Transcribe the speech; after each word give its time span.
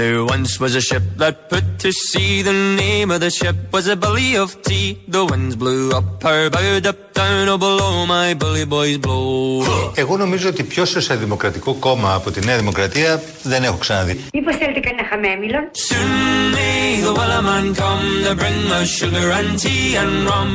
There 0.00 0.24
once 0.24 0.58
was 0.58 0.74
a 0.74 0.80
ship 0.80 1.04
that 1.22 1.48
put 1.48 1.66
to 1.82 1.90
sea. 1.92 2.42
The 2.42 2.56
name 2.84 3.08
of 3.14 3.20
the 3.20 3.30
ship 3.30 3.56
was 3.72 3.86
a 3.86 3.94
Billy 3.94 4.30
of 4.36 4.50
Tea. 4.66 4.88
The 5.06 5.24
winds 5.24 5.54
blew 5.54 5.92
up 5.98 6.20
her 6.24 6.50
bow, 6.50 6.80
up 6.90 7.00
down, 7.14 7.48
oh 7.48 7.58
below 7.58 8.04
my 8.04 8.34
bully 8.34 8.64
boys 8.64 8.98
blow. 8.98 9.64
Εγώ 9.94 10.16
νομίζω 10.16 10.48
ότι 10.48 10.62
πιο 10.62 10.84
σοσιαλδημοκρατικό 10.84 11.74
κόμμα 11.74 12.14
από 12.14 12.30
τη 12.30 12.44
Νέα 12.44 12.56
Δημοκρατία 12.56 13.22
δεν 13.42 13.62
έχω 13.62 13.76
ξαναδεί. 13.76 14.24
Μήπως 14.32 14.56
θέλετε 14.56 14.80
κανένα 14.80 15.08
χαμέμιλον. 15.10 15.70
Soon 15.88 16.54
may 16.54 17.00
the 17.04 17.12
wellerman 17.18 17.66
come 17.82 18.06
to 18.26 18.34
bring 18.40 18.60
us 18.78 18.88
sugar 18.98 19.28
and 19.38 19.58
tea 19.62 19.96
and 20.02 20.14
rum. 20.30 20.50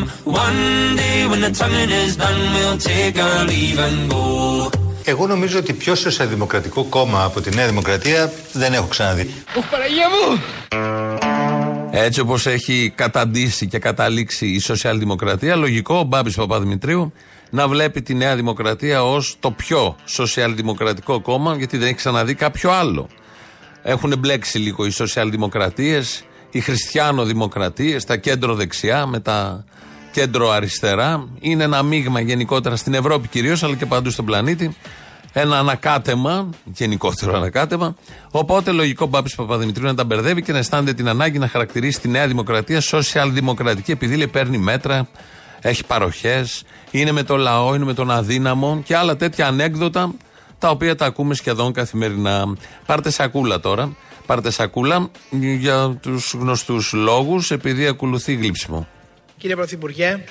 One 0.45 0.61
day 1.01 1.17
when 1.29 1.41
the 1.45 1.51
tonguing 1.59 1.91
is 2.03 2.17
done, 2.23 2.41
we'll 2.55 2.77
take 2.77 3.17
our 3.25 3.45
leave 3.51 3.79
and 3.87 3.99
go. 4.11 4.79
Εγώ 5.09 5.27
νομίζω 5.27 5.59
ότι 5.59 5.73
πιο 5.73 5.95
σοσιαλδημοκρατικό 5.95 6.83
κόμμα 6.83 7.23
από 7.23 7.41
τη 7.41 7.55
Νέα 7.55 7.67
Δημοκρατία 7.67 8.31
δεν 8.51 8.73
έχω 8.73 8.87
ξαναδεί. 8.87 9.33
Έτσι 11.91 12.19
όπως 12.19 12.45
έχει 12.45 12.93
καταντήσει 12.95 13.67
και 13.67 13.79
καταλήξει 13.79 14.47
η 14.47 14.59
σοσιαλδημοκρατία, 14.59 15.55
λογικό 15.55 15.95
ο 15.95 16.03
Μπάμπης 16.03 16.36
Παπαδημητρίου 16.36 17.14
να 17.50 17.67
βλέπει 17.67 18.01
τη 18.01 18.14
Νέα 18.14 18.36
Δημοκρατία 18.36 19.03
ως 19.03 19.37
το 19.39 19.51
πιο 19.51 19.95
σοσιαλδημοκρατικό 20.05 21.21
κόμμα, 21.21 21.55
γιατί 21.55 21.78
δεν 21.78 21.87
έχει 21.87 21.95
ξαναδεί 21.95 22.33
κάποιο 22.33 22.71
άλλο. 22.71 23.09
Έχουν 23.83 24.14
μπλέξει 24.19 24.57
λίγο 24.57 24.86
οι 24.86 24.89
σοσιαλδημοκρατίες, 24.89 26.23
οι 26.51 26.59
χριστιανοδημοκρατίες, 26.59 28.05
τα 28.05 28.17
κέντρο 28.17 28.55
δεξιά 28.55 29.05
με 29.05 29.19
τα 29.19 29.65
κέντρο 30.11 30.49
αριστερά. 30.49 31.27
Είναι 31.39 31.63
ένα 31.63 31.83
μείγμα 31.83 32.19
γενικότερα 32.19 32.75
στην 32.75 32.94
Ευρώπη 32.94 33.27
κυρίως, 33.27 33.63
αλλά 33.63 33.75
και 33.75 33.86
παντού 33.86 34.09
στον 34.09 34.25
πλανήτη. 34.25 34.75
Ένα 35.33 35.59
ανακάτεμα, 35.59 36.50
γενικότερο 36.63 37.36
ανακάτεμα. 37.36 37.95
Οπότε 38.31 38.72
λογικό 38.72 39.05
Μπάμπη 39.05 39.36
Παπαδημητρίου 39.36 39.86
να 39.86 39.95
τα 39.95 40.03
μπερδεύει 40.03 40.41
και 40.41 40.52
να 40.52 40.58
αισθάνεται 40.58 40.94
την 40.94 41.09
ανάγκη 41.09 41.38
να 41.38 41.47
χαρακτηρίσει 41.47 42.00
τη 42.00 42.08
Νέα 42.08 42.28
Δημοκρατία 42.28 42.81
σοσιαλδημοκρατική, 42.81 43.92
επειδή 43.92 44.16
λέει 44.16 44.28
παίρνει 44.28 44.58
μέτρα, 44.58 45.08
έχει 45.61 45.86
παροχές, 45.86 46.64
είναι 46.91 47.12
με 47.12 47.23
το 47.23 47.38
λαό, 47.38 47.75
είναι 47.75 47.86
με 47.86 47.94
τον 47.94 48.12
αδύναμο 48.12 48.81
και 48.86 48.95
άλλα 48.95 49.16
τέτοια 49.16 49.47
ανέκδοτα 49.47 50.14
τα 50.59 50.69
οποία 50.69 50.95
τα 50.95 51.06
ακούμε 51.06 51.34
σχεδόν 51.34 51.73
καθημερινά. 51.73 52.56
Πάρτε 52.86 53.09
σακούλα 53.09 53.59
τώρα. 53.59 53.95
Πάρτε 54.25 54.52
σακούλα 54.52 55.09
για 55.59 55.97
τους 56.02 56.34
γνωστούς 56.39 56.94
λόγους, 56.94 57.52
επειδή 57.52 57.88
ακολουθεί 57.88 58.34
γλύψιμο. 58.34 58.88
Κύριε 59.40 59.56
Πρωθυπουργέ, 59.56 60.23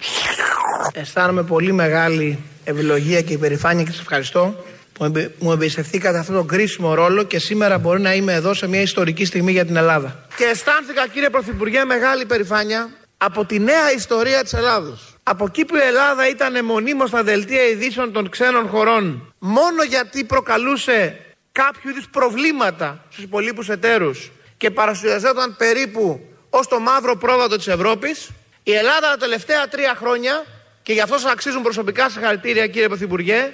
αισθάνομαι 0.92 1.42
πολύ 1.42 1.72
μεγάλη 1.72 2.38
ευλογία 2.64 3.20
και 3.22 3.32
υπερηφάνεια 3.32 3.84
και 3.84 3.90
σας 3.90 4.00
ευχαριστώ 4.00 4.64
που 4.92 5.04
εμπε- 5.04 5.30
μου 5.38 5.52
εμπιστευτήκατε 5.52 6.18
αυτόν 6.18 6.34
τον 6.34 6.46
κρίσιμο 6.46 6.94
ρόλο 6.94 7.22
και 7.22 7.38
σήμερα 7.38 7.78
μπορεί 7.78 8.00
να 8.00 8.14
είμαι 8.14 8.32
εδώ 8.32 8.54
σε 8.54 8.68
μια 8.68 8.80
ιστορική 8.80 9.24
στιγμή 9.24 9.52
για 9.52 9.64
την 9.64 9.76
Ελλάδα. 9.76 10.26
Και 10.36 10.44
αισθάνθηκα 10.44 11.08
κύριε 11.08 11.30
Πρωθυπουργέ 11.30 11.84
μεγάλη 11.84 12.22
υπερηφάνεια 12.22 12.88
από 13.16 13.44
τη 13.44 13.58
νέα 13.58 13.92
ιστορία 13.96 14.42
της 14.42 14.52
Ελλάδος. 14.52 15.14
Από 15.22 15.44
εκεί 15.44 15.64
που 15.64 15.76
η 15.76 15.80
Ελλάδα 15.80 16.28
ήταν 16.28 16.64
μονίμως 16.64 17.08
στα 17.08 17.22
δελτία 17.22 17.62
ειδήσεων 17.68 18.12
των 18.12 18.28
ξένων 18.28 18.68
χωρών 18.68 19.34
μόνο 19.38 19.82
γιατί 19.82 20.24
προκαλούσε 20.24 21.16
κάποιο 21.52 21.90
είδους 21.90 22.08
προβλήματα 22.10 23.04
στους 23.10 23.24
υπολείπους 23.24 23.68
εταίρους 23.68 24.30
και 24.56 24.70
παρουσιαζόταν 24.70 25.54
περίπου 25.58 26.20
ως 26.50 26.68
το 26.68 26.78
μαύρο 26.80 27.16
πρόβατο 27.16 27.56
της 27.56 27.66
Ευρώπης 27.66 28.28
η 28.70 28.74
Ελλάδα 28.74 29.10
τα 29.10 29.16
τελευταία 29.16 29.68
τρία 29.68 29.94
χρόνια 29.98 30.44
και 30.82 30.92
γι' 30.92 31.00
αυτό 31.00 31.18
σας 31.18 31.32
αξίζουν 31.32 31.62
προσωπικά 31.62 32.08
συγχαρητήρια 32.10 32.66
κύριε 32.66 32.88
Πρωθυπουργέ 32.88 33.50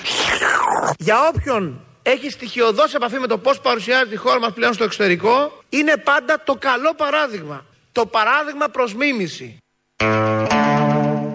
για 0.98 1.28
όποιον 1.28 1.80
έχει 2.02 2.30
στοιχειοδός 2.30 2.94
επαφή 2.94 3.18
με 3.18 3.26
το 3.26 3.38
πώς 3.38 3.60
παρουσιάζεται 3.60 4.14
η 4.14 4.16
χώρα 4.16 4.40
μας 4.40 4.52
πλέον 4.52 4.72
στο 4.72 4.84
εξωτερικό 4.84 5.52
είναι 5.68 5.96
πάντα 5.96 6.42
το 6.44 6.54
καλό 6.54 6.94
παράδειγμα. 6.96 7.64
Το 7.92 8.06
παράδειγμα 8.06 8.68
προς 8.68 8.94
μίμηση. 8.94 9.58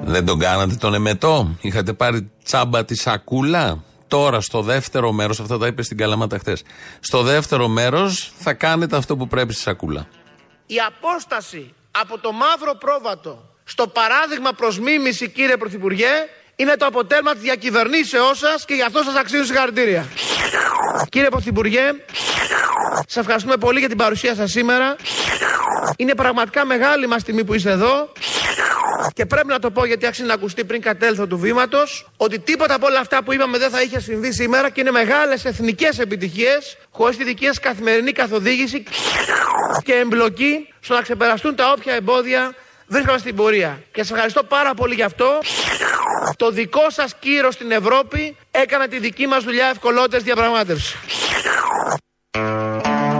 Δεν 0.03 0.25
τον 0.25 0.39
κάνατε 0.39 0.75
τον 0.75 0.93
εμετό; 0.93 1.57
Είχατε 1.61 1.93
πάρει 1.93 2.31
τσάμπα 2.43 2.85
τη 2.85 2.95
σακούλα; 2.95 3.83
Τώρα 4.07 4.41
στο 4.41 4.61
δεύτερο 4.61 5.11
μέρος, 5.11 5.39
αυτά 5.39 5.57
τα 5.57 5.67
είπε 5.67 5.83
στην 5.83 5.97
Καλαμάτα 5.97 6.37
χθες. 6.37 6.63
Στο 6.99 7.21
δεύτερο 7.21 7.67
μέρος 7.67 8.31
θα 8.37 8.53
κάνετε 8.53 8.95
αυτό 8.95 9.17
που 9.17 9.27
πρέπει 9.27 9.53
στη 9.53 9.61
σακούλα. 9.61 10.07
Η 10.65 10.75
απόσταση 10.87 11.73
από 11.91 12.19
το 12.19 12.31
μαύρο 12.31 12.75
πρόβατο 12.75 13.48
στο 13.69 13.87
παράδειγμα 13.87 14.51
προς 14.53 14.79
μίμηση 14.79 15.29
κύριε 15.29 15.57
Πρωθυπουργέ 15.57 16.11
είναι 16.55 16.75
το 16.75 16.85
αποτέλεσμα 16.85 17.33
της 17.33 17.41
διακυβερνήσεώς 17.41 18.37
σας 18.37 18.65
και 18.65 18.73
γι' 18.73 18.81
αυτό 18.81 19.03
σας 19.03 19.15
αξίζουν 19.15 19.45
συγχαρητήρια. 19.45 20.07
Κύριε 21.09 21.29
Πρωθυπουργέ, 21.29 21.81
σας 22.93 23.15
ευχαριστούμε 23.15 23.57
πολύ 23.57 23.79
για 23.79 23.87
την 23.87 23.97
παρουσία 23.97 24.35
σας 24.35 24.51
σήμερα. 24.51 24.95
Είναι 25.97 26.15
πραγματικά 26.15 26.65
μεγάλη 26.65 27.07
μας 27.07 27.23
τιμή 27.23 27.43
που 27.43 27.53
είστε 27.53 27.71
εδώ. 27.71 28.11
Και 29.13 29.25
πρέπει 29.25 29.47
να 29.47 29.59
το 29.59 29.71
πω 29.71 29.85
γιατί 29.85 30.05
άξιζε 30.05 30.27
να 30.27 30.33
ακουστεί 30.33 30.65
πριν 30.65 30.81
κατέλθω 30.81 31.27
του 31.27 31.37
βήματος 31.37 32.09
ότι 32.17 32.39
τίποτα 32.39 32.73
από 32.73 32.87
όλα 32.87 32.99
αυτά 32.99 33.23
που 33.23 33.33
είπαμε 33.33 33.57
δεν 33.57 33.69
θα 33.69 33.81
είχε 33.81 33.99
συμβεί 33.99 34.33
σήμερα 34.33 34.69
και 34.69 34.81
είναι 34.81 34.91
μεγάλες 34.91 35.45
εθνικές 35.45 35.99
επιτυχίες 35.99 36.77
χωρίς 36.91 37.17
τη 37.17 37.23
δική 37.23 37.45
σας 37.45 37.59
καθημερινή 37.59 38.11
καθοδήγηση 38.11 38.83
και 39.83 39.93
εμπλοκή 39.93 40.73
στο 40.79 40.93
να 40.93 41.01
ξεπεραστούν 41.01 41.55
τα 41.55 41.71
όποια 41.71 41.93
εμπόδια 41.93 42.53
βρίσκονται 42.89 43.19
στην 43.19 43.35
πορεία. 43.35 43.83
Και 43.91 44.01
σας 44.01 44.11
ευχαριστώ 44.11 44.43
πάρα 44.43 44.73
πολύ 44.73 44.95
γι' 44.95 45.03
αυτό. 45.03 45.39
Το 46.35 46.51
δικό 46.51 46.89
σας 46.89 47.15
κύρος 47.19 47.53
στην 47.53 47.71
Ευρώπη 47.71 48.35
έκανε 48.51 48.87
τη 48.87 48.99
δική 48.99 49.27
μας 49.27 49.43
δουλειά 49.43 49.67
ευκολότερης 49.67 50.23
διαπραγμάτευσης. 50.23 50.95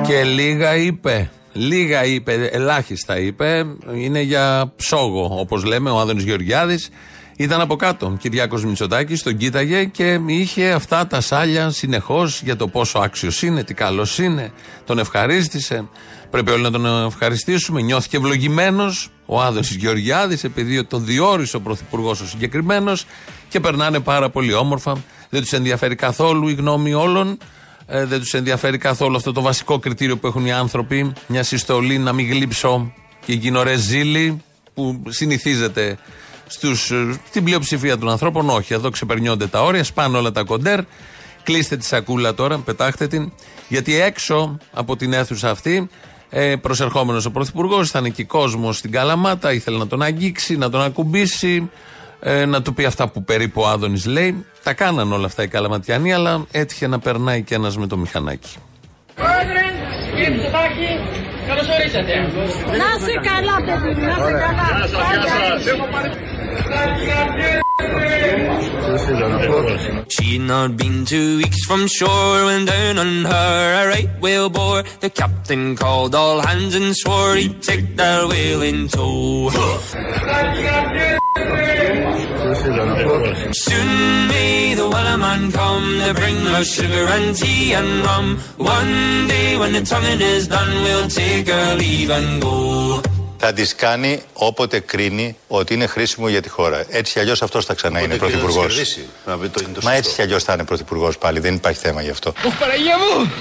Και 0.08 0.24
λίγα 0.24 0.75
είπε. 0.75 1.31
Λίγα 1.53 2.06
είπε, 2.06 2.50
ελάχιστα 2.52 3.19
είπε. 3.19 3.66
Είναι 3.94 4.22
για 4.22 4.74
ψόγο, 4.75 5.40
όπως 5.40 5.63
λέμε, 5.63 5.90
ο 5.90 6.00
Άδωνης 6.00 6.24
Γεωργιάδης. 6.24 6.90
Ήταν 7.38 7.62
από 7.62 7.75
κάτω. 7.75 8.18
Κυριάκος 8.19 8.66
Μητσοτάκης 8.66 9.24
τον 9.24 9.38
κοίταγε 9.38 9.84
και 9.84 10.19
είχε 10.25 10.69
αυτά 10.69 11.08
τα 11.08 11.22
σάλια 11.22 11.69
συνεχώς 11.69 12.41
για 12.41 12.56
το 12.56 12.68
πόσο 12.68 13.00
άξιος 13.00 13.41
είναι, 13.41 13.63
τι 13.63 13.74
καλός 13.74 14.18
είναι. 14.18 14.52
Τον 14.85 15.00
ευχαρίστησε. 15.00 15.90
Πρέπει 16.29 16.51
όλοι 16.51 16.62
να 16.62 16.72
τον 16.72 17.06
ευχαριστήσουμε. 17.06 17.81
Νιώθηκε 17.81 18.17
ευλογημένος 18.17 19.09
ο 19.25 19.41
Άδωνης 19.41 19.75
Γεωργιάδης, 19.75 20.44
επειδή 20.44 20.84
τον 20.84 21.06
διόρισε 21.06 21.56
ο 21.56 21.62
Πρωθυπουργός 21.62 22.22
ο 22.22 22.28
συγκεκριμένος 22.28 23.06
και 23.50 23.59
περνάνε 23.59 24.00
πάρα 24.00 24.29
πολύ 24.29 24.53
όμορφα. 24.53 25.03
Δεν 25.29 25.41
τους 25.41 25.53
ενδιαφέρει 25.53 25.95
καθόλου 25.95 26.47
η 26.47 26.53
γνώμη 26.53 26.94
όλων. 26.94 27.38
Ε, 27.85 28.06
δεν 28.06 28.19
τους 28.19 28.34
ενδιαφέρει 28.34 28.78
καθόλου 28.78 29.16
αυτό 29.16 29.31
το 29.31 29.41
βασικό 29.41 29.79
κριτήριο 29.79 30.17
που 30.17 30.28
έχουν 30.28 30.45
οι 30.45 30.51
άνθρωποι. 30.51 31.13
Μια 31.28 31.44
συστολή 31.44 31.97
να 31.97 32.13
μην 32.13 32.29
γλύψω 32.29 32.94
και 33.25 33.34
γίνω 33.34 33.63
ρεζίλη 33.63 34.41
που 34.73 35.03
συνηθίζεται 35.07 35.97
στους, 36.47 36.91
ε, 36.91 37.19
στην 37.28 37.44
πλειοψηφία 37.44 37.97
των 37.97 38.09
ανθρώπων. 38.09 38.50
Όχι, 38.50 38.73
εδώ 38.73 38.90
ξεπερνιόνται 38.90 39.47
τα 39.47 39.63
όρια, 39.63 39.84
σπάνε 39.84 40.17
όλα 40.17 40.31
τα 40.31 40.44
κοντέρ. 40.44 40.79
Κλείστε 41.44 41.78
τη 41.78 41.85
σακούλα 41.85 42.34
τώρα, 42.34 42.57
πετάχτε 42.57 43.07
την. 43.07 43.31
Γιατί 43.67 44.01
έξω 44.01 44.57
από 44.73 44.96
την 44.96 45.13
αίθουσα 45.13 45.50
αυτή, 45.50 45.90
ε, 46.29 46.56
προσερχόμενος 46.56 47.25
ο 47.25 47.31
Πρωθυπουργός, 47.31 47.90
ήταν 47.90 48.06
εκεί 48.06 48.23
κόσμος 48.23 48.78
στην 48.78 48.91
Καλαμάτα, 48.91 49.53
ήθελε 49.53 49.78
να 49.78 49.88
τον 49.88 50.01
αγγίξει, 50.01 50.57
να 50.57 50.69
τον 50.69 50.81
ακουμπήσει, 50.81 51.69
ε, 52.19 52.45
να 52.45 52.62
του 52.62 52.73
πει 52.73 52.85
αυτά 52.85 53.09
που 53.09 53.23
περίπου 53.23 53.62
ο 53.62 53.67
Άδωνης 53.67 54.06
λέει. 54.06 54.45
Τα 54.63 54.73
κάναν 54.73 55.13
όλα 55.13 55.25
αυτά 55.25 55.44
οι 55.44 55.47
Καλαματιανοί, 55.47 56.13
αλλά 56.13 56.45
έτυχε 56.51 56.88
να 56.88 57.00
περνάει 57.00 57.44
και 57.44 57.56
ένας 57.56 57.78
με 57.78 57.88
το 57.88 57.97
μηχανάκι. 57.97 58.56
Πρόεδρε, 59.16 59.62
κύριε 60.16 60.29
Μητσοτάκη, 60.29 61.00
καλώς 61.47 61.67
ορίσατε. 61.69 62.13
Να 62.81 62.88
είσαι 62.97 63.13
καλά, 63.29 63.56
παιδί 63.66 63.91
μου, 63.94 64.01
να 64.07 64.11
είσαι 64.11 64.31
καλά. 64.31 64.67
She'd 70.09 70.42
not 70.42 70.75
been 70.75 71.06
two 71.06 71.38
weeks 71.38 71.66
from 71.66 71.86
shore 71.88 72.46
when 72.46 72.66
down 72.66 72.97
on 72.97 73.25
her 73.25 73.84
a 73.84 73.88
right 73.88 74.09
whale 74.20 74.50
bore. 74.50 74.84
The 75.02 75.09
captain 75.09 75.76
called 75.76 76.16
all 76.16 76.40
hands 76.41 76.73
and 76.73 76.96
swore 76.96 77.35
he'd 77.35 77.61
take 77.61 77.96
that 77.96 78.28
whale 78.28 78.64
in 78.64 78.88
tow. 78.88 79.50
Soon 83.53 84.28
may 84.29 84.73
the 84.73 84.90
wellerman 84.90 85.53
come 85.53 86.00
to 86.00 86.14
bring 86.16 86.38
us 86.58 86.73
sugar 86.73 87.05
and 87.16 87.35
tea 87.35 87.73
and 87.73 88.03
rum. 88.03 88.38
One 88.58 89.28
day 89.28 89.58
when 89.59 89.73
the 89.73 89.82
tonguing 89.82 90.22
is 90.22 90.47
done, 90.47 90.84
we'll 90.84 91.08
take 91.08 91.47
our 91.50 91.76
leave 91.76 92.09
and 92.09 92.41
go. 92.41 93.02
Θα 93.41 93.53
τις 93.53 93.76
κάνει 93.76 94.22
όποτε 94.34 94.80
κρίνει 94.80 95.38
ότι 95.47 95.74
είναι 95.74 95.86
χρήσιμο 95.86 96.30
για 96.30 96.41
τη 96.41 96.50
χώρα. 96.50 96.86
Έτσι 96.90 97.14
κι 97.14 97.20
αλλιώς 97.20 97.41
αυτός 97.41 97.66
θα 97.66 97.74
ξανά 97.74 98.02
είναι 98.02 98.16
πρωθυπουργός. 98.16 98.97
Μα 99.84 99.94
έτσι 99.94 100.14
κι 100.16 100.22
αλλιώς 100.22 100.44
θα 100.44 100.53
είναι 100.53 100.64
πρωθυπουργός 100.64 101.18
πάλι. 101.18 101.40
Δεν 101.40 101.53
υπάρχει 101.53 101.80
θέμα 101.80 102.02
γι' 102.02 102.09
αυτό. 102.09 102.34
Ωχ, 102.46 102.58
Παναγία 102.59 102.96
μου! 102.97 103.32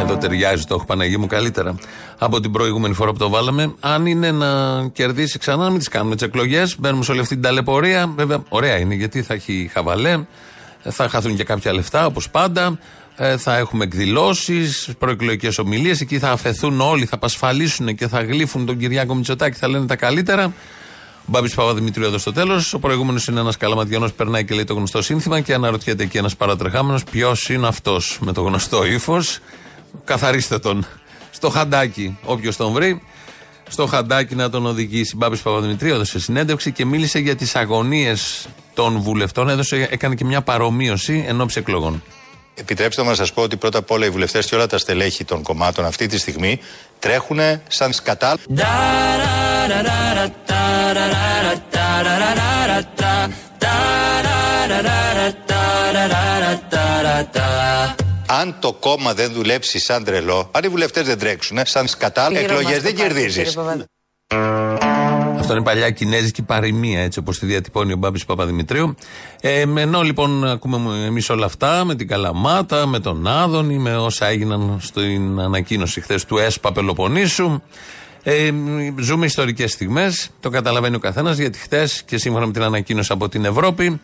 Εδώ 0.00 0.16
ταιριάζει 0.16 0.64
το 0.64 0.74
έχω 0.74 0.84
Παναγία 0.84 1.18
μου 1.18 1.26
καλύτερα 1.26 1.74
από 2.18 2.40
την 2.40 2.52
προηγούμενη 2.52 2.94
φορά 2.94 3.12
που 3.12 3.18
το 3.18 3.28
βάλαμε. 3.28 3.74
Αν 3.80 4.06
είναι 4.06 4.30
να 4.30 4.82
κερδίσει 4.88 5.38
ξανά, 5.38 5.62
να 5.64 5.70
μην 5.70 5.78
τις 5.78 5.88
κάνουμε 5.88 6.14
τις 6.14 6.26
εκλογές. 6.26 6.76
Μπαίνουμε 6.78 7.04
σε 7.04 7.10
όλη 7.10 7.20
αυτή 7.20 7.34
την 7.34 7.42
ταλαιπωρία. 7.42 8.12
Βέβαια, 8.16 8.42
ωραία 8.48 8.78
είναι 8.78 8.94
γιατί 8.94 9.22
θα 9.22 9.34
έχει 9.34 9.70
χαβαλέ, 9.72 10.24
θα 10.82 11.08
χαθούν 11.08 11.36
και 11.36 11.44
κάποια 11.44 11.72
λεφτά 11.72 12.06
όπως 12.06 12.30
πάντα. 12.30 12.78
Ε, 13.16 13.36
θα 13.36 13.56
έχουμε 13.56 13.84
εκδηλώσεις, 13.84 14.88
προεκλογικές 14.98 15.58
ομιλίες. 15.58 16.00
Εκεί 16.00 16.18
θα 16.18 16.30
αφαιθούν 16.30 16.80
όλοι, 16.80 17.06
θα 17.06 17.18
πασφαλίσουν 17.18 17.94
και 17.94 18.08
θα 18.08 18.22
γλύφουν 18.22 18.66
τον 18.66 18.78
Κυριάκο 18.78 19.14
Μητσοτάκη, 19.14 19.58
θα 19.58 19.68
λένε 19.68 19.86
τα 19.86 19.96
καλύτερα. 19.96 20.44
Ο 20.44 21.24
Μπάμπης 21.26 21.54
Παπαδημητρίου 21.54 22.04
εδώ 22.04 22.18
στο 22.18 22.32
τέλος. 22.32 22.74
Ο 22.74 22.78
προηγούμενος 22.78 23.26
είναι 23.26 23.40
ένας 23.40 23.56
καλαματιανός 23.56 24.10
που 24.10 24.16
περνάει 24.16 24.44
και 24.44 24.54
λέει 24.54 24.64
το 24.64 24.74
γνωστό 24.74 25.02
σύνθημα 25.02 25.40
και 25.40 25.54
αναρωτιέται 25.54 26.02
εκεί 26.02 26.18
ένας 26.18 26.36
παρατρεχάμενος 26.36 27.04
ποιος 27.04 27.48
είναι 27.48 27.66
αυτός 27.66 28.18
με 28.20 28.32
το 28.32 28.42
γνωστό 28.42 28.84
ύφος. 28.84 29.38
Καθαρίστε 30.04 30.58
τον 30.58 30.86
στο 31.30 31.48
χαντάκι, 31.48 32.18
όποιος 32.24 32.56
τον 32.56 32.72
βρει. 32.72 33.02
Στο 33.68 33.86
χαντάκι 33.86 34.34
να 34.34 34.50
τον 34.50 34.66
οδηγήσει. 34.66 35.16
Μπάμπης 35.16 35.40
Παπαδημητρίου 35.40 35.94
έδωσε 35.94 36.20
συνέντευξη 36.20 36.72
και 36.72 36.84
μίλησε 36.84 37.18
για 37.18 37.36
τις 37.36 37.56
αγωνίες 37.56 38.48
των 38.74 39.00
βουλευτών. 39.00 39.48
Έδωσε, 39.48 39.88
έκανε 39.90 40.14
και 40.14 40.24
μια 40.24 40.42
παρομοίωση 40.42 41.24
εν 41.28 41.40
ώψη 41.40 41.58
εκλογών. 41.58 42.02
Επιτρέψτε 42.54 43.02
μου 43.02 43.08
να 43.08 43.14
σας 43.14 43.32
πω 43.32 43.42
ότι 43.42 43.56
πρώτα 43.56 43.78
απ' 43.78 43.90
όλα 43.90 44.06
οι 44.06 44.10
βουλευτές 44.10 44.46
και 44.46 44.54
όλα 44.54 44.66
τα 44.66 44.78
στελέχη 44.78 45.24
των 45.24 45.42
κομμάτων 45.42 45.84
αυτή 45.84 46.06
τη 46.06 46.18
στιγμή 46.18 46.60
τρέχουν 46.98 47.38
σαν 47.68 47.92
σκατά. 47.92 48.36
Αν 58.26 58.56
το 58.60 58.72
κόμμα 58.72 59.14
δεν 59.14 59.32
δουλέψει 59.32 59.78
σαν 59.78 60.04
τρελό, 60.04 60.50
αν 60.52 60.64
οι 60.64 60.68
βουλευτές 60.68 61.06
δεν 61.06 61.18
τρέξουν, 61.18 61.58
σαν 61.64 61.88
σκατά, 61.88 62.28
εκλογές 62.32 62.82
δεν 62.82 62.94
κερδίζεις. 62.94 63.56
Αυτό 65.52 65.64
είναι 65.64 65.72
παλιά 65.72 65.90
κινέζικη 65.90 66.42
παροιμία, 66.42 67.00
έτσι 67.00 67.18
όπως 67.18 67.38
τη 67.38 67.46
διατυπώνει 67.46 67.92
ο 67.92 67.96
Μπάμπης 67.96 68.24
Παπαδημητρίου. 68.24 68.94
Ε, 69.40 69.60
ενώ 69.76 70.02
λοιπόν 70.02 70.44
ακούμε 70.44 71.06
εμείς 71.06 71.30
όλα 71.30 71.44
αυτά 71.44 71.84
με 71.84 71.94
την 71.94 72.08
Καλαμάτα, 72.08 72.86
με 72.86 73.00
τον 73.00 73.26
Άδωνη, 73.26 73.78
με 73.78 73.96
όσα 73.96 74.26
έγιναν 74.26 74.78
στην 74.80 75.40
ανακοίνωση 75.40 76.00
χθες 76.00 76.24
του 76.24 76.38
ΕΣΠΑ 76.38 76.72
Πελοποννήσου. 76.72 77.60
Ε, 78.22 78.52
ζούμε 79.00 79.26
ιστορικές 79.26 79.72
στιγμές. 79.72 80.30
Το 80.40 80.50
καταλαβαίνει 80.50 80.96
ο 80.96 80.98
καθένας 80.98 81.38
γιατί 81.38 81.58
χθες 81.58 82.02
και 82.02 82.18
σύμφωνα 82.18 82.46
με 82.46 82.52
την 82.52 82.62
ανακοίνωση 82.62 83.12
από 83.12 83.28
την 83.28 83.44
Ευρώπη 83.44 84.00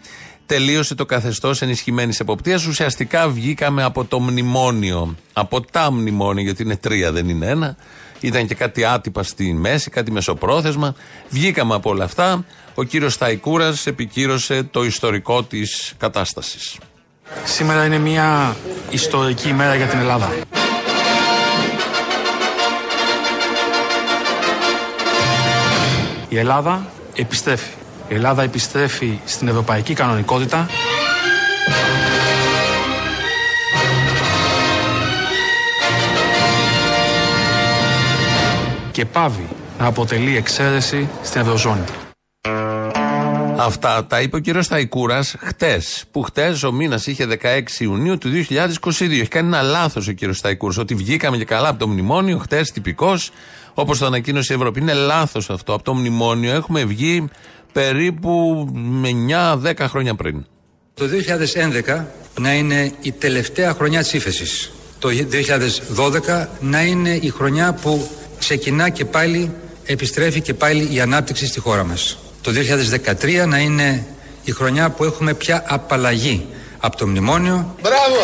τελείωσε 0.47 0.95
το 0.95 1.07
καθεστώς 1.07 1.63
ενισχυμένης 1.63 2.21
εποπτείας. 2.21 2.67
Ουσιαστικά 2.67 3.29
βγήκαμε 3.29 3.83
από 3.83 4.05
το 4.05 4.21
μνημόνιο. 4.21 5.15
Από 5.33 5.61
τα 5.61 5.93
μνημόνια, 5.93 6.43
γιατί 6.43 6.63
είναι 6.63 6.77
τρία, 6.77 7.13
δεν 7.13 7.29
είναι 7.29 7.47
ένα. 7.47 7.77
Ήταν 8.21 8.47
και 8.47 8.55
κάτι 8.55 8.85
άτυπα 8.85 9.23
στη 9.23 9.53
μέση, 9.53 9.91
κάτι 9.91 10.11
μεσοπρόθεσμα. 10.11 10.95
Βγήκαμε 11.29 11.75
από 11.75 11.91
όλα 11.91 12.05
αυτά. 12.05 12.45
Ο 12.75 12.83
κύριος 12.83 13.13
Σταϊκούρας 13.13 13.87
επικύρωσε 13.87 14.63
το 14.63 14.85
ιστορικό 14.85 15.43
της 15.43 15.95
κατάστασης. 15.99 16.77
Σήμερα 17.45 17.85
είναι 17.85 17.99
μια 17.99 18.57
ιστορική 18.91 19.49
ημέρα 19.49 19.75
για 19.75 19.87
την 19.87 19.99
Ελλάδα. 19.99 20.33
Η 26.29 26.39
Ελλάδα 26.39 26.87
επιστρέφει. 27.15 27.71
Η 28.09 28.15
Ελλάδα 28.15 28.43
επιστρέφει 28.43 29.19
στην 29.25 29.49
ευρωπαϊκή 29.49 29.95
κανονικότητα. 29.95 30.69
Και 38.99 39.05
πάβει 39.05 39.49
να 39.79 39.87
αποτελεί 39.87 40.37
εξαίρεση 40.37 41.09
στην 41.23 41.41
Ευρωζώνη. 41.41 41.85
Αυτά 43.57 44.07
τα 44.07 44.21
είπε 44.21 44.37
ο 44.37 44.39
κύριος 44.39 44.65
Σταϊκούρας 44.65 45.35
χτες. 45.39 46.05
Που 46.11 46.23
χτες 46.23 46.63
ο 46.63 46.73
μήνας 46.73 47.07
είχε 47.07 47.27
16 47.27 47.81
Ιουνίου 47.81 48.19
του 48.19 48.29
2022. 48.29 49.21
Έχει 49.21 49.29
κάνει 49.29 49.47
ένα 49.47 49.63
λάθος 49.63 50.09
ο 50.09 50.13
κύριος 50.13 50.37
Σταϊκούρας. 50.37 50.77
Ότι 50.77 50.95
βγήκαμε 50.95 51.37
και 51.37 51.45
καλά 51.45 51.69
από 51.69 51.79
το 51.79 51.89
μνημόνιο, 51.89 52.39
χτες 52.39 52.71
τυπικός, 52.71 53.31
όπως 53.75 53.99
το 53.99 54.07
ανακοίνωσε 54.07 54.53
η 54.53 54.57
Ευρώπη. 54.57 54.81
Είναι 54.81 54.93
λάθος 54.93 55.51
αυτό. 55.51 55.75
Από 55.75 55.83
το 55.83 55.95
μνημόνιο 55.95 56.55
έχουμε 56.55 56.85
βγει 56.85 57.29
περίπου 57.73 58.67
με 58.73 59.09
9-10 59.09 59.89
χρόνια 59.89 60.15
πριν. 60.15 60.47
Το 60.95 61.05
2011 61.07 62.05
να 62.41 62.55
είναι 62.55 62.93
η 63.01 63.13
τελευταία 63.13 63.73
χρονιά 63.73 64.01
της 64.01 64.13
ύφεσης. 64.13 64.73
Το 64.99 65.09
2012 65.09 66.49
να 66.61 66.83
είναι 66.83 67.19
η 67.21 67.29
χρονιά 67.29 67.73
που 67.73 68.09
ξεκινά 68.39 68.89
και 68.89 69.05
πάλι, 69.05 69.53
επιστρέφει 69.85 70.41
και 70.41 70.55
πάλι 70.55 70.89
η 70.93 71.01
ανάπτυξη 71.01 71.47
στη 71.47 71.61
χώρα 71.61 71.85
μας. 71.85 72.19
Το 72.41 72.51
2013 72.53 73.47
να 73.47 73.59
είναι 73.59 74.07
η 74.45 74.53
χρονιά 74.53 74.91
που 74.91 75.05
έχουμε 75.05 75.35
πια 75.35 75.65
απαλλαγή 75.67 76.47
από 76.79 76.97
το 76.97 77.07
μνημόνιο. 77.07 77.77
Μπράβο! 77.83 78.17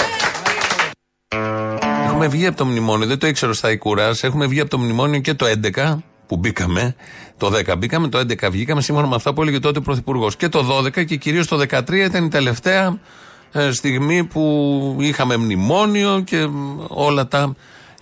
Έχουμε 2.05 2.28
βγει 2.28 2.46
από 2.46 2.56
το 2.56 2.64
μνημόνιο, 2.64 3.06
δεν 3.06 3.19
το 3.19 3.26
ήξερα 3.26 3.52
στα 3.52 3.70
Ικούρα. 3.70 4.14
Έχουμε 4.20 4.46
βγει 4.46 4.61
από 4.61 4.70
το 4.70 4.78
μνημόνιο 4.78 5.20
και 5.20 5.34
το 5.34 5.46
11 5.75 5.96
που 6.26 6.37
μπήκαμε. 6.37 6.94
Το 7.37 7.52
10 7.66 7.75
μπήκαμε, 7.78 8.08
το 8.08 8.19
11 8.19 8.50
βγήκαμε 8.50 8.81
σύμφωνα 8.81 9.06
με 9.06 9.14
αυτά 9.14 9.34
που 9.34 9.43
έλεγε 9.43 9.58
τότε 9.58 9.78
ο 9.78 9.82
Πρωθυπουργός. 9.82 10.37
Και 10.37 10.49
το 10.49 10.78
12 10.78 11.05
και 11.05 11.16
κυρίως 11.16 11.46
το 11.46 11.61
13 11.70 11.93
ήταν 11.93 12.25
η 12.25 12.28
τελευταία 12.28 12.99
ε, 13.52 13.72
στιγμή 13.72 14.25
που 14.25 14.96
είχαμε 15.00 15.37
μνημόνιο 15.37 16.22
και 16.26 16.49
όλα 16.88 17.26
τα 17.28 17.55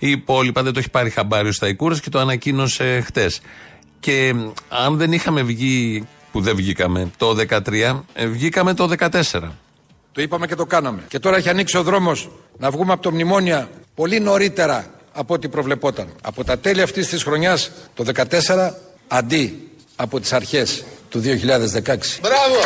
η 0.05 0.09
υπόλοιπα 0.09 0.63
δεν 0.63 0.73
το 0.73 0.79
έχει 0.79 0.89
πάρει 0.89 1.09
χαμπάρι 1.09 1.47
ο 1.47 1.51
Σταϊκούρας 1.51 1.99
και 1.99 2.09
το 2.09 2.19
ανακοίνωσε 2.19 3.01
χτες. 3.01 3.41
Και 3.99 4.35
αν 4.69 4.97
δεν 4.97 5.11
είχαμε 5.11 5.43
βγει, 5.43 6.07
που 6.31 6.41
δεν 6.41 6.55
βγήκαμε 6.55 7.11
το 7.17 7.35
13, 7.35 8.03
ε, 8.13 8.25
βγήκαμε 8.25 8.73
το 8.73 8.87
14. 8.87 9.09
Το 10.11 10.21
είπαμε 10.21 10.47
και 10.47 10.55
το 10.55 10.65
κάναμε. 10.65 11.03
Και 11.07 11.19
τώρα 11.19 11.37
έχει 11.37 11.49
ανοίξει 11.49 11.77
ο 11.77 11.83
δρόμος 11.83 12.29
να 12.57 12.71
βγούμε 12.71 12.93
από 12.93 13.01
το 13.01 13.11
μνημόνια 13.11 13.69
πολύ 13.95 14.19
νωρίτερα 14.19 14.91
από 15.13 15.33
ό,τι 15.33 15.49
προβλεπόταν. 15.49 16.07
Από 16.21 16.43
τα 16.43 16.59
τέλη 16.59 16.81
αυτής 16.81 17.07
της 17.07 17.23
χρονιάς 17.23 17.71
το 17.93 18.03
14 18.03 18.25
αντί 19.07 19.69
από 19.95 20.19
τις 20.19 20.33
αρχές 20.33 20.83
του 21.09 21.19
2016. 21.19 22.19
Μπράβο! 22.21 22.59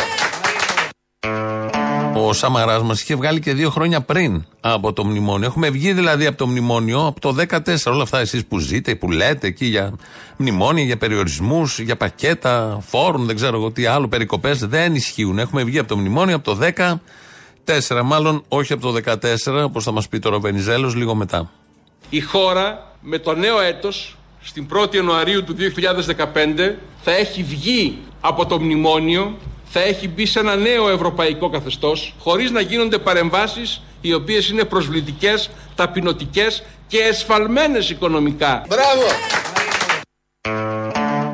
Ο 2.26 2.32
Σαμαρά 2.32 2.82
μα 2.82 2.92
είχε 2.92 3.14
βγάλει 3.14 3.40
και 3.40 3.52
δύο 3.52 3.70
χρόνια 3.70 4.00
πριν 4.00 4.44
από 4.60 4.92
το 4.92 5.04
μνημόνιο. 5.04 5.46
Έχουμε 5.46 5.70
βγει 5.70 5.92
δηλαδή 5.92 6.26
από 6.26 6.36
το 6.36 6.46
μνημόνιο 6.46 7.06
από 7.06 7.20
το 7.20 7.36
14. 7.48 7.58
Όλα 7.86 8.02
αυτά 8.02 8.18
εσείς 8.18 8.46
που 8.46 8.58
ζείτε, 8.58 8.94
που 8.94 9.10
λέτε 9.10 9.46
εκεί 9.46 9.66
για 9.66 9.92
μνημόνια, 10.36 10.84
για 10.84 10.96
περιορισμούς, 10.96 11.78
για 11.78 11.96
πακέτα, 11.96 12.78
φόρουν, 12.86 13.26
δεν 13.26 13.36
ξέρω 13.36 13.56
εγώ 13.56 13.70
τι 13.70 13.86
άλλο, 13.86 14.08
περικοπές 14.08 14.58
δεν 14.58 14.94
ισχύουν. 14.94 15.38
Έχουμε 15.38 15.64
βγει 15.64 15.78
από 15.78 15.88
το 15.88 15.96
μνημόνιο 15.96 16.36
από 16.36 16.44
το 16.44 16.58
14, 17.64 18.02
μάλλον 18.04 18.44
όχι 18.48 18.72
από 18.72 18.92
το 18.92 19.00
14, 19.04 19.64
όπως 19.64 19.84
θα 19.84 19.92
μας 19.92 20.08
πει 20.08 20.18
τώρα 20.18 20.36
ο 20.36 20.40
Βενιζέλος 20.40 20.94
λίγο 20.94 21.14
μετά. 21.14 21.50
Η 22.10 22.20
χώρα 22.20 22.92
με 23.00 23.18
το 23.18 23.34
νέο 23.34 23.60
έτος 23.60 24.16
στην 24.40 24.66
1η 24.72 24.94
Ιανουαρίου 24.94 25.44
του 25.44 25.54
2015 25.54 26.74
θα 27.02 27.12
έχει 27.12 27.42
βγει 27.42 27.98
από 28.20 28.46
το 28.46 28.60
μνημόνιο 28.60 29.36
θα 29.68 29.80
έχει 29.80 30.08
μπει 30.08 30.26
σε 30.26 30.38
ένα 30.38 30.56
νέο 30.56 30.88
ευρωπαϊκό 30.88 31.50
καθεστώς 31.50 32.14
χωρίς 32.18 32.50
να 32.50 32.60
γίνονται 32.60 32.98
παρεμβάσεις 32.98 33.82
οι 34.00 34.14
οποίες 34.14 34.48
είναι 34.48 34.64
προσβλητικές, 34.64 35.50
ταπεινωτικές 35.74 36.62
και 36.86 36.98
εσφαλμένες 36.98 37.90
οικονομικά. 37.90 38.64
Μπράβο! 38.68 39.02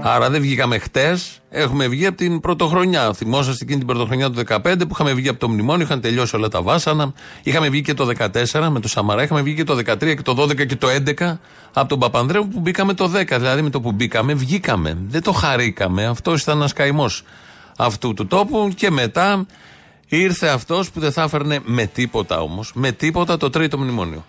Άρα 0.07 0.31
δεν 0.31 0.41
βγήκαμε 0.41 0.79
χτες, 0.79 1.41
έχουμε 1.51 1.89
βγει 1.89 2.07
από 2.07 2.17
την 2.17 2.41
πρωτοχρονιά. 2.41 3.13
Θυμόσαστε 3.13 3.65
εκείνη 3.65 3.79
την 3.79 3.87
πρωτοχρονιά 3.87 4.31
του 4.31 4.43
2015 4.49 4.61
που 4.79 4.89
είχαμε 4.93 5.13
βγει 5.13 5.29
από 5.29 5.39
το 5.39 5.49
μνημόνιο, 5.49 5.85
είχαν 5.85 6.01
τελειώσει 6.01 6.37
όλα 6.37 6.49
τα 6.49 6.63
βάσανα. 6.63 7.13
Είχαμε 7.43 7.69
βγει 7.69 7.83
και 7.83 7.95
το 7.95 8.09
2014 8.53 8.69
με 8.71 8.81
το 8.81 8.89
Σαμαρά, 8.89 9.23
είχαμε 9.23 9.43
βγει 9.43 9.55
και 9.55 9.65
το 9.65 9.75
2013 9.75 9.99
και 9.99 10.23
το 10.23 10.43
2012 10.43 10.67
και 10.67 10.77
το 10.77 10.89
2011 11.19 11.39
από 11.73 11.89
τον 11.89 11.99
Παπανδρέου 11.99 12.49
που 12.49 12.61
μπήκαμε 12.61 12.95
το 12.95 13.11
10. 13.15 13.25
Δηλαδή 13.29 13.63
με 13.63 13.71
το 13.71 13.81
που 13.81 13.93
μπήκαμε, 13.93 14.35
βγήκαμε. 14.35 14.99
Δεν 15.09 15.23
το 15.23 15.33
χαρήκαμε. 15.33 16.07
Αυτός 16.07 16.43
ήταν 16.43 16.57
ένας 16.57 16.73
καημός 16.73 17.25
αυτού 17.79 18.15
του 18.15 18.27
τόπου 18.27 18.73
και 18.77 18.91
μετά 18.91 19.47
ήρθε 20.09 20.49
αυτός 20.49 20.91
που 20.91 21.01
δεν 21.01 21.13
θα 21.13 21.23
έφερνε 21.23 21.61
με 21.65 21.87
τίποτα 21.87 22.41
όμως, 22.41 22.71
με 22.75 22.93
τίποτα 22.93 23.37
το 23.37 23.51
τρίτο 23.51 23.79
μνημόνιο. 23.79 24.25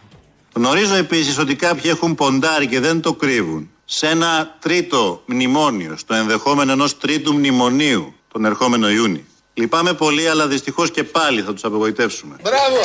Γνωρίζω 0.53 0.95
επίσης 0.95 1.37
ότι 1.37 1.55
κάποιοι 1.55 1.91
έχουν 1.93 2.15
ποντάρει 2.15 2.67
και 2.67 2.79
δεν 2.79 3.01
το 3.01 3.13
κρύβουν 3.13 3.69
σε 3.85 4.07
ένα 4.07 4.55
τρίτο 4.59 5.23
μνημόνιο, 5.25 5.97
στο 5.97 6.13
ενδεχόμενο 6.13 6.71
ενός 6.71 6.97
τρίτου 6.97 7.33
μνημονίου 7.33 8.13
τον 8.31 8.45
ερχόμενο 8.45 8.89
Ιούνιο. 8.89 9.23
Λυπάμαι 9.53 9.93
πολύ, 9.93 10.27
αλλά 10.29 10.47
δυστυχώς 10.47 10.91
και 10.91 11.03
πάλι 11.03 11.41
θα 11.41 11.53
τους 11.53 11.63
απογοητεύσουμε. 11.63 12.35
Μπράβο! 12.41 12.79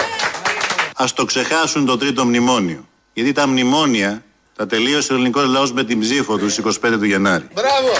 Α 0.94 1.04
το 1.14 1.24
ξεχάσουν 1.24 1.86
το 1.86 1.96
τρίτο 1.96 2.24
μνημόνιο. 2.24 2.88
Γιατί 3.12 3.32
τα 3.32 3.46
μνημόνια 3.46 4.24
τα 4.56 4.66
τελείωσε 4.66 5.12
ο 5.12 5.16
ελληνικός 5.16 5.44
λαός 5.44 5.72
με 5.72 5.84
την 5.84 6.00
ψήφο 6.00 6.36
του 6.36 6.50
25 6.50 6.70
του 6.98 7.04
Γενάρη. 7.04 7.48
Μπράβο! 7.54 7.92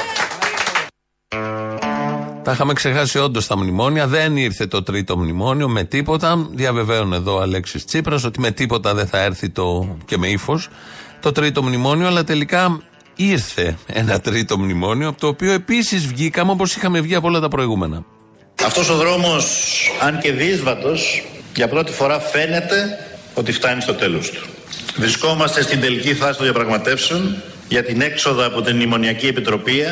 Τα 2.51 2.57
είχαμε 2.57 2.73
ξεχάσει 2.73 3.19
όντως 3.19 3.47
τα 3.47 3.57
μνημόνια. 3.57 4.07
Δεν 4.07 4.37
ήρθε 4.37 4.67
το 4.67 4.83
τρίτο 4.83 5.19
μνημόνιο 5.19 5.69
με 5.69 5.85
τίποτα. 5.85 6.49
Διαβεβαίωνε 6.53 7.17
εδώ 7.17 7.37
ο 7.37 7.41
Αλέξης 7.41 7.85
Τσίπρας 7.85 8.25
ότι 8.25 8.41
με 8.41 8.51
τίποτα 8.51 8.95
δεν 8.95 9.07
θα 9.07 9.19
έρθει 9.19 9.51
το. 9.51 9.97
και 10.05 10.19
με 10.19 10.29
ύφος 10.29 10.69
το 11.21 11.33
τρίτο 11.33 11.63
μνημόνιο. 11.63 12.07
Αλλά 12.07 12.25
τελικά 12.25 12.83
ήρθε 13.17 13.79
ένα 13.87 14.21
τρίτο 14.21 14.59
μνημόνιο 14.59 15.09
από 15.09 15.21
το 15.21 15.27
οποίο 15.27 15.53
επίσης 15.53 16.07
βγήκαμε 16.07 16.51
όπως 16.51 16.77
είχαμε 16.77 17.01
βγει 17.01 17.15
από 17.15 17.29
όλα 17.29 17.41
τα 17.41 17.49
προηγούμενα. 17.49 18.05
Αυτός 18.65 18.91
ο 18.91 18.97
δρόμος, 18.97 19.71
αν 20.01 20.19
και 20.19 20.33
δύσβατος, 20.33 21.23
για 21.55 21.69
πρώτη 21.69 21.93
φορά 21.93 22.21
φαίνεται 22.21 22.99
ότι 23.35 23.53
φτάνει 23.53 23.81
στο 23.81 23.95
τέλος 23.95 24.31
του. 24.31 24.49
Βρισκόμαστε 24.97 25.63
στην 25.63 25.81
τελική 25.81 26.15
φάση 26.15 26.37
των 26.37 26.45
διαπραγματεύσεων 26.45 27.43
για 27.69 27.85
την 27.85 28.01
έξοδο 28.01 28.47
από 28.47 28.63
την 28.63 28.77
Μνημονιακή 28.77 29.27
Επιτροπή, 29.27 29.83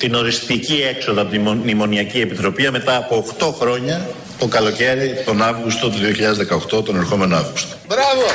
την 0.00 0.14
οριστική 0.14 0.82
έξοδο 0.94 1.22
από 1.22 1.30
την 1.30 1.48
Μνημονιακή 1.48 2.20
Επιτροπή 2.20 2.70
μετά 2.70 2.96
από 2.96 3.24
8 3.38 3.52
χρόνια 3.60 4.06
το 4.38 4.46
καλοκαίρι, 4.46 5.22
τον 5.26 5.42
Αύγουστο 5.42 5.88
του 5.88 5.98
2018, 6.78 6.84
τον 6.84 6.96
ερχόμενο 6.96 7.36
Αύγουστο. 7.36 7.76
Μπράβο! 7.88 8.26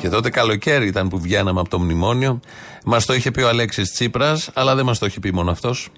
Και 0.00 0.08
τότε 0.08 0.30
καλοκαίρι 0.30 0.86
ήταν 0.86 1.08
που 1.08 1.20
βγαίναμε 1.20 1.60
από 1.60 1.68
το 1.68 1.78
μνημόνιο. 1.78 2.40
Μας 2.84 3.06
το 3.06 3.14
είχε 3.14 3.30
πει 3.30 3.42
ο 3.42 3.48
Αλέξης 3.48 3.92
Τσίπρας, 3.92 4.50
αλλά 4.54 4.74
δεν 4.74 4.84
μας 4.84 4.98
το 4.98 5.06
είχε 5.06 5.20
πει 5.20 5.32
μόνο 5.32 5.50
αυτός. 5.50 5.88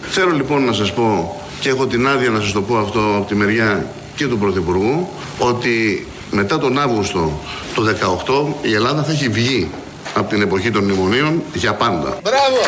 Θέλω 0.00 0.30
λοιπόν 0.30 0.64
να 0.64 0.72
σας 0.72 0.92
πω 0.92 1.36
και 1.60 1.68
έχω 1.68 1.86
την 1.86 2.08
άδεια 2.08 2.30
να 2.30 2.40
σας 2.40 2.52
το 2.52 2.62
πω 2.62 2.76
αυτό 2.76 3.14
από 3.16 3.26
τη 3.28 3.34
μεριά 3.34 3.86
και 4.16 4.26
του 4.26 4.38
Πρωθυπουργού 4.38 5.08
ότι 5.38 6.06
μετά 6.30 6.58
τον 6.58 6.78
Αύγουστο 6.78 7.40
του 7.74 7.84
2018 8.62 8.66
η 8.68 8.74
Ελλάδα 8.74 9.02
θα 9.02 9.12
έχει 9.12 9.28
βγει 9.28 9.70
από 10.14 10.28
την 10.28 10.42
εποχή 10.42 10.70
των 10.70 10.84
μνημονίων 10.84 11.42
για 11.54 11.74
πάντα. 11.74 12.18
Μπράβο! 12.22 12.60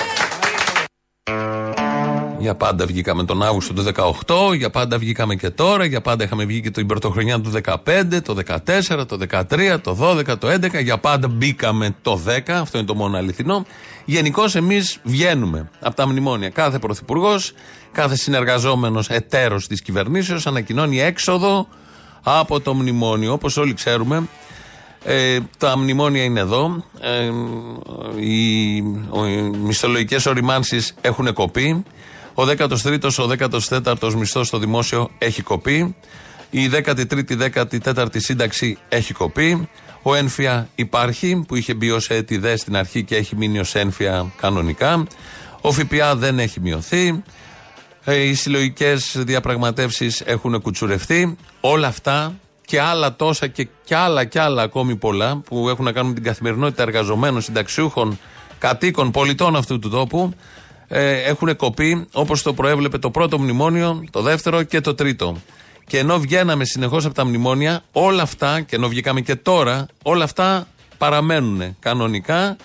Για 2.39 2.55
πάντα 2.55 2.87
βγήκαμε 2.87 3.25
τον 3.25 3.43
Αύγουστο 3.43 3.73
του 3.73 3.85
18, 4.27 4.55
για 4.57 4.71
πάντα 4.71 4.99
βγήκαμε 4.99 5.35
και 5.35 5.51
τώρα, 5.51 5.85
για 5.85 6.01
πάντα 6.01 6.25
είχαμε 6.25 6.45
βγει 6.45 6.61
και 6.61 6.71
την 6.71 6.87
πρωτοχρονιά 6.87 7.41
του 7.41 7.53
15, 7.65 8.23
το 8.23 8.37
14, 8.47 9.07
το 9.07 9.19
13, 9.31 9.81
το 9.81 9.97
12, 10.01 10.39
το 10.39 10.49
11, 10.49 10.83
για 10.83 10.99
πάντα 10.99 11.29
μπήκαμε 11.29 11.95
το 12.03 12.21
10, 12.27 12.51
αυτό 12.51 12.79
είναι 12.79 12.87
το 12.87 12.95
μόνο 12.95 13.17
αληθινό. 13.17 13.67
Γενικώς 14.05 14.55
εμείς 14.55 14.99
βγαίνουμε 15.03 15.71
από 15.81 15.97
τα 15.97 16.09
μνημόνια. 16.09 16.49
Κάθε 16.49 16.79
πρωθυπουργός, 16.79 17.53
κάθε 17.93 18.17
συνεργαζόμενος 18.17 19.09
εταίρος 19.09 19.67
της 19.67 19.83
κυβερνήσεως 19.83 20.47
ανακοινώνει 20.47 21.01
έξοδο 21.01 21.69
από 22.23 22.61
το 22.61 22.75
μνημόνιο. 22.75 23.33
Όπως 23.33 23.57
όλοι 23.57 23.75
ξέρουμε, 23.75 24.29
ε, 25.05 25.39
τα 25.59 25.79
μνημόνια 25.79 26.23
είναι 26.23 26.41
εδώ. 26.41 26.85
Ε, 27.01 27.31
οι, 28.21 28.77
οι 28.77 28.83
μισθολογικές 29.63 30.27
οριμάνσεις 30.27 30.95
έχουν 31.01 31.33
κοπεί. 31.33 31.85
Ο 32.35 32.43
13ο, 32.43 33.09
ο 33.19 33.49
14ο 33.85 34.13
μισθός 34.13 34.47
στο 34.47 34.59
δημόσιο 34.59 35.11
έχει 35.19 35.43
κοπεί. 35.43 35.97
Η 36.51 36.71
13η, 36.73 37.51
14η 37.85 38.17
σύνταξη 38.17 38.79
έχει 38.89 39.13
κοπεί. 39.13 39.69
Ο 40.03 40.15
ένφια 40.15 40.69
υπάρχει, 40.75 41.45
που 41.49 41.57
είχε 41.57 41.75
μπει 41.75 41.91
ως 41.91 42.11
έτηδε 42.11 42.57
στην 42.57 42.77
αρχή 42.77 43.05
και 43.05 43.17
έχει 43.17 43.37
μείνει 43.37 43.59
ως 43.59 43.75
ένφια 43.75 44.33
κανονικά. 44.41 45.07
Ο 45.61 45.73
ΦΠΑ 45.73 46.17
δεν 46.17 46.39
έχει 46.39 46.61
μειωθεί. 46.61 47.23
Ε, 48.05 48.15
οι 48.15 48.35
συλλογικές 48.35 49.17
διαπραγματεύσεις 49.19 50.21
έχουν 50.21 50.61
κουτσουρευτεί. 50.61 51.37
Όλα 51.61 51.87
αυτά 51.87 52.35
και 52.65 52.81
άλλα 52.81 53.17
τόσα 53.17 53.47
και, 53.47 53.69
και 53.85 53.97
άλλα 53.97 54.25
και 54.25 54.41
άλλα 54.41 54.63
ακόμη 54.63 54.97
πολλά 54.97 55.37
που 55.37 55.69
έχουν 55.69 55.85
να 55.85 55.93
κάνουν 55.93 56.09
με 56.09 56.15
την 56.15 56.25
καθημερινότητα 56.25 56.83
εργαζομένων, 56.83 57.41
συνταξιούχων, 57.41 58.19
κατοίκων, 58.59 59.11
πολιτών 59.11 59.57
αυτού 59.57 59.79
του 59.79 59.91
τόπου 59.91 60.35
ε, 60.89 61.23
έχουν 61.23 61.57
κοπεί 61.57 62.07
όπως 62.13 62.43
το 62.43 62.55
προέβλεπε 62.55 62.99
το 62.99 63.11
πρώτο 63.11 63.39
μνημόνιο, 63.39 64.05
το 64.11 64.23
δεύτερο 64.23 64.63
και 64.63 64.81
το 64.81 64.95
τρίτο. 64.95 65.37
Και 65.87 65.99
ενώ 65.99 66.19
βγαίναμε 66.19 66.65
συνεχώς 66.65 67.05
από 67.05 67.15
τα 67.15 67.25
μνημόνια, 67.25 67.83
όλα 67.93 68.23
αυτά, 68.23 68.61
και 68.61 68.77
ενώ 68.77 68.89
βγήκαμε 68.89 69.21
και 69.21 69.37
τώρα, 69.37 69.87
όλα 70.03 70.25
αυτά 70.25 70.67
παραμένουν 70.99 71.77
κανονικά 71.79 72.57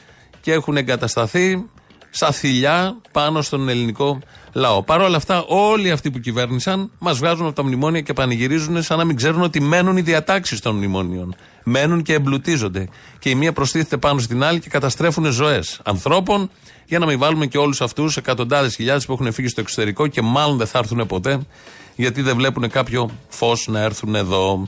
και 0.41 0.51
έχουν 0.51 0.77
εγκατασταθεί 0.77 1.65
σαν 2.09 2.33
θηλιά 2.33 2.97
πάνω 3.11 3.41
στον 3.41 3.69
ελληνικό 3.69 4.19
λαό. 4.53 4.83
Παρ' 4.83 5.01
όλα 5.01 5.17
αυτά, 5.17 5.43
όλοι 5.47 5.91
αυτοί 5.91 6.11
που 6.11 6.19
κυβέρνησαν 6.19 6.91
μας 6.99 7.17
βγάζουν 7.17 7.45
από 7.45 7.55
τα 7.55 7.63
μνημόνια 7.63 8.01
και 8.01 8.13
πανηγυρίζουν 8.13 8.83
σαν 8.83 8.97
να 8.97 9.05
μην 9.05 9.15
ξέρουν 9.15 9.41
ότι 9.41 9.61
μένουν 9.61 9.97
οι 9.97 10.01
διατάξεις 10.01 10.59
των 10.59 10.75
μνημονίων. 10.75 11.35
Μένουν 11.63 12.01
και 12.01 12.13
εμπλουτίζονται. 12.13 12.89
Και 13.19 13.29
η 13.29 13.35
μία 13.35 13.53
προστίθεται 13.53 13.97
πάνω 13.97 14.19
στην 14.19 14.43
άλλη 14.43 14.59
και 14.59 14.69
καταστρέφουν 14.69 15.25
ζωές 15.25 15.79
ανθρώπων, 15.83 16.49
για 16.85 16.99
να 16.99 17.05
μην 17.05 17.19
βάλουμε 17.19 17.45
και 17.45 17.57
όλους 17.57 17.81
αυτούς, 17.81 18.17
εκατοντάδες 18.17 18.75
χιλιάδες 18.75 19.05
που 19.05 19.13
έχουν 19.13 19.31
φύγει 19.33 19.47
στο 19.47 19.61
εξωτερικό 19.61 20.07
και 20.07 20.21
μάλλον 20.21 20.57
δεν 20.57 20.67
θα 20.67 20.79
έρθουν 20.79 21.05
ποτέ, 21.05 21.39
γιατί 21.95 22.21
δεν 22.21 22.35
βλέπουν 22.35 22.69
κάποιο 22.69 23.09
φως 23.27 23.67
να 23.67 23.81
έρθουν 23.81 24.15
εδώ. 24.15 24.67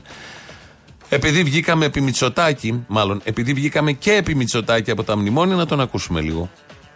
Επειδή 1.08 1.42
βγήκαμε 1.42 1.84
επί 1.84 2.00
Μητσοτάκη, 2.00 2.84
μάλλον 2.86 3.20
επειδή 3.24 3.52
βγήκαμε 3.52 3.92
και 3.92 4.12
επί 4.12 4.34
Μητσοτάκη 4.34 4.90
από 4.90 5.02
τα 5.02 5.16
μνημόνια, 5.16 5.56
να 5.56 5.66
τον 5.66 5.80
ακούσουμε 5.80 6.20
λίγο. 6.20 6.50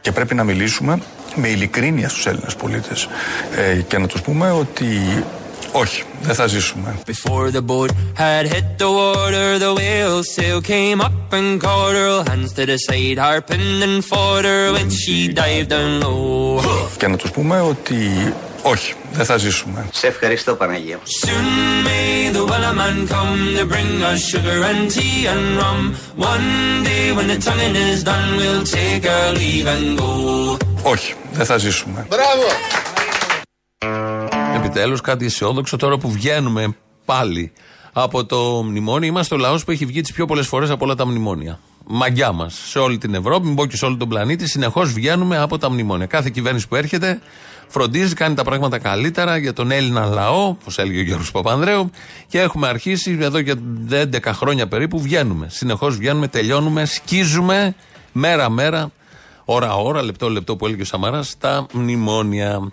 Και 0.07 0.13
πρέπει 0.13 0.35
να 0.35 0.45
μιλήσουμε 0.45 0.99
με 1.35 1.49
ειλικρίνεια 1.49 2.09
στους 2.09 2.27
Έλληνες 2.27 2.55
πολίτες 2.57 3.09
ε, 3.57 3.81
και 3.81 3.99
να 3.99 4.07
τους 4.07 4.21
πούμε 4.21 4.51
ότι 4.51 5.25
όχι, 5.73 6.03
δεν 6.23 6.35
θα 6.35 6.47
ζήσουμε. 6.47 6.99
Before 7.07 7.51
the 7.51 7.65
boat 7.67 7.91
had 8.17 8.47
hit 8.55 8.79
the 8.79 8.91
water, 9.01 9.59
the 9.59 9.73
whale 9.79 10.23
sail 10.35 10.61
came 10.61 11.01
up 11.01 11.33
and 11.33 11.61
caught 11.61 11.95
her 12.03 12.23
hands 12.29 12.53
to 12.57 12.65
the 12.71 12.79
side, 12.87 13.19
harping 13.27 13.83
and 13.87 14.05
fought 14.11 14.45
her 14.51 14.65
when 14.77 14.89
she 15.01 15.17
dived 15.41 15.69
down 15.75 16.01
low. 16.01 16.63
Και 16.97 17.07
να 17.07 17.17
τους 17.17 17.31
πούμε 17.31 17.61
ότι 17.61 18.33
όχι, 18.63 18.95
δεν 19.13 19.25
θα 19.25 19.37
ζήσουμε. 19.37 19.87
Σε 19.93 20.07
ευχαριστώ 20.07 20.55
Παναγία. 20.55 21.01
Soon 22.47 22.55
may 22.55 22.61
the 22.61 22.73
wellerman 22.73 22.97
come 23.09 23.57
to 23.57 23.65
bring 23.73 24.03
us 24.03 24.21
sugar 24.31 24.59
and 24.71 24.91
tea 24.91 25.27
and 25.33 25.47
rum. 25.61 25.81
One 26.33 26.49
day 26.85 27.13
when 27.17 27.27
the 27.33 27.39
tonguing 27.47 27.77
is 27.93 28.05
done, 28.05 28.37
we'll 28.39 28.65
take 28.65 29.05
our 29.07 29.33
leave 29.33 29.67
and 29.67 29.99
go. 29.99 30.57
Όχι, 30.83 31.15
δεν 31.33 31.47
θα 31.47 31.57
ζήσουμε. 31.57 32.07
Μπράβο! 32.09 32.43
Επιτέλους 34.57 35.01
κάτι 35.01 35.25
αισιόδοξο 35.25 35.77
τώρα 35.77 35.99
που 35.99 36.11
βγαίνουμε 36.11 36.77
πάλι 37.05 37.53
από 37.93 38.25
το 38.25 38.63
μνημόνιο. 38.65 39.09
Είμαστε 39.09 39.35
ο 39.35 39.39
λαός 39.39 39.65
που 39.65 39.71
έχει 39.71 39.87
βγει 39.87 40.01
τις 40.01 40.13
πιο 40.13 40.27
πολλές 40.27 40.47
φορές 40.47 40.71
από 40.71 40.85
όλα 40.85 40.95
τα 40.95 41.07
μνημόνια. 41.07 41.61
Μαγκιά 41.87 42.33
μας 42.33 42.63
σε 42.67 42.79
όλη 42.79 42.99
την 42.99 43.15
Ευρώπη, 43.15 43.47
μην 43.47 43.55
πω 43.55 43.67
και 43.67 43.77
σε 43.77 43.85
όλο 43.85 43.97
τον 43.97 44.09
πλανήτη. 44.09 44.49
Συνεχώς 44.49 44.93
βγαίνουμε 44.93 45.39
από 45.39 45.59
τα 45.59 45.71
μνημόνια. 45.71 46.07
Κάθε 46.07 46.31
κυβέρνηση 46.31 46.69
που 46.69 46.75
έρχεται 46.77 47.21
φροντίζει, 47.69 48.15
κάνει 48.15 48.35
τα 48.35 48.45
πράγματα 48.45 48.79
καλύτερα 48.79 49.37
για 49.37 49.53
τον 49.53 49.71
Έλληνα 49.71 50.07
λαό, 50.07 50.49
όπως 50.49 50.79
έλεγε 50.79 50.99
ο 50.99 51.03
Γιώργος 51.03 51.31
Παπανδρέου. 51.31 51.91
Και 52.27 52.41
έχουμε 52.41 52.69
αρχίσει 52.69 53.19
εδώ 53.21 53.39
για 53.39 53.55
11 53.91 54.33
χρόνια 54.33 54.67
περίπου. 54.69 55.01
Βγαίνουμε. 55.01 55.47
Συνεχώς 55.51 55.97
βγαίνουμε, 55.97 56.29
τελειώνουμε, 56.29 56.85
σκίζουμε 56.85 57.75
μέρα-μέρα, 58.13 58.91
ώρα-ώρα, 59.45 60.03
λεπτό-λεπτό 60.03 60.57
που 60.57 60.67
έλεγε 60.67 60.83
ο 60.83 60.85
Σαμαράς, 60.85 61.29
στα 61.29 61.67
μνημόνια. 61.73 62.71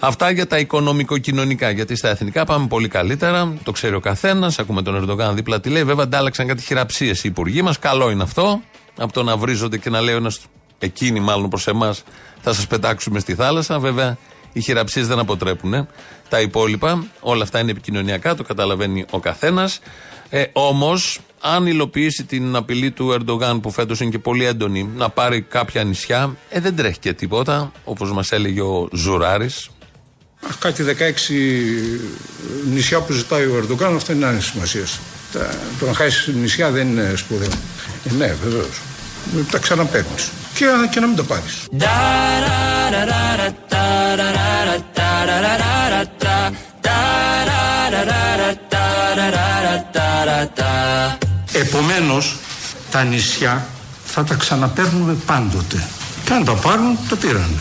Αυτά 0.00 0.30
για 0.30 0.46
τα 0.46 0.58
οικονομικο-κοινωνικά. 0.58 1.70
Γιατί 1.70 1.96
στα 1.96 2.08
εθνικά 2.08 2.44
πάμε 2.44 2.66
πολύ 2.66 2.88
καλύτερα. 2.88 3.54
Το 3.62 3.72
ξέρει 3.72 3.94
ο 3.94 4.00
καθένας. 4.00 4.58
Ακούμε 4.58 4.82
τον 4.82 4.94
Ερντογάν 4.94 5.34
δίπλα 5.34 5.60
τι 5.60 5.68
λέει. 5.68 5.84
Βέβαια, 5.84 6.04
αντάλλαξαν 6.04 6.46
κάτι 6.46 6.62
χειραψίες 6.62 7.24
οι 7.24 7.28
υπουργοί 7.28 7.62
μας. 7.62 7.78
Καλό 7.78 8.10
είναι 8.10 8.22
αυτό. 8.22 8.60
Από 8.98 9.12
το 9.12 9.22
να 9.22 9.36
βρίζονται 9.36 9.78
και 9.78 9.90
να 9.90 10.00
λέει 10.00 10.14
ένας, 10.14 10.38
εκείνοι 10.78 11.20
μάλλον 11.20 11.48
προς 11.48 11.66
εμάς, 11.66 12.02
θα 12.48 12.54
σας 12.54 12.66
πετάξουμε 12.66 13.18
στη 13.18 13.34
θάλασσα. 13.34 13.78
Βέβαια, 13.78 14.16
οι 14.52 14.60
χειραψίες 14.60 15.06
δεν 15.06 15.18
αποτρέπουν. 15.18 15.74
Ε. 15.74 15.86
Τα 16.28 16.40
υπόλοιπα, 16.40 17.06
όλα 17.20 17.42
αυτά 17.42 17.60
είναι 17.60 17.70
επικοινωνιακά, 17.70 18.34
το 18.34 18.42
καταλαβαίνει 18.42 19.04
ο 19.10 19.20
καθένας. 19.20 19.80
Ε, 20.28 20.44
Όμως, 20.52 21.20
αν 21.40 21.66
υλοποιήσει 21.66 22.24
την 22.24 22.56
απειλή 22.56 22.90
του 22.90 23.12
Ερντογάν, 23.12 23.60
που 23.60 23.70
φέτος 23.70 24.00
είναι 24.00 24.10
και 24.10 24.18
πολύ 24.18 24.44
έντονη, 24.44 24.90
να 24.96 25.08
πάρει 25.08 25.40
κάποια 25.42 25.84
νησιά, 25.84 26.36
ε, 26.48 26.60
δεν 26.60 26.76
τρέχει 26.76 26.98
και 26.98 27.12
τίποτα. 27.12 27.72
Όπως 27.84 28.12
μας 28.12 28.32
έλεγε 28.32 28.60
ο 28.60 28.88
Ζουράρης, 28.92 29.70
Κάτι 30.58 30.82
16 30.82 31.32
νησιά 32.72 33.00
που 33.00 33.12
ζητάει 33.12 33.44
ο 33.44 33.56
Ερντογάν, 33.56 33.94
αυτό 33.96 34.12
είναι 34.12 34.26
άλλη 34.26 34.40
σημασία. 34.40 34.84
Το 35.78 35.86
να 35.86 35.94
χάσεις 35.94 36.34
νησιά 36.34 36.70
δεν 36.70 36.86
είναι 36.88 37.12
σπουδαίο. 37.16 37.48
Ε, 38.04 38.12
ναι, 38.12 38.36
βεβαίως. 38.42 38.85
Τα 39.50 39.58
ξαναπαίρνεις. 39.58 40.30
Και, 40.54 40.66
και 40.90 41.00
να 41.00 41.06
μην 41.06 41.16
το 41.16 41.24
πάρεις. 41.24 41.64
Επομένως, 51.52 52.36
τα 52.90 53.04
νησιά 53.04 53.66
θα 54.04 54.24
τα 54.24 54.34
ξαναπαίρνουμε 54.34 55.12
πάντοτε. 55.26 55.88
Και 56.24 56.32
αν 56.32 56.44
τα 56.44 56.52
πάρουν, 56.52 56.98
τα 57.08 57.16
πήραν. 57.16 57.60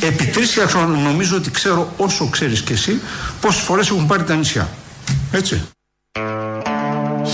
Επί 0.00 0.26
τρει 0.26 0.46
χρόνια 0.46 0.98
νομίζω 1.02 1.36
ότι 1.36 1.50
ξέρω 1.50 1.92
όσο 1.96 2.28
ξέρεις 2.28 2.62
και 2.62 2.72
εσύ 2.72 3.00
πόσες 3.40 3.62
φορές 3.62 3.88
έχουν 3.88 4.06
πάρει 4.06 4.24
τα 4.24 4.34
νησιά. 4.34 4.68
Έτσι. 5.32 5.62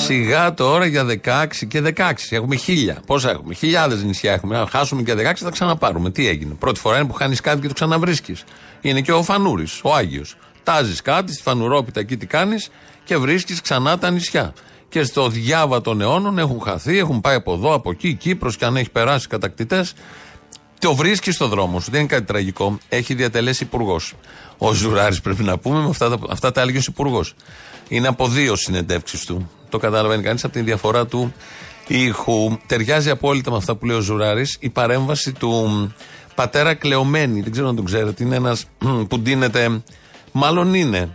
Σιγά 0.04 0.54
τώρα 0.54 0.86
για 0.86 1.06
16 1.24 1.46
και 1.68 1.82
16. 1.96 2.12
Έχουμε 2.30 2.56
χίλια. 2.56 3.02
Πόσα 3.06 3.30
έχουμε, 3.30 3.54
χιλιάδες 3.54 4.02
νησιά 4.02 4.32
έχουμε. 4.32 4.58
Αν 4.58 4.68
χάσουμε 4.68 5.02
και 5.02 5.14
16 5.14 5.32
θα 5.34 5.50
ξαναπάρουμε. 5.50 6.10
Τι 6.10 6.28
έγινε; 6.28 6.54
Πρώτη 6.54 6.80
φορά 6.80 6.98
είναι 6.98 7.06
που 7.06 7.12
χάνεις 7.12 7.40
κάτι 7.40 7.60
και 7.60 7.68
το 7.68 7.74
ξαναβρίσκεις. 7.74 8.44
Είναι 8.80 9.00
και 9.00 9.12
ο 9.12 9.22
Φανούρης, 9.22 9.80
ο 9.82 9.94
Άγιος. 9.94 10.36
Τάζεις 10.62 11.02
κάτι 11.02 11.32
στη 11.32 11.42
Φανουρόπιτα 11.42 12.00
εκεί 12.00 12.16
τι 12.16 12.26
κάνεις 12.26 12.70
και 13.04 13.16
βρίσκεις 13.16 13.60
ξανά 13.60 13.98
τα 13.98 14.10
νησιά. 14.10 14.52
Και 14.88 15.02
στο 15.02 15.28
διάβα 15.28 15.80
των 15.80 16.00
αιώνων 16.00 16.38
έχουν 16.38 16.60
χαθεί, 16.60 16.98
έχουν 16.98 17.20
πάει 17.20 17.34
από 17.34 17.52
εδώ, 17.52 17.74
από 17.74 17.90
εκεί, 17.90 18.14
Κύπρος 18.14 18.56
και 18.56 18.64
αν 18.64 18.76
έχει 18.76 18.90
περάσει 18.90 19.28
κατακτητές 19.28 19.94
Το 20.78 20.94
βρίσκεις 20.94 21.34
στο 21.34 21.48
δρόμο 21.48 21.80
σου. 21.80 21.90
Δεν 21.90 22.00
είναι 22.00 22.08
κάτι 22.08 22.24
τραγικό. 22.24 22.78
Έχει 22.88 23.14
διατελέσει 23.14 23.64
υπουργός. 23.64 24.14
Ο 24.58 24.72
Ζουράρης 24.72 25.20
πρέπει 25.20 25.42
να 25.42 25.58
πούμε, 25.58 25.80
με 25.80 25.88
αυτά, 25.88 26.08
τα, 26.08 26.18
αυτά 26.30 26.52
τα 26.52 26.60
έλεγε 26.60 26.78
ο 26.78 26.82
υπουργός. 26.88 27.34
Είναι 27.88 28.08
από 28.08 28.28
δύο 28.28 28.56
συνεντεύξεις 28.56 29.24
του. 29.24 29.50
Το 29.68 29.78
καταλαβαίνει 29.78 30.22
κανείς 30.22 30.44
από 30.44 30.52
τη 30.52 30.60
διαφορά 30.60 31.06
του 31.06 31.34
ήχου. 31.86 32.58
Ταιριάζει 32.66 33.10
απόλυτα 33.10 33.50
με 33.50 33.56
αυτά 33.56 33.74
που 33.74 33.86
λέει 33.86 33.96
ο 33.96 34.00
Ζουράρης 34.00 34.56
η 34.60 34.68
παρέμβαση 34.68 35.32
του 35.32 35.94
πατέρα 36.34 36.74
Κλεομένη. 36.74 37.40
Δεν 37.40 37.52
ξέρω 37.52 37.68
αν 37.68 37.76
τον 37.76 37.84
ξέρετε. 37.84 38.24
Είναι 38.24 38.36
ένας 38.36 38.64
που 39.08 39.18
ντύνεται. 39.18 39.82
Μάλλον 40.32 40.74
είναι. 40.74 41.14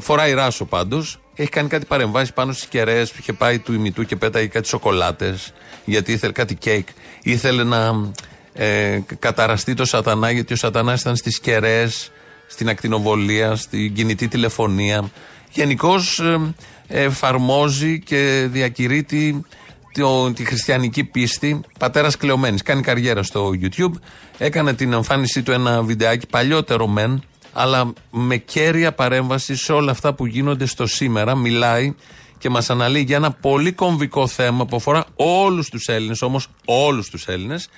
Φοράει 0.00 0.32
ράσο 0.32 0.64
πάντως. 0.64 1.20
Έχει 1.34 1.48
κάνει 1.48 1.68
κάτι 1.68 1.84
παρεμβάσεις 1.84 2.32
πάνω 2.32 2.52
στις 2.52 2.66
κεραίες 2.66 3.10
που 3.10 3.16
είχε 3.20 3.32
πάει 3.32 3.58
του 3.58 3.72
Υμηττού 3.72 4.04
και 4.04 4.16
πέταγε 4.16 4.46
κάτι 4.46 4.68
σοκολάτες. 4.68 5.52
Γιατί 5.84 6.12
ήθελε 6.12 6.32
κάτι 6.32 6.54
κέικ. 6.54 6.88
Ήθελε 7.22 7.64
να 7.64 8.10
ε, 8.52 9.00
καταραστεί 9.18 9.74
το 9.74 9.84
Σατανά, 9.84 10.30
γιατί 10.30 10.52
ο 10.52 10.56
Σατανάς 10.56 11.00
ήταν 11.00 11.16
στις 11.16 11.40
κεραίες, 11.40 12.10
στην 12.46 12.68
ακτινοβολία, 12.68 13.56
στην 13.56 13.94
κινητή 13.94 14.28
τηλεφωνία. 14.28 15.10
Γενικώς 15.56 16.18
ε, 16.18 16.54
εφαρμόζει 16.88 18.00
και 18.00 18.46
διακηρύττει 18.50 19.44
το, 19.92 20.32
τη 20.32 20.44
χριστιανική 20.44 21.04
πίστη. 21.04 21.60
Πατέρας 21.78 22.16
κλεωμένης. 22.16 22.62
Κάνει 22.62 22.82
καριέρα 22.82 23.22
στο 23.22 23.50
YouTube. 23.62 23.92
Έκανε 24.38 24.74
την 24.74 24.92
εμφάνισή 24.92 25.42
του 25.42 25.52
ένα 25.52 25.82
βιντεάκι 25.82 26.26
παλιότερο 26.26 26.86
μεν, 26.86 27.22
αλλά 27.52 27.92
με 28.10 28.36
κέρια 28.36 28.92
παρέμβαση 28.92 29.56
σε 29.56 29.72
όλα 29.72 29.90
αυτά 29.90 30.14
που 30.14 30.26
γίνονται 30.26 30.66
στο 30.66 30.86
σήμερα. 30.86 31.34
Μιλάει 31.34 31.94
και 32.38 32.50
μας 32.50 32.70
αναλύει 32.70 33.04
για 33.06 33.16
ένα 33.16 33.30
πολύ 33.30 33.72
κομβικό 33.72 34.26
θέμα 34.26 34.66
που 34.66 34.76
αφορά 34.76 35.04
όλους 35.16 35.68
τους 35.68 35.86
Έλληνες, 35.86 36.22
όμως 36.22 36.48
όλους 36.64 37.10
τους 37.10 37.26
Έλληνες. 37.26 37.68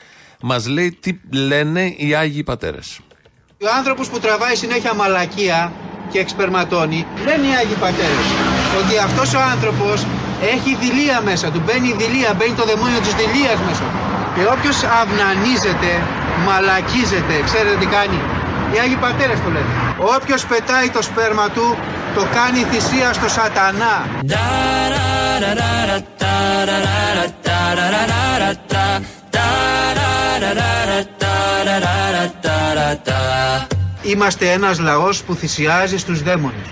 Μας 0.40 0.66
λέει 0.66 0.99
τι 1.00 1.20
λένε 1.30 1.94
οι 1.97 2.14
Άγιοι 2.14 2.42
Πατέρες. 2.42 3.00
Ο 3.61 3.66
άνθρωπος 3.76 4.08
που 4.08 4.18
τραβάει 4.18 4.54
συνέχεια 4.54 4.94
μαλακία 4.94 5.73
και 6.11 6.19
εξπερματώνει, 6.25 7.00
λένε 7.27 7.47
οι 7.50 7.55
Άγιοι 7.61 7.77
Πατέρες 7.85 8.27
ότι 8.81 8.95
αυτός 9.07 9.29
ο 9.38 9.41
άνθρωπος 9.53 9.97
έχει 10.55 10.71
δηλία 10.85 11.19
μέσα 11.29 11.47
του. 11.53 11.61
Μπαίνει 11.65 11.88
η 11.95 11.97
δηλία, 12.03 12.31
μπαίνει 12.37 12.55
το 12.61 12.65
δαιμόνιο 12.71 13.00
της 13.07 13.15
δηλίας 13.21 13.59
μέσα 13.69 13.85
του. 13.91 13.99
Και 14.35 14.43
όποιος 14.55 14.79
αυνανίζεται, 15.00 15.93
μαλακίζεται, 16.47 17.35
ξέρετε 17.49 17.77
τι 17.83 17.88
κάνει. 17.97 18.19
Οι 18.73 18.77
Άγιοι 18.83 18.99
Πατέρες 19.07 19.38
το 19.45 19.50
λένε. 19.57 19.73
Όποιος 20.17 20.41
πετάει 20.50 20.88
το 20.97 21.03
σπέρμα 21.09 21.47
του, 21.55 21.67
το 22.17 22.23
κάνει 22.37 22.61
θυσία 22.71 23.09
στο 23.19 23.29
σατανά. 23.37 23.95
Είμαστε 34.02 34.52
ένας 34.52 34.78
λαός 34.78 35.23
που 35.23 35.35
θυσιάζει 35.35 35.99
στους 35.99 36.23
δαίμονες. 36.23 36.67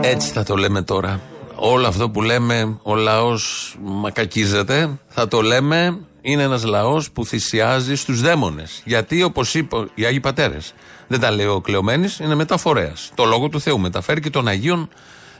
Έτσι 0.00 0.30
θα 0.30 0.42
το 0.42 0.56
λέμε 0.56 0.82
τώρα. 0.82 1.20
Όλο 1.54 1.86
αυτό 1.86 2.10
που 2.10 2.22
λέμε 2.22 2.78
ο 2.82 2.94
λαός 2.94 3.74
μακακίζεται, 3.80 4.98
θα 5.08 5.28
το 5.28 5.40
λέμε 5.40 5.98
είναι 6.20 6.42
ένας 6.42 6.64
λαός 6.64 7.10
που 7.10 7.24
θυσιάζει 7.24 7.94
στους 7.94 8.20
δαίμονες. 8.20 8.82
Γιατί 8.84 9.22
όπως 9.22 9.54
είπε 9.54 9.76
οι 9.94 10.04
Άγιοι 10.04 10.20
Πατέρες, 10.20 10.74
δεν 11.06 11.20
τα 11.20 11.30
λέει 11.30 11.46
ο 11.46 11.60
Κλεωμένης, 11.60 12.18
είναι 12.18 12.34
μεταφορέας. 12.34 13.10
Το 13.14 13.24
λόγο 13.24 13.48
του 13.48 13.60
Θεού 13.60 13.78
μεταφέρει 13.78 14.20
και 14.20 14.30
των 14.30 14.48
Αγίων 14.48 14.88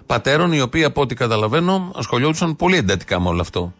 Πατέρων, 0.07 0.53
οι 0.53 0.61
οποίοι 0.61 0.85
από 0.85 1.01
ό,τι 1.01 1.15
καταλαβαίνω 1.15 1.93
ασχολιόντουσαν 1.95 2.57
πολύ 2.57 2.77
εντατικά 2.77 3.21
με 3.21 3.29
όλο 3.29 3.41
αυτό. 3.41 3.73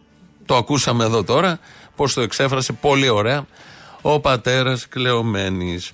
Το 0.45 0.55
ακούσαμε 0.55 1.03
εδώ 1.03 1.23
τώρα, 1.23 1.59
πώς 1.95 2.13
το 2.13 2.21
εξέφρασε 2.21 2.73
πολύ 2.73 3.09
ωραία 3.09 3.45
ο 4.01 4.19
πατέρας 4.19 4.87
Κλεωμένης. 4.87 5.91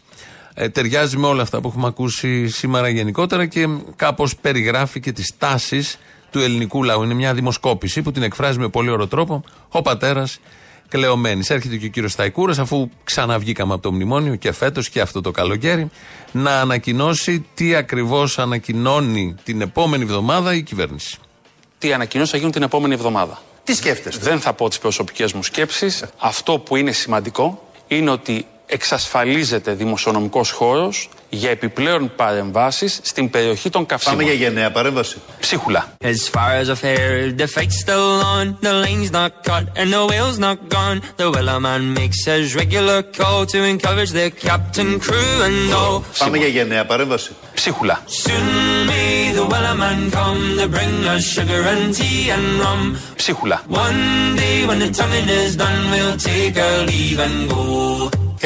Ε, 0.59 0.69
ταιριάζει 0.69 1.17
με 1.17 1.27
όλα 1.27 1.41
αυτά 1.41 1.61
που 1.61 1.67
έχουμε 1.67 1.87
ακούσει 1.87 2.47
σήμερα 2.47 2.89
γενικότερα 2.89 3.45
και 3.45 3.67
κάπως 3.95 4.35
περιγράφει 4.35 4.99
και 4.99 5.11
τις 5.11 5.33
τάσεις 5.37 5.99
του 6.31 6.39
ελληνικού 6.39 6.83
λαού. 6.83 7.03
Είναι 7.03 7.13
μια 7.13 7.33
δημοσκόπηση 7.33 8.01
που 8.01 8.11
την 8.11 8.23
εκφράζει 8.23 8.59
με 8.59 8.69
πολύ 8.69 8.89
ωραίο 8.89 9.07
τρόπο 9.07 9.43
ο 9.69 9.81
πατέρας 9.81 10.39
κλεωμένης. 10.87 11.49
Έρχεται 11.49 11.75
και 11.75 11.85
ο 11.85 11.89
κύριος 11.89 12.11
Σταϊκούρας, 12.11 12.59
αφού 12.59 12.89
ξαναβγήκαμε 13.03 13.73
από 13.73 13.81
το 13.81 13.91
μνημόνιο 13.91 14.35
και 14.35 14.51
φέτος 14.51 14.89
και 14.89 15.01
αυτό 15.01 15.21
το 15.21 15.31
καλοκαίρι, 15.31 15.89
να 16.31 16.59
ανακοινώσει 16.59 17.45
τι 17.53 17.75
ακριβώς 17.75 18.39
ανακοινώνει 18.39 19.35
την 19.43 19.61
επόμενη 19.61 20.03
εβδομάδα 20.03 20.53
η 20.53 20.61
κυβέρνηση. 20.63 21.17
Τι 21.77 21.93
ανακοινώσεις 21.93 22.31
θα 22.31 22.37
γίνουν 22.37 22.51
την 22.51 22.63
επόμενη 22.63 22.93
εβδομάδα; 22.93 23.41
Τι 23.63 23.73
σκέφτεστε; 23.75 24.29
Δεν 24.29 24.39
θα 24.39 24.53
πω 24.53 24.69
τις 24.69 24.79
προσωπικές 24.79 25.33
μου 25.33 25.43
σκέψεις. 25.43 26.05
Αυτό 26.17 26.59
που 26.59 26.75
είναι 26.75 26.91
σημαντικό 26.91 27.69
είναι 27.87 28.09
ότι 28.09 28.45
εξασφαλίζεται 28.67 29.71
δημοσιονομικός 29.73 30.51
χώρος 30.51 31.09
για 31.29 31.49
επιπλέον 31.49 32.11
παρεμβάσεις 32.15 32.99
στην 33.03 33.29
περιοχή 33.29 33.69
των 33.69 33.85
καυσίμων. 33.85 34.17
Πάμε 34.17 34.29
για 34.29 34.39
γενναία 34.45 34.71
παρέμβαση. 34.71 35.17
Ψίχουλα. 35.39 35.95
As 36.03 36.29
far 36.35 36.51
as 36.61 36.69
I've 36.69 36.81
heard, 36.81 37.37
the 37.37 37.47
fight's 37.47 37.79
still 37.85 38.09
on. 38.35 38.45
The 38.61 38.73
lane's 38.85 39.11
not 39.19 39.31
cut 39.49 39.63
and 39.79 39.87
the 39.95 40.03
whale's 40.09 40.39
not 40.47 40.57
gone. 40.77 40.97
The 41.21 41.27
Wellerman 41.35 41.83
makes 41.99 42.19
his 42.31 42.55
regular 42.61 42.99
call 43.19 43.39
to 43.53 43.59
encourage 43.73 44.11
the 44.19 44.27
captain, 44.47 44.89
crew 45.05 45.33
and 45.47 45.73
all. 45.73 46.03
Πάμε 46.17 46.37
για 46.37 46.47
γενναία 46.47 46.85
παρέμβαση. 46.85 47.31
Ψίχουλα. 47.53 48.03
Soon 48.07 48.47
may 48.89 49.31
the 49.37 49.45
Wellerman 49.51 49.99
come 50.11 50.41
to 50.59 50.67
bring 50.75 50.95
us 51.13 51.23
sugar 51.35 51.61
and 51.73 51.95
tea 51.97 52.29
and 52.35 52.47
rum. 52.63 52.97
Ψίχουλα. 53.15 53.63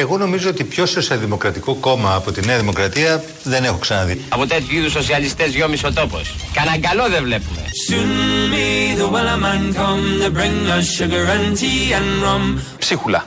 Εγώ 0.00 0.18
νομίζω 0.18 0.48
ότι 0.50 0.64
πιο 0.64 0.86
σοσιαλδημοκρατικό 0.86 1.74
κόμμα 1.74 2.14
από 2.14 2.32
τη 2.32 2.46
Νέα 2.46 2.58
Δημοκρατία 2.58 3.24
δεν 3.42 3.64
έχω 3.64 3.78
ξαναδεί. 3.78 4.20
Από 4.28 4.46
τέτοιου 4.46 4.76
είδους 4.78 4.92
σοσιαλιστές 4.92 5.54
γιόμισε 5.54 5.86
ο 5.86 5.92
τόπος. 5.92 6.34
Κανένα 6.52 6.78
καλό 6.88 7.08
δεν 7.08 7.22
βλέπουμε. 7.22 7.60
Ψίχουλα. 12.78 13.26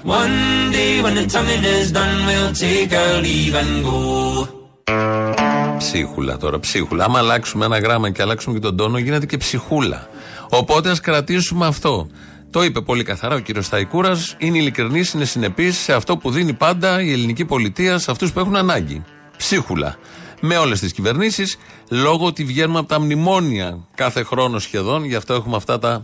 Ψίχουλα 5.78 6.38
τώρα, 6.38 6.60
ψίχουλα. 6.60 7.04
Άμα 7.04 7.20
αλλάξουμε 7.20 7.66
ένα 7.66 7.80
γράμμα 7.80 8.10
και 8.12 8.22
αλλάξουμε 8.22 8.56
και 8.56 8.62
τον 8.62 8.78
τόνο, 8.78 8.98
γίνεται 8.98 9.26
και 9.26 9.38
ψυχούλα. 9.38 10.10
Οπότε 10.50 10.90
ας 10.90 11.00
κρατήσουμε 11.00 11.66
αυτό. 11.66 12.08
Το 12.56 12.64
είπε 12.64 12.82
πολύ 12.82 13.04
καθαρά 13.04 13.36
ο 13.36 13.40
κύριος 13.40 13.66
Σταϊκούρας. 13.66 14.36
Είναι 14.38 14.58
ειλικρινής, 14.58 15.14
είναι 15.14 15.26
συνεπής 15.26 15.78
σε 15.78 15.94
αυτό 15.94 16.18
που 16.18 16.32
δίνει 16.32 16.54
πάντα 16.54 17.02
η 17.02 17.12
ελληνική 17.12 17.46
πολιτεία 17.46 17.98
σε 17.98 18.12
αυτούς 18.12 18.32
που 18.32 18.40
έχουν 18.40 18.56
ανάγκη. 18.56 19.04
Ψίχουλα. 19.38 19.96
Με 20.40 20.58
όλες 20.58 20.80
τις 20.80 20.94
κυβερνήσεις, 20.94 21.58
λόγω 21.90 22.26
ότι 22.26 22.44
βγαίνουμε 22.44 22.80
από 22.80 22.88
τα 22.88 23.00
μνημόνια 23.00 23.78
κάθε 23.96 24.24
χρόνο 24.24 24.60
σχεδόν, 24.60 25.06
γι' 25.06 25.16
αυτό 25.16 25.34
έχουμε 25.34 25.56
αυτά 25.56 25.80
τα 25.80 26.02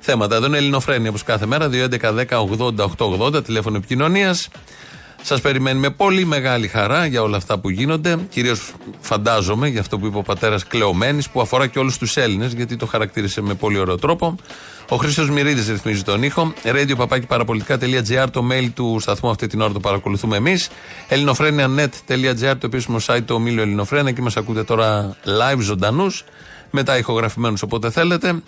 θέματα. 0.00 0.36
Εδώ 0.36 0.46
είναι 0.46 0.56
Ελληνοφρένια 0.56 1.08
όπως 1.08 1.22
κάθε 1.22 1.46
μέρα, 1.46 1.68
2.11.10.80.880, 1.68 3.44
τηλέφωνο 3.44 3.76
επικοινωνίας. 3.76 4.48
Σας 5.22 5.40
περιμένει 5.40 5.78
με 5.78 5.90
πολύ 5.90 6.24
μεγάλη 6.24 6.68
χαρά 6.68 7.06
για 7.06 7.22
όλα 7.22 7.36
αυτά 7.36 7.58
που 7.58 7.70
γίνονται. 7.70 8.18
Κυρίως 8.28 8.72
φαντάζομαι 9.00 9.68
για 9.68 9.80
αυτό 9.80 9.98
που 9.98 10.06
είπε 10.06 10.16
ο 10.18 10.22
πατέρας 10.22 10.66
Κλεωμένης, 10.66 11.28
που 11.28 11.40
αφορά 11.40 11.66
και 11.66 11.78
όλους 11.78 11.98
τους 11.98 12.16
Έλληνες, 12.16 12.52
γιατί 12.52 12.76
το 12.76 12.86
χαρακτήρισε 12.86 13.40
με 13.40 13.54
πολύ 13.54 13.78
ωραίο 13.78 13.96
τρόπο. 13.96 14.36
Ο 14.88 14.96
Χρήστος 14.96 15.30
Μυρίδης 15.30 15.68
ρυθμίζει 15.68 16.02
τον 16.02 16.22
ήχο. 16.22 16.52
Radio 16.64 17.08
παραπολιτικά.gr 17.26 18.26
το 18.30 18.48
mail 18.52 18.68
του 18.74 18.98
σταθμού 19.00 19.30
αυτή 19.30 19.46
την 19.46 19.60
ώρα 19.60 19.72
το 19.72 19.80
παρακολουθούμε 19.80 20.36
εμείς. 20.36 20.68
ελληνοφρένια.net.gr 21.08 22.54
το 22.58 22.66
επίσημο 22.66 22.96
site 23.06 23.22
του 23.26 23.34
ομίλου 23.34 23.60
Ελληνοφρένια 23.60 24.12
και 24.12 24.22
μας 24.22 24.36
ακούτε 24.36 24.64
τώρα 24.64 25.16
live 25.24 25.58
ζωντανούς. 25.58 26.24
Μετά 26.70 26.98
ηχογραφημένους 26.98 27.62
όποτε 27.62 27.90
θέλετε. 27.90 28.42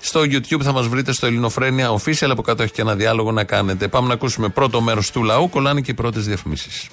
Στο 0.00 0.20
YouTube 0.20 0.62
θα 0.62 0.72
μας 0.72 0.88
βρείτε 0.88 1.12
στο 1.12 1.26
Ελληνοφρένια 1.26 1.90
Official. 1.90 2.28
Από 2.30 2.42
κάτω 2.42 2.62
έχει 2.62 2.72
και 2.72 2.80
ένα 2.80 2.94
διάλογο 2.94 3.32
να 3.32 3.44
κάνετε. 3.44 3.88
Πάμε 3.88 4.08
να 4.08 4.14
ακούσουμε 4.14 4.48
πρώτο 4.48 4.80
μέρος 4.80 5.10
του 5.10 5.22
λαού. 5.22 5.48
Κολλάνε 5.48 5.80
και 5.80 5.90
οι 5.90 5.94
πρώτες 5.94 6.26
διαφημίσεις. 6.26 6.88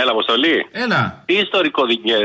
Έλα, 0.00 0.10
Αποστολή. 0.10 0.66
Έλα. 0.72 1.22
Τι 1.24 1.34
ιστορικό 1.34 1.82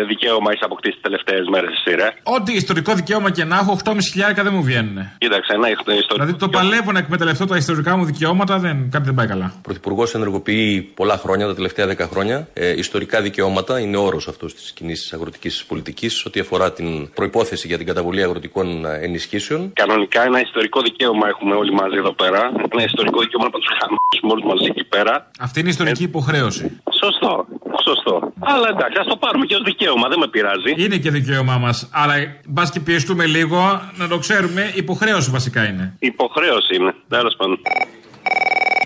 δικαίωμα 0.08 0.52
έχεις 0.52 0.64
αποκτήσει 0.64 0.94
τις 0.94 1.04
τελευταίες 1.04 1.48
μέρες, 1.52 1.70
εσύ, 1.74 1.96
ρε; 1.96 2.14
Ό,τι 2.24 2.54
ιστορικό 2.54 2.94
δικαίωμα 2.94 3.32
και 3.32 3.44
να 3.44 3.56
έχω, 3.58 3.80
8.500 3.84 4.44
δεν 4.44 4.54
μου 4.54 4.64
βγαίνουν. 4.64 4.98
Κοίταξε, 5.18 5.54
ένα 5.54 5.70
ιστορικό. 5.70 6.14
Δηλαδή 6.14 6.34
το 6.34 6.50
παλεύω 6.50 6.92
να 6.92 7.00
εκμεταλλευτώ 7.00 7.46
τα 7.46 7.58
ιστορικά 7.58 7.98
μου 7.98 8.06
δικαιώματα, 8.06 8.58
δεν, 8.58 8.90
κάτι 8.92 9.06
δεν 9.06 9.14
πάει 9.14 9.28
καλά. 9.28 9.54
Ο 9.58 9.60
Πρωθυπουργός 9.62 10.14
ενεργοποιεί 10.14 10.82
πολλά 10.82 11.18
χρόνια, 11.18 11.46
τα 11.48 11.56
τελευταία 11.56 11.88
10 11.88 12.08
χρόνια. 12.12 12.48
Ε, 12.54 12.70
ιστορικά 12.78 13.22
δικαιώματα 13.22 13.80
είναι 13.80 13.98
όρος 13.98 14.28
αυτός 14.28 14.54
της 14.56 14.72
κοινής 14.72 15.14
αγροτικής 15.14 15.66
πολιτικής, 15.66 16.26
ό,τι 16.26 16.40
αφορά 16.40 16.74
την 16.74 17.14
προπόθεση 17.14 17.68
για 17.68 17.78
την 17.78 17.86
καταβολή 17.86 18.24
αγροτικών 18.24 18.86
ενισχύσεων. 18.86 19.72
Κανονικά 19.74 20.24
ένα 20.24 20.42
ιστορικό 20.42 20.82
δικαίωμα 20.82 21.28
έχουμε 21.28 21.56
όλοι 21.56 21.74
μαζί 21.74 21.98
εδώ 21.98 22.14
πέρα. 22.14 22.52
Ένα 22.72 22.84
ιστορικό 22.84 23.20
δικαίωμα 23.20 23.46
να 23.46 23.52
τους 23.52 23.66
χαμίσουμε 23.80 24.32
όλους 24.32 24.44
μαζί 24.44 24.66
εκεί 24.66 24.84
πέρα. 24.84 25.30
Αυτή 25.40 25.60
είναι 25.60 25.68
η 25.68 25.72
ιστορική 25.72 26.04
ε, 26.04 26.06
υποχρέωση. 26.06 26.82
Σωστό. 27.04 27.46
Σωστό. 27.84 28.34
Αλλά 28.40 28.68
εντάξει, 28.70 28.98
ας 29.00 29.08
το 29.08 29.16
πάρουμε 29.16 29.46
και 29.46 29.56
ως 29.56 29.62
δικαίωμα, 29.64 30.08
δεν 30.08 30.20
με 30.20 30.28
πειράζει. 30.28 30.74
Είναι 30.76 30.98
και 30.98 31.12
δικαίωμά 31.12 31.58
μας. 31.58 31.90
Αλλά 31.94 32.14
μπας 32.48 32.72
και 32.72 32.80
πιεστούμε 32.80 33.26
λίγο, 33.26 33.82
να 33.96 34.08
το 34.08 34.18
ξέρουμε, 34.18 34.72
υποχρέωση 34.76 35.32
βασικά 35.32 35.68
είναι. 35.68 35.96
Υποχρέωση 36.00 36.76
είναι, 36.76 36.96
τέλος 37.08 37.36
πάντων. 37.38 37.60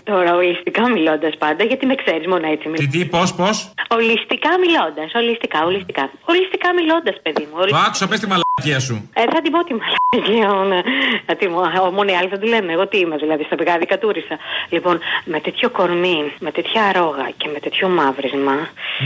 Τώρα, 0.04 0.34
ολιστικά 0.34 0.88
μιλώντας 0.90 1.34
πάντα, 1.38 1.64
γιατί 1.64 1.86
με 1.86 1.94
ξέρεις 1.94 2.26
μόνο 2.26 2.46
έτσι 2.46 2.62
Τι, 2.62 2.68
μιλά. 2.68 2.88
τι, 2.90 3.04
πώς, 3.04 3.34
πώς; 3.34 3.72
Ολιστικά 3.88 4.50
μιλώντας, 4.64 5.08
ολιστικά, 5.14 5.64
ολιστικά. 5.64 6.10
Ολιστικά 6.24 6.68
μιλώντας, 6.78 7.16
παιδί 7.22 7.42
μου. 7.48 7.54
Το 7.56 7.60
ολιστικά. 7.62 7.84
άκουσα, 7.86 8.06
πες 8.08 8.18
τη 8.20 8.26
μαλακία 8.32 8.80
σου. 8.86 8.94
Ε, 9.14 9.22
θα 9.32 9.40
την 9.42 9.50
πω 9.54 9.60
τη 9.68 9.74
μαλακία. 9.80 10.48
ναι. 10.70 10.80
Θα 11.26 11.34
την 11.36 11.48
πω. 11.52 11.60
Ο, 11.86 11.90
Μόνο 11.96 12.08
οι 12.12 12.16
άλλοι 12.18 12.28
θα 12.28 12.38
τη 12.38 12.46
λένε. 12.48 12.72
Εγώ 12.72 12.86
τι 12.88 12.98
είμαι, 12.98 13.16
δηλαδή, 13.16 13.42
στα 13.44 13.56
πηγάδι 13.56 13.86
κατούρισα. 13.86 14.36
Λοιπόν, 14.68 14.98
με 15.24 15.38
τέτοιο 15.40 15.70
κορμί, 15.70 16.18
με 16.38 16.50
τέτοια 16.50 16.82
ρόγα 16.96 17.26
και 17.36 17.48
με 17.52 17.58
τέτοιο 17.58 17.88
μαύρισμα. 17.88 18.54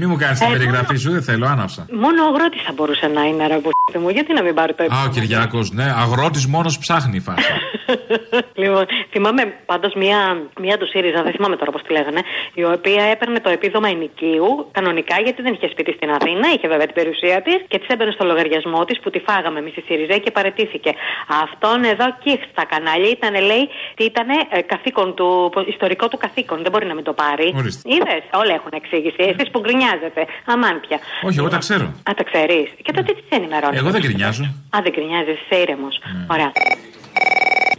Μη 0.01 0.07
μου 0.07 0.17
κάνεις 0.23 0.39
την 0.39 0.49
Ε, 0.49 0.57
περιγραφή 0.57 0.97
σου, 0.97 1.11
δεν 1.11 1.23
θέλω, 1.23 1.47
άναψα. 1.47 1.87
Μόνο 2.05 2.19
ο 2.25 2.27
αγρότης 2.33 2.63
θα 2.67 2.73
μπορούσε 2.77 3.07
να 3.07 3.23
είναι 3.29 3.43
αραμπούχτη 3.45 3.99
μου. 4.03 4.09
Γιατί 4.09 4.33
να 4.33 4.43
μην 4.43 4.55
πάρει 4.55 4.73
το 4.75 4.83
Α, 4.83 4.87
επόμενο. 4.87 5.07
ο 5.11 5.13
Κυριάκος, 5.15 5.71
ναι, 5.73 5.87
αγρότης 6.05 6.47
μόνος 6.47 6.79
ψάχνει 6.79 7.17
η 7.17 7.21
φάση. 7.21 7.49
Λοιπόν, 8.55 8.87
θυμάμαι 9.11 9.43
πάντως 9.67 9.93
μία, 9.95 10.19
μία 10.61 10.77
του 10.79 10.87
ΣΥΡΙΖΑ, 10.87 11.23
δεν 11.23 11.33
θυμάμαι 11.33 11.57
τώρα 11.57 11.71
πώς 11.71 11.83
τη 11.83 11.93
λέγανε, 11.93 12.21
η 12.55 12.65
οποία 12.65 13.03
έπαιρνε 13.05 13.41
το 13.41 13.51
επίδομα 13.51 13.89
ενοικίου 13.89 14.69
κανονικά 14.73 15.17
γιατί 15.25 15.43
δεν 15.43 15.53
είχε 15.53 15.69
σπίτι 15.69 15.93
στην 15.93 16.11
Αθήνα, 16.11 16.47
είχε 16.55 16.69
βέβαια 16.69 16.87
την 16.87 16.95
περιουσία 16.95 17.43
της 17.43 17.59
και 17.69 17.79
της 17.79 17.89
έμπαινε 17.89 18.11
στο 18.11 18.25
λογαριασμό 18.25 18.85
της 18.85 19.01
που 19.01 19.11
τη 19.11 19.19
φάγαμε 19.19 19.59
εμείς 19.59 19.77
η 19.77 19.83
ΣΥΡΙΖΑ 19.87 20.17
και 20.19 20.31
παρετήθηκε. 20.31 20.91
Αυτόν 21.43 21.85
εδώ 21.85 22.07
και 22.25 22.39
στα 22.51 22.65
κανάλια 22.65 23.11
ήταν, 23.11 23.35
λέει, 23.45 23.69
τι 23.95 24.05
ήταν 24.05 24.27
καθήκον 24.67 25.15
του, 25.15 25.53
ιστορικό 25.67 26.09
του 26.09 26.17
καθήκον. 26.17 26.63
Δεν 26.63 26.71
μπορεί 26.73 26.87
να 26.87 26.95
μην 26.95 27.05
το 27.05 27.13
πάρει. 27.13 27.55
Ορίστε. 27.57 27.95
Είδες, 27.95 28.23
όλα 28.33 28.55
έχουν 28.55 28.73
εξήγηση. 28.75 29.17
Εσείς 29.19 29.51
που 29.51 29.61
γκρινιάζετε. 29.61 30.27
Αμάν 30.45 30.81
πια. 30.81 30.99
Όχι, 31.23 31.39
εγώ 31.39 31.49
τα 31.49 31.59
ξέρω. 31.59 31.85
Α, 31.85 32.13
τα 32.17 32.25
ξέρεις. 32.25 32.69
Και 32.83 32.93
τότε 32.93 33.13
τι 33.13 33.21
σε 33.29 33.35
ενημερώνεις; 33.41 33.79
Εγώ 33.81 33.91
δεν 33.91 34.01
γκρινιάζω. 34.01 34.45
Α, 34.77 34.79
δεν 34.83 34.93
γκρινιάζεις, 34.93 35.39
είσαι 35.41 35.61
ήρεμος. 35.61 36.01
Ωραία. 36.31 36.53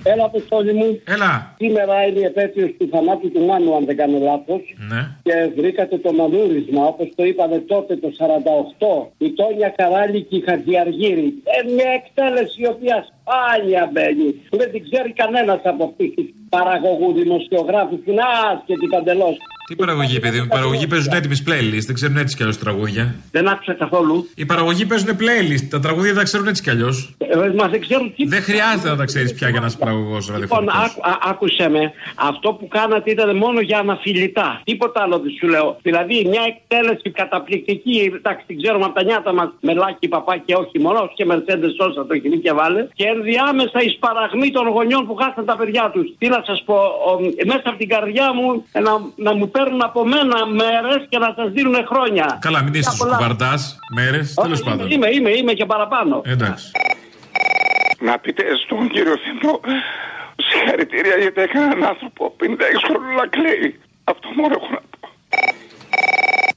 Έλα, 0.03 0.23
Αποστόλη 0.23 0.73
μου. 0.73 1.01
Έλα. 1.07 1.55
Σήμερα 1.57 2.05
είναι 2.05 2.19
η 2.19 2.23
επέτειο 2.23 2.67
του 2.77 2.89
θανάτου 2.91 3.31
του 3.31 3.45
Μάνου, 3.45 3.75
αν 3.75 3.85
δεν 3.85 3.97
κάνω 3.97 4.17
λάθος. 4.19 4.61
Ναι. 4.89 5.01
Και 5.23 5.51
βρήκατε 5.55 5.97
το 5.97 6.13
μανούρισμα, 6.13 6.85
όπως 6.85 7.09
το 7.15 7.23
είπαμε 7.23 7.57
τότε 7.57 7.95
το 7.95 8.09
48. 8.17 9.11
Η 9.17 9.33
Τόνια 9.33 9.69
Καράλη 9.69 10.21
και 10.21 10.35
η 10.35 10.43
Χατζιαργύρη. 10.45 11.33
Ε, 11.43 11.71
μια 11.73 11.91
εκτέλεση 11.91 12.61
η 12.61 12.67
οποία 12.67 13.05
σπάνια 13.35 13.89
μπαίνει. 13.93 14.29
Που 14.49 14.57
δεν 14.57 14.71
την 14.71 14.81
ξέρει 14.89 15.11
κανένας 15.21 15.59
από 15.63 15.83
αυτούς 15.89 16.09
τους 16.15 16.25
παραγωγούς 16.49 17.13
δημοσιογράφους 17.21 17.99
που 18.03 18.09
είναι 18.11 18.25
άσχετοι 18.51 18.87
παντελώς. 18.95 19.37
Τι 19.67 19.75
παραγωγή, 19.77 20.19
παιδί 20.19 20.37
μου. 20.37 20.43
Οι 20.43 20.47
παραγωγοί 20.47 20.87
παίζουν 20.87 21.13
έτοιμες 21.13 21.43
playlist, 21.47 21.83
δεν 21.85 21.95
ξέρουν 21.95 22.17
έτσι 22.17 22.35
κι 22.35 22.41
αλλιώς 22.41 22.57
τραγούδια. 22.57 23.15
Δεν 23.31 23.47
άκουσα 23.47 23.73
καθόλου. 23.73 24.29
Οι 24.35 24.45
παραγωγοί 24.45 24.85
παίζουν 24.85 25.09
playlist, 25.21 25.63
τα 25.69 25.79
τραγούδια 25.79 26.13
τα 26.13 26.23
ξέρουν 26.23 26.47
έτσι 26.47 26.61
κι 26.63 26.69
αλλιώς. 26.69 27.15
Ε, 27.17 27.35
μα 27.55 27.67
δεν 27.67 27.81
ξέρουν 27.81 28.13
τι. 28.15 28.25
Δεν 28.25 28.41
χρειάζεται 28.41 28.89
να 28.89 28.95
τα 28.95 29.05
ξέρεις 29.05 29.33
πια 29.33 29.49
για 29.49 29.59
να 29.59 29.65
είσαι 29.65 29.77
παραγωγός 29.77 30.29
Λοιπόν, 30.29 30.39
ραδιοφωνικό. 30.39 30.77
άκου- 30.85 31.05
α- 31.11 31.29
άκουσε 31.31 31.69
με. 31.69 31.91
Αυτό 32.15 32.53
που 32.53 32.67
κάνατε 32.67 33.11
ήταν 33.11 33.37
μόνο 33.37 33.59
για 33.59 33.77
αναφιλητά. 33.79 34.61
Τίποτα 34.63 35.01
άλλο 35.01 35.19
δεν 35.19 35.31
σου 35.39 35.47
λέω. 35.47 35.77
Δηλαδή, 35.81 36.25
μια 36.29 36.41
εκτέλεση 36.51 37.09
καταπληκτική. 37.11 38.11
Εντάξει, 38.15 38.43
την 38.47 38.61
ξέρουμε 38.61 38.85
από 38.85 38.93
τα 38.93 39.03
νιάτα 39.03 39.33
μας. 39.33 39.49
Μελάκι, 39.61 40.07
παπά 40.07 40.37
και 40.45 40.53
όχι 40.55 40.79
μόνος. 40.79 41.11
Και 41.15 41.25
Μερσέντε 41.25 41.67
όσα 41.77 42.05
το 42.07 42.13
έχει 42.13 42.37
και 42.39 42.51
βάλε. 42.51 42.87
Και 42.93 43.05
ενδιάμεσα 43.21 43.79
η 43.87 43.89
σπαραγμή 43.97 44.49
των 44.57 44.65
γονιών 44.75 45.03
που 45.07 45.15
χάσαν 45.21 45.45
τα 45.45 45.55
παιδιά 45.59 45.85
τους. 45.93 46.07
Τι 46.19 46.27
να 46.35 46.39
σας 46.47 46.59
πω, 46.65 46.75
ο, 47.09 47.11
μέσα 47.51 47.65
από 47.71 47.77
την 47.77 47.89
καρδιά 47.95 48.27
μου 48.37 48.65
ε, 48.71 48.79
να, 48.79 48.91
να 49.15 49.31
μου 49.37 49.47
παίρνουν 49.55 49.81
από 49.89 49.99
μένα 50.13 50.37
μέρες 50.61 51.01
και 51.09 51.17
να 51.17 51.33
σας 51.37 51.47
δίνουν 51.55 51.75
χρόνια. 51.91 52.37
Καλά, 52.41 52.59
μην 52.63 52.73
είσαι 52.73 52.83
Τα 52.83 52.91
στους 52.91 52.99
πολλά. 53.05 53.15
κουβαρτάς 53.17 53.61
μέρες, 53.95 54.33
τέλος 54.33 54.59
Όχι, 54.59 54.69
πάντων. 54.69 54.91
Είμαι, 54.91 55.09
είμαι, 55.09 55.29
είμαι 55.29 55.53
και 55.53 55.65
παραπάνω. 55.65 56.21
Εντάξει. 56.25 56.71
Να 57.99 58.19
πείτε 58.19 58.43
στον 58.65 58.87
κύριο 58.93 59.15
Θημό 59.23 59.59
συγχαρητήρια 60.47 61.15
γιατί 61.21 61.41
έκανα 61.41 61.65
έναν 61.65 61.83
άνθρωπο 61.83 62.35
56 62.39 62.45
χρόνων 62.87 63.13
να 63.21 63.27
κλαίει. 63.27 63.79
Αυτό 64.03 64.27
μόνο 64.35 64.53
έχω 64.59 64.67
να 64.71 64.81
πω. 64.91 65.07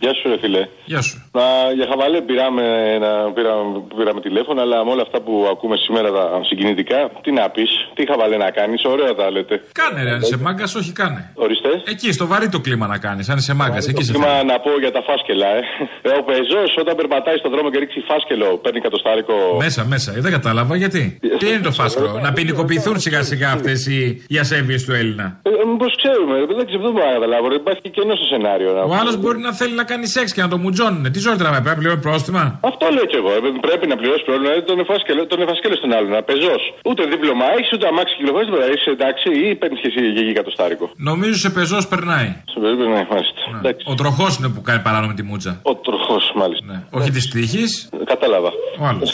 Γεια 0.05 0.15
σου, 0.19 0.25
ρε 0.33 0.39
φίλε. 0.43 0.63
Γεια 0.85 1.01
σου. 1.07 1.15
Να, 1.39 1.47
για 1.79 1.87
χαβαλέ 1.91 2.21
πήραμε, 2.29 2.65
ένα, 2.97 3.11
πήραμε, 3.37 3.63
πήραμε 3.99 4.21
τηλέφωνο, 4.29 4.59
αλλά 4.65 4.85
με 4.85 4.91
όλα 4.95 5.03
αυτά 5.07 5.19
που 5.25 5.33
ακούμε 5.53 5.77
σήμερα 5.87 6.09
τα 6.19 6.25
συγκινητικά, 6.49 6.99
τι 7.25 7.31
να 7.39 7.45
πεις, 7.55 7.71
τι 7.97 8.03
χαβαλέ 8.11 8.37
να 8.37 8.51
κάνεις, 8.59 8.81
ωραία 8.95 9.15
τα 9.15 9.31
λέτε. 9.31 9.55
Κάνε 9.81 10.03
ρε, 10.07 10.11
αν 10.17 10.21
είσαι 10.21 10.39
μάγκας, 10.47 10.75
όχι 10.75 10.93
κάνε. 10.93 11.21
Ορίστε. 11.35 11.69
Εκεί, 11.93 12.13
στο 12.13 12.27
βαρύ 12.27 12.49
το 12.49 12.61
κλίμα 12.61 12.87
να 12.87 12.99
κάνεις, 13.07 13.29
αν 13.33 13.37
είσαι 13.37 13.55
μάγκας. 13.55 13.87
Εκεί 13.87 13.99
Το 13.99 14.05
σε 14.05 14.13
κλίμα 14.13 14.27
θέλω. 14.27 14.43
να 14.53 14.57
πω 14.65 14.71
για 14.85 14.93
τα 14.97 15.03
φάσκελα, 15.09 15.47
ε. 15.59 15.61
ε 16.03 16.11
ο 16.21 16.23
πεζός 16.29 16.71
όταν 16.83 16.95
περπατάει 16.97 17.37
στον 17.37 17.51
δρόμο 17.55 17.71
και 17.71 17.79
ρίξει 17.79 18.01
φάσκελο, 18.11 18.49
παίρνει 18.63 18.81
κατοστάρικο. 18.81 19.35
Μέσα, 19.65 19.85
μέσα. 19.85 20.13
Ε, 20.17 20.21
δεν 20.21 20.33
κατάλαβα 20.33 20.77
γιατί; 20.77 21.19
Τι 21.41 21.47
είναι 21.49 21.65
το 21.69 21.71
φάσκο, 21.81 22.07
να 22.23 22.33
ποινικοποιηθούν 22.33 23.01
σιγά 23.01 23.23
σιγά 23.23 23.51
αυτές 23.51 23.87
οι, 23.87 24.25
οι 24.29 24.39
ασέβειες 24.39 24.85
του 24.85 24.93
Έλληνα; 24.93 25.27
Ε, 25.43 25.51
Μήπως 25.73 25.97
ξέρουμε, 25.97 26.35
ρε, 26.39 26.45
δεν 26.59 26.67
ξέρω, 26.67 26.83
δεν 26.83 26.93
μπορώ 26.93 27.07
να 27.07 27.13
καταλάβω. 27.13 27.49
ρε, 27.49 27.55
Υπάρχει 27.55 27.81
και 27.81 27.89
κενό 27.89 28.15
στο 28.15 28.25
σενάριο. 28.33 28.73
να 28.73 28.83
Ο 28.83 28.87
πω. 28.89 28.95
άλλος 29.01 29.17
μπορεί 29.17 29.39
να 29.39 29.53
θέλει 29.53 29.75
να 29.75 29.85
κάνει 29.85 29.94
σεξ 30.03 30.33
και 30.35 30.43
να 30.47 30.49
το 30.49 30.59
μουτζώνουν. 30.59 31.03
Τι 31.13 31.19
ζόρι 31.19 31.37
να 31.49 31.51
με 31.51 31.61
πρέπει, 31.61 31.79
πλέον 31.81 32.01
πρόστιμα; 32.01 32.43
Αυτό 32.71 32.85
λέω 32.97 33.05
κι 33.13 33.17
εγώ. 33.17 33.31
ε, 33.39 33.39
Πρέπει 33.69 33.87
να 33.93 33.97
πληρώσει 34.01 34.23
πρόβλημα. 34.29 34.49
Δηλαδή 34.51 34.67
τον 34.71 34.79
εφάσκελο, 34.85 35.27
τον 35.27 35.41
εφάσκελο 35.45 35.75
στον 35.81 35.91
άλλον. 35.97 36.11
Να 36.11 36.23
πεζό. 36.23 36.57
Ούτε 36.89 37.01
δίπλωμα 37.13 37.45
έχεις, 37.57 37.71
ούτε 37.75 37.87
αμάξι 37.87 38.15
κυκλοφορεί. 38.17 38.45
Δεν 38.65 38.73
είσαι 38.77 38.91
εντάξει 38.97 39.27
ή 39.45 39.55
παίρνεις 39.61 39.81
και 39.83 39.89
εσύ 39.93 40.01
γη 40.27 40.33
κατοστάρικο. 40.41 40.85
Νομίζω 41.11 41.37
σε 41.45 41.51
πεζός 41.57 41.85
περνάει. 41.93 42.29
Σε 42.53 42.59
περίπτωση 42.63 42.89
να 42.89 42.95
μάλιστα. 43.13 43.41
Εντάξει. 43.61 43.85
Ο 43.93 43.95
τροχός 44.01 44.33
είναι 44.39 44.49
που 44.55 44.61
κάνει 44.69 44.81
παράνομη 44.89 45.15
τη 45.15 45.23
μούτζα. 45.23 45.53
Ο 45.63 45.75
τροχός, 45.87 46.25
μάλιστα. 46.41 46.73
Όχι 46.91 47.11
της 47.11 47.25
τύχης. 47.31 47.89
Κατάλαβα. 48.05 48.51
Ο 48.81 48.85
άλλος. 48.91 49.11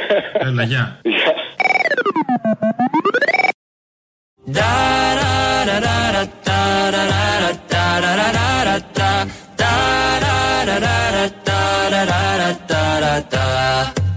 Έλα, 0.46 0.62
γεια. 0.62 0.84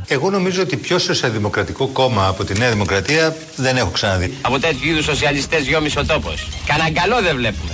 Εγώ 0.09 0.29
νομίζω 0.29 0.61
ότι 0.61 0.77
πιο 0.77 0.99
σοσιαλδημοκρατικό 0.99 1.87
κόμμα 1.87 2.27
από 2.27 2.43
τη 2.43 2.57
Νέα 2.57 2.71
Δημοκρατία 2.71 3.35
δεν 3.55 3.77
έχω 3.77 3.89
ξαναδεί. 3.89 4.33
Από 4.41 4.59
τέτοιου 4.59 4.89
είδους 4.89 5.03
σοσιαλιστές 5.03 5.67
γιόμισε 5.67 5.99
ο 5.99 6.05
τόπος. 6.05 6.47
Κανένα 6.65 6.91
καλό 7.01 7.21
δεν 7.21 7.35
βλέπουμε. 7.35 7.73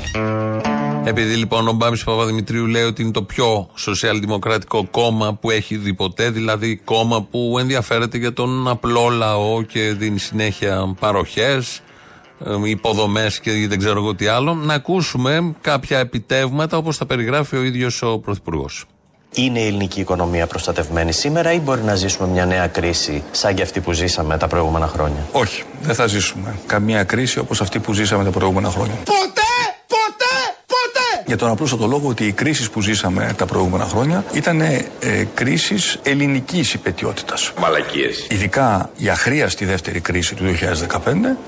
Επειδή 1.06 1.36
λοιπόν 1.36 1.68
ο 1.68 1.72
Μπάμπης 1.72 2.04
Παπαδημητρίου 2.04 2.66
λέει 2.66 2.84
ότι 2.84 3.02
είναι 3.02 3.12
το 3.12 3.24
πιο 3.24 3.70
σοσιαλδημοκρατικό 3.76 4.88
κόμμα 4.92 5.34
που 5.34 5.52
έχει 5.52 5.78
δει 5.78 5.94
ποτέ, 5.94 6.30
δηλαδή 6.30 6.76
κόμμα 6.76 7.22
που 7.24 7.58
ενδιαφέρεται 7.60 8.18
για 8.18 8.34
τον 8.34 8.68
απλό 8.68 9.10
λαό 9.10 9.62
και 9.62 9.94
δίνει 9.94 10.20
συνέχεια 10.20 10.96
παροχές, 11.00 11.82
υποδομές 12.66 13.40
και 13.40 13.68
δεν 13.68 13.78
ξέρω 13.80 14.00
εγώ 14.00 14.16
τι 14.16 14.28
άλλο, 14.28 14.54
να 14.54 14.74
ακούσουμε 14.74 15.56
κάποια 15.62 16.00
επιτεύγματα 16.00 16.78
όπως 16.78 16.98
τα 16.98 17.06
περιγράφει 17.06 17.56
ο 17.56 17.64
ίδιος 17.64 18.02
ο 18.02 18.20
Πρωθυπουργός. 18.20 18.86
Είναι 19.36 19.60
η 19.60 19.68
ελληνική 19.68 20.00
οικονομία 20.00 20.48
προστατευμένη 20.48 21.12
σήμερα 21.12 21.52
ή 21.52 21.60
μπορεί 21.60 21.82
να 21.82 21.96
ζήσουμε 21.96 22.28
μια 22.28 22.46
νέα 22.46 22.68
κρίση 22.68 23.24
σαν 23.32 23.54
και 23.56 23.62
αυτή 23.62 23.80
που 23.80 23.92
ζήσαμε 23.92 24.38
τα 24.38 24.48
προηγούμενα 24.48 24.88
χρόνια; 24.88 25.28
Όχι, 25.32 25.64
δεν 25.82 25.96
θα 25.96 26.08
ζήσουμε 26.08 26.56
καμία 26.66 27.04
κρίση 27.04 27.40
όπως 27.40 27.62
αυτή 27.62 27.80
που 27.80 27.94
ζήσαμε 27.94 28.24
τα 28.24 28.30
προηγούμενα 28.30 28.70
χρόνια. 28.70 28.94
Ποτέ, 28.94 29.54
ποτέ, 29.88 30.36
ποτέ. 30.68 31.24
Για 31.26 31.38
τον 31.38 31.50
απλούστατο 31.50 31.88
λόγο 31.88 32.08
ότι 32.08 32.26
οι 32.26 32.32
κρίσεις 32.32 32.70
που 32.70 32.82
ζήσαμε 32.82 33.34
τα 33.38 33.46
προηγούμενα 33.46 33.86
χρόνια 33.86 34.24
ήταν 34.34 34.62
ε, 34.62 34.88
κρίσεις 35.34 36.00
ελληνικής 36.04 36.74
υπετιότητας. 36.74 37.52
Μαλακίες. 37.60 38.28
Ειδικά 38.30 38.90
η 38.98 39.10
αχρίαστη 39.10 39.66
δεύτερη 39.66 40.00
κρίση 40.00 40.36
του 40.36 40.44
2015 40.44 40.98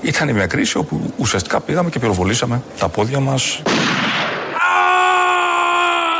ήταν 0.00 0.32
μια 0.32 0.46
κρίση 0.46 0.78
όπου 0.78 1.12
ουσιαστικά 1.16 1.60
πήγαμε 1.60 1.90
και 1.90 1.98
πυροβολήσαμε 1.98 2.62
τα 2.78 2.88
πόδια 2.88 3.20
μας 3.20 3.62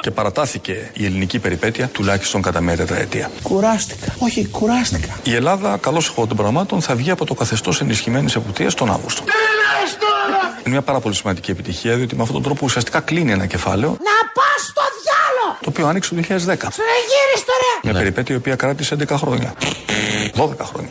και 0.07 0.13
παρατάθηκε 0.13 0.91
η 0.93 1.05
ελληνική 1.05 1.39
περιπέτεια 1.39 1.87
τουλάχιστον 1.89 2.43
κατά 2.43 2.61
μία 2.61 2.77
τετραετία. 2.77 3.31
Κουράστηκα. 3.43 4.07
Όχι, 4.19 4.47
κουράστηκα. 4.47 5.19
Η 5.23 5.35
Ελλάδα, 5.35 5.77
καλώ 5.77 5.97
εχόντων 5.99 6.29
των 6.29 6.37
πραγμάτων, 6.37 6.81
θα 6.83 6.95
βγει 6.95 7.11
από 7.11 7.25
το 7.25 7.35
καθεστώς 7.35 7.81
ενισχυμένης 7.81 8.35
εποπτείας 8.35 8.75
τον 8.75 8.91
Αύγουστο. 8.91 9.23
Είναι 10.59 10.75
μια 10.75 10.83
πάρα 10.83 11.01
πολύ 11.01 11.15
σημαντική 11.15 11.51
επιτυχία, 11.51 11.97
διότι 11.97 12.15
με 12.17 12.21
αυτόν 12.23 12.35
τον 12.37 12.45
τρόπο 12.45 12.61
ουσιαστικά 12.65 13.01
κλείνει 13.01 13.33
ένα 13.33 13.47
κεφάλαιο, 13.47 13.91
Να 13.91 14.31
πας 14.35 14.67
στο 14.67 14.83
διάλο. 15.03 15.57
το 15.61 15.69
οποίο 15.69 15.87
άνοιξε 15.87 16.11
το 16.11 16.17
2010. 16.17 16.25
Συνεγύρισε 16.27 17.45
τώρα. 17.47 17.71
Μια 17.83 17.93
περιπέτεια 17.93 18.35
η 18.35 18.39
οποία 18.39 18.55
κράτησε 18.57 18.97
11 19.09 19.17
χρόνια. 19.17 19.55
12 20.37 20.49
χρόνια. 20.63 20.91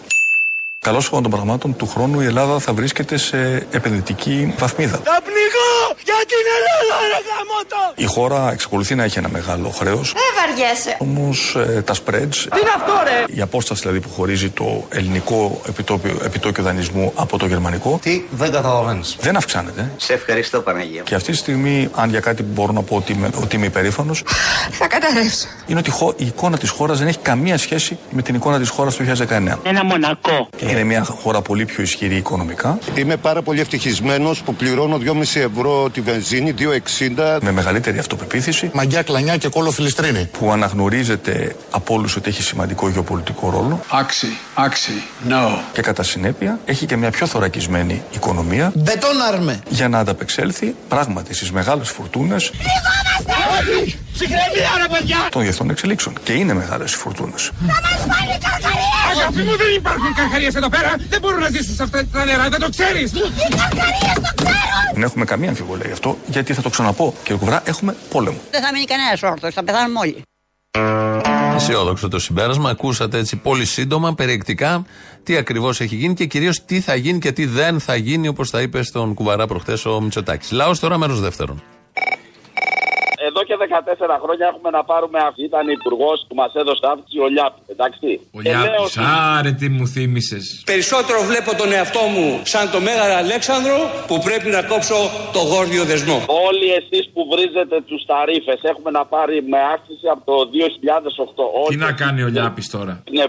Καλώ 0.86 0.98
εχόντων 0.98 1.22
των 1.22 1.32
πραγμάτων, 1.32 1.76
του 1.76 1.88
χρόνου 1.88 2.22
η 2.22 2.26
Ελλάδα 2.26 2.60
θα 2.60 2.74
βρίσκεται 2.74 3.18
σε 3.18 3.38
επενδυτική 3.72 4.54
βαθμίδα. 4.58 4.98
Θα 5.04 5.18
πνιγώ 5.24 5.96
για 6.04 6.14
την 6.28 6.44
Ελλάδα, 6.58 7.02
ρε 7.08 7.20
γαμότο. 7.30 7.94
Η 7.96 8.06
χώρα 8.06 8.52
εξακολουθεί 8.52 8.96
να 8.96 9.04
έχει 9.04 9.18
ένα 9.20 9.30
μεγάλο 9.30 9.70
χρέος. 9.70 10.14
Δεν 10.14 10.24
βαριέσαι. 10.40 10.98
Όμως 11.00 11.58
τα 11.86 11.94
spreads, 11.94 12.36
Τι 12.54 12.60
είναι 12.60 12.70
αυτό, 12.76 12.94
ρε; 13.04 13.24
η 13.38 13.42
απόσταση 13.42 13.82
δηλαδή 13.82 14.00
που 14.00 14.10
χωρίζει 14.10 14.50
το 14.50 14.86
ελληνικό 14.90 15.62
επιτόπιο, 15.68 16.18
επιτόκιο 16.24 16.64
δανεισμού 16.64 17.12
από 17.16 17.38
το 17.38 17.46
γερμανικό. 17.46 18.00
Τι 18.02 18.22
δεν 18.32 18.52
καταλαβαίνεις. 18.52 19.16
Δεν 19.20 19.36
αυξάνεται. 19.38 19.92
Σε 19.98 20.14
ευχαριστώ, 20.14 20.60
Παναγία. 20.60 21.02
Και 21.02 21.16
αυτή 21.16 21.32
τη 21.32 21.38
στιγμή, 21.38 21.90
αν 21.96 22.10
για 22.10 22.20
κάτι 22.20 22.44
μπορώ 22.44 22.72
να 22.72 22.82
πω 22.82 22.96
ότι 22.96 23.12
είμαι, 23.12 23.30
ότι 23.42 23.56
είμαι 23.56 23.66
υπερήφανος, 23.66 24.24
Θα 24.72 24.88
καταρρεύσω. 24.88 25.48
είναι 25.68 25.80
ότι 25.80 25.90
η, 25.90 25.94
χω- 25.94 26.14
η 26.20 26.26
εικόνα 26.26 26.58
της 26.58 26.70
χώρας 26.70 26.98
δεν 27.00 27.08
έχει 27.08 27.18
καμία 27.20 27.58
σχέση 27.58 27.98
με 28.10 28.22
την 28.22 28.36
εικόνα 28.36 28.60
της 28.60 28.70
χώρας 28.70 28.96
του 28.96 29.04
2019. 29.04 29.60
Ένα 29.64 29.84
μονακό. 29.84 30.50
Είναι 30.60 30.75
Είναι 30.76 30.84
μια 30.84 31.04
χώρα 31.04 31.42
πολύ 31.42 31.66
πιο 31.66 31.84
ισχυρή 31.84 32.16
οικονομικά. 32.16 32.80
Είμαι 32.96 33.18
πάρα 33.18 33.42
πολύ 33.42 33.60
ευτυχισμένος 33.60 34.42
που 34.42 34.56
πληρώνω 34.56 34.98
2,5 34.98 35.40
ευρώ 35.40 35.90
τη 35.90 36.02
βενζίνη, 36.02 36.54
2,60. 36.58 37.38
Με 37.42 37.52
μεγαλύτερη 37.52 38.00
αυτοπεποίθηση. 38.00 38.70
Μαγκιά, 38.74 39.02
κλανιά 39.02 39.38
και 39.38 39.48
κόλλο 39.48 39.72
φιλιστρίνη. 39.72 40.30
Που 40.40 40.52
αναγνωρίζεται 40.52 41.56
από 41.72 41.94
όλους 41.94 42.16
ότι 42.16 42.30
έχει 42.30 42.44
σημαντικό 42.44 42.90
γεωπολιτικό 42.90 43.50
ρόλο. 43.50 43.82
Άξι, 43.90 44.28
άξι, 44.54 44.92
no. 45.30 45.58
Και 45.74 45.82
κατά 45.82 46.04
συνέπεια 46.04 46.60
έχει 46.66 46.86
και 46.86 46.96
μια 46.96 47.12
πιο 47.12 47.28
θωρακισμένη 47.28 48.02
οικονομία. 48.12 48.72
Μπετόναρμε. 48.76 49.60
Για 49.70 49.88
να 49.90 50.00
ανταπεξέλθει 50.00 50.76
πράγματι 50.88 51.34
στις 51.34 51.52
μεγάλες 51.52 51.90
φουρτούνες. 51.90 52.52
Όχι! 53.82 54.05
Ψυχραιμία 54.18 54.72
ρε 54.82 54.88
παιδιά! 54.94 55.20
Των 55.32 55.42
διεθνών 55.42 55.70
εξελίξεων. 55.70 56.16
Και 56.24 56.34
είναι 56.34 56.54
μεγάλε 56.54 56.84
οι 56.84 56.98
φουρτούνες. 57.02 57.52
Θα 57.60 57.80
μας 57.86 58.02
βάλει 58.12 58.38
καρκαρίες! 58.46 59.18
Αγάπη 59.20 59.42
μου 59.48 59.56
δεν 59.58 59.72
υπάρχουν 59.76 60.14
καρκαρίες 60.16 60.56
εδώ 60.56 60.70
πέρα! 60.70 60.96
Δεν 61.10 61.20
μπορούν 61.22 61.40
να 61.40 61.50
ζήσουν 61.50 61.76
σε 61.76 61.84
αυτά 61.84 62.06
τα 62.12 62.26
νερά, 62.26 62.50
δεν 62.50 62.60
το 62.60 62.70
ξέρεις! 62.70 63.12
Οι 63.12 63.48
καρκαρίες 63.60 64.16
το 64.26 64.32
ξέρουν! 64.36 64.84
Δεν 64.94 65.04
έχουμε 65.04 65.26
καμία 65.26 65.50
αμφιβολία 65.50 65.86
γι' 65.86 65.92
αυτό, 65.92 66.18
γιατί 66.28 66.54
θα 66.54 66.62
το 66.62 66.70
ξαναπώ, 66.70 67.14
κύριε 67.24 67.38
Κουβρά, 67.38 67.62
έχουμε 67.66 67.96
πόλεμο. 68.10 68.38
Δεν 68.52 68.62
θα 68.62 68.70
μείνει 68.74 68.86
κανένας 68.86 69.24
όρθος, 69.24 69.54
θα 69.54 69.64
πεθάνουμε 69.64 70.00
όλοι. 70.00 70.22
Αισιόδοξο 71.56 72.08
το 72.08 72.20
συμπέρασμα. 72.20 72.70
Ακούσατε 72.70 73.18
έτσι 73.18 73.36
πολύ 73.36 73.66
σύντομα, 73.66 74.14
περιεκτικά, 74.14 74.86
τι 75.24 75.38
ακριβώς 75.38 75.82
έχει 75.82 75.96
γίνει 75.96 76.14
και 76.14 76.26
κυρίως 76.26 76.66
τι 76.66 76.82
θα 76.82 76.96
γίνει 76.96 77.20
και 77.20 77.32
τι 77.32 77.46
δεν 77.46 77.80
θα 77.80 77.96
γίνει, 77.96 78.28
όπως 78.28 78.50
τα 78.50 78.62
είπε 78.62 78.84
στον 78.84 79.14
Κουβαρά 79.14 79.48
προχθέ 79.48 79.90
ο 79.90 80.02
Μητσοτάκης. 80.02 80.52
Λαός 80.52 80.80
τώρα, 80.80 80.98
μέρος 80.98 81.20
δεύτερον. 81.20 81.64
Εδώ 83.30 83.42
και 83.48 83.56
14 83.60 84.18
χρόνια 84.24 84.46
έχουμε 84.52 84.70
να 84.78 84.82
πάρουμε 84.92 85.20
αυτή. 85.28 85.42
Ήταν 85.52 85.66
υπουργός 85.78 86.18
που 86.28 86.36
μας 86.42 86.52
έδωσε 86.62 86.84
αύξηση 86.92 87.18
ο 87.26 87.28
Λιάπης. 87.36 87.64
Εντάξει. 87.74 88.10
Ο 88.38 88.40
Λιάπης, 88.46 88.94
άρε 89.38 89.52
τι 89.60 89.68
μου 89.76 89.86
θύμισες. 89.94 90.46
Περισσότερο 90.74 91.20
βλέπω 91.30 91.52
τον 91.62 91.70
εαυτό 91.78 92.04
μου 92.14 92.28
σαν 92.54 92.66
το 92.74 92.80
Μέγαρο 92.88 93.16
Αλέξανδρο 93.24 93.78
που 94.10 94.16
πρέπει 94.28 94.50
να 94.58 94.62
κόψω 94.72 94.98
το 95.36 95.42
γόρδιο 95.52 95.84
δεσμό. 95.92 96.18
Όλοι 96.48 96.68
εσείς 96.80 97.04
που 97.14 97.22
βρίζετε 97.32 97.76
τους 97.90 98.02
ταρήφε 98.10 98.54
έχουμε 98.72 98.90
να 98.98 99.04
πάρει 99.14 99.36
με 99.52 99.60
αύξηση 99.74 100.08
από 100.14 100.24
το 100.32 100.36
2008. 100.54 101.70
Τι 101.72 101.78
να 101.88 101.92
κάνει 102.02 102.22
ο 102.28 102.30
Λιάπης 102.36 102.68
τώρα; 102.76 102.94
Ναι, 103.18 103.26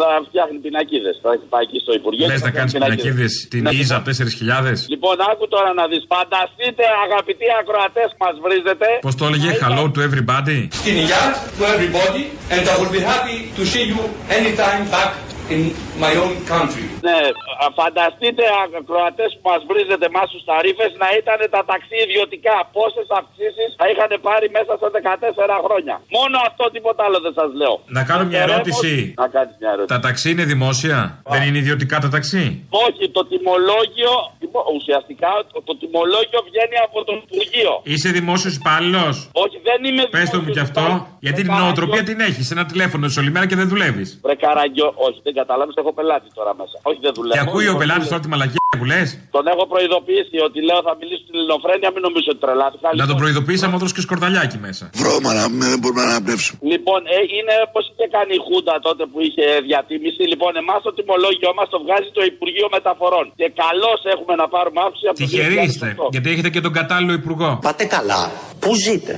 θα 0.00 0.08
φτιάχνει 0.28 0.58
πινακίδες. 0.66 1.14
Θα 1.22 1.30
πάει 1.52 1.64
εκεί 1.68 1.78
στο 1.84 1.92
Υπουργείο. 2.00 2.26
Λες 2.30 2.42
να 2.48 2.52
κάνεις 2.58 2.72
πινακίδες 2.72 3.32
την 3.52 3.62
Ναι. 3.62 3.70
Ίζα 3.80 3.98
4.000. 4.06 4.88
Λοιπόν, 4.94 5.14
άκου 5.30 5.44
τώρα 5.54 5.70
να 5.80 5.84
δεις. 5.90 6.02
Φανταστείτε, 6.14 6.84
αγαπητοί 7.06 7.46
ακροατές 7.60 8.08
που 8.14 8.20
μας 8.26 8.36
βρίζετε. 8.44 8.86
Πώς 9.06 9.14
το 9.20 9.24
έλεγε, 9.28 9.39
hello 9.39 9.87
to 9.89 10.01
everybody. 10.01 10.67
Στην 10.71 10.95
υγεία 10.95 11.23
to 11.59 11.63
everybody 11.73 12.23
and 12.53 12.63
I 12.69 12.75
will 12.79 12.91
be 12.91 13.03
happy 13.13 13.37
to 13.57 13.65
see 13.65 13.83
you 13.91 13.99
anytime 14.29 14.81
back 14.95 15.11
in 15.49 15.61
my 16.05 16.13
own 16.23 16.33
country. 16.53 16.85
Ναι, 17.01 17.11
α, 17.11 17.48
φανταστείτε 17.80 18.44
ακροατές 18.64 19.30
που 19.36 19.44
μας 19.50 19.60
βρίζετε 19.70 20.04
εμά 20.12 20.24
του 20.32 20.40
ταρήφε 20.50 20.86
να 21.02 21.08
ήταν 21.20 21.38
τα 21.54 21.60
ταξί 21.70 21.96
ιδιωτικά. 22.06 22.56
Πόσες 22.76 23.06
αυξήσεις 23.20 23.68
θα 23.80 23.84
είχαν 23.90 24.10
πάρει 24.28 24.46
μέσα 24.56 24.72
σε 24.80 24.86
14 24.96 25.56
χρόνια. 25.64 25.94
Μόνο 26.18 26.36
αυτό, 26.48 26.64
τίποτα 26.74 27.00
άλλο 27.06 27.18
δεν 27.26 27.34
σας 27.38 27.50
λέω. 27.60 27.74
Να 27.98 28.02
κάνω 28.10 28.22
μια 28.30 28.40
Περέμω- 28.40 28.54
ερώτηση. 28.54 28.92
Να 29.22 29.26
κάνεις 29.34 29.54
μια 29.62 29.70
ερώτηση. 29.74 29.92
Τα 29.96 30.00
ταξί 30.06 30.26
είναι 30.32 30.44
δημόσια; 30.52 30.98
Δεν 31.34 31.42
είναι 31.46 31.58
ιδιωτικά 31.64 31.96
τα 32.04 32.08
ταξί; 32.16 32.44
Όχι, 32.86 33.04
το 33.16 33.22
τιμολόγιο, 33.30 34.12
τιμο- 34.40 34.66
ουσιαστικά 34.76 35.30
το, 35.52 35.56
το 35.68 35.72
τιμολόγιο 35.80 36.40
βγαίνει 36.48 36.76
από 36.86 36.98
το 37.06 37.12
Υπουργείο. 37.22 37.72
Είσαι 37.92 38.08
δημόσιος 38.18 38.54
υπάλληλος; 38.60 39.14
Όχι, 39.44 39.56
δεν 39.68 39.78
είμαι 39.88 40.02
Πες 40.16 40.28
το 40.34 40.38
μου 40.42 40.50
κι 40.56 40.62
αυτό. 40.68 40.84
Γιατί 41.26 41.40
την 41.42 41.54
νοοτροπία 41.60 42.02
την 42.10 42.18
έχεις. 42.28 42.46
Ένα 42.50 42.64
τηλέφωνο 42.70 43.04
σε 43.08 43.20
όλη 43.20 43.30
μέρα 43.30 43.46
και 43.46 43.56
δεν 43.60 43.68
δουλεύεις. 43.68 44.08
Βρε 44.24 44.34
καραγκιό, 44.34 44.88
όχι, 45.06 45.20
δεν 45.26 45.34
καταλάβεις, 45.40 45.74
έχω 45.82 45.92
πελάτη 45.92 46.28
τώρα 46.34 46.52
μέσα. 46.60 46.76
Όχι, 46.82 46.98
δεν 47.06 47.12
δουλεύω. 47.14 47.40
Και 47.50 47.56
ακούει 47.56 47.68
ο 47.74 47.76
πελάτης 47.82 48.08
τώρα 48.12 48.22
τη 48.24 48.28
μαλακία 48.34 48.60
που 48.80 48.86
λες; 48.92 49.08
Τον 49.36 49.44
έχω 49.52 49.64
προειδοποιήσει 49.72 50.36
ότι 50.48 50.58
λέω 50.68 50.80
θα 50.88 50.92
μιλήσω 51.00 51.20
στην 51.24 51.34
ελληνοφρένεια, 51.38 51.88
μην 51.94 52.02
νομίζω 52.08 52.28
ότι 52.34 52.40
τρελάθηκα. 52.44 52.86
Να 53.02 53.06
τον 53.12 53.18
προειδοποιήσει 53.22 53.62
άμα 53.66 53.76
δώσει 53.82 53.94
και 53.96 54.02
σκορδαλιάκι 54.06 54.58
μέσα. 54.66 54.84
Βρώμα 55.00 55.30
να 55.38 55.44
μην 55.58 55.66
δεν 55.72 55.78
μπορούμε 55.80 56.00
να 56.04 56.08
αναπνεύσουμε. 56.12 56.56
Λοιπόν, 56.72 57.00
ε, 57.16 57.18
είναι 57.36 57.54
όπως 57.68 57.82
είχε 57.90 58.06
κάνει 58.16 58.32
η 58.38 58.42
Χούντα 58.46 58.74
τότε 58.88 59.02
που 59.10 59.18
είχε 59.26 59.44
διατίμηση. 59.68 60.22
Λοιπόν, 60.32 60.50
εμάς 60.62 60.78
το 60.86 60.90
τιμολόγιο 60.96 61.50
μας 61.58 61.68
το 61.74 61.78
βγάζει 61.84 62.10
το 62.18 62.22
Υπουργείο 62.32 62.68
Μεταφορών. 62.76 63.26
Και 63.40 63.48
καλώς 63.62 64.00
έχουμε 64.14 64.34
να 64.42 64.46
πάρουμε 64.54 64.80
αύξηση 64.86 65.06
από 65.10 65.16
το 65.18 65.24
Τυχεροί 65.24 65.56
2008. 65.60 65.68
είστε. 65.68 65.88
Γιατί 66.14 66.28
έχετε 66.34 66.50
και 66.54 66.62
τον 66.66 66.72
κατάλληλο 66.80 67.12
υπουργό. 67.20 67.50
Πάτε 67.68 67.84
καλά. 67.96 68.22
Πού 68.62 68.70
ζείτε; 68.84 69.12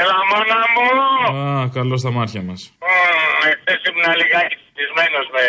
Έλα, 0.00 0.18
μόνα 0.30 0.60
μου! 0.74 0.86
Α, 1.38 1.68
καλό 1.78 1.96
στα 2.02 2.10
μάτια 2.18 2.42
μας. 2.48 2.60
Εχθές 3.50 3.80
ήμουν 3.88 4.06
λιγάκι 4.20 4.56
θυσμένο 4.76 5.20
με, 5.34 5.44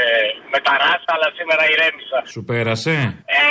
με 0.52 0.60
τα 0.66 0.74
ράσα, 0.82 1.12
αλλά 1.16 1.28
σήμερα 1.38 1.64
ηρέμησα. 1.74 2.20
Σου 2.34 2.42
πέρασε; 2.50 2.94
Ε, 3.40 3.42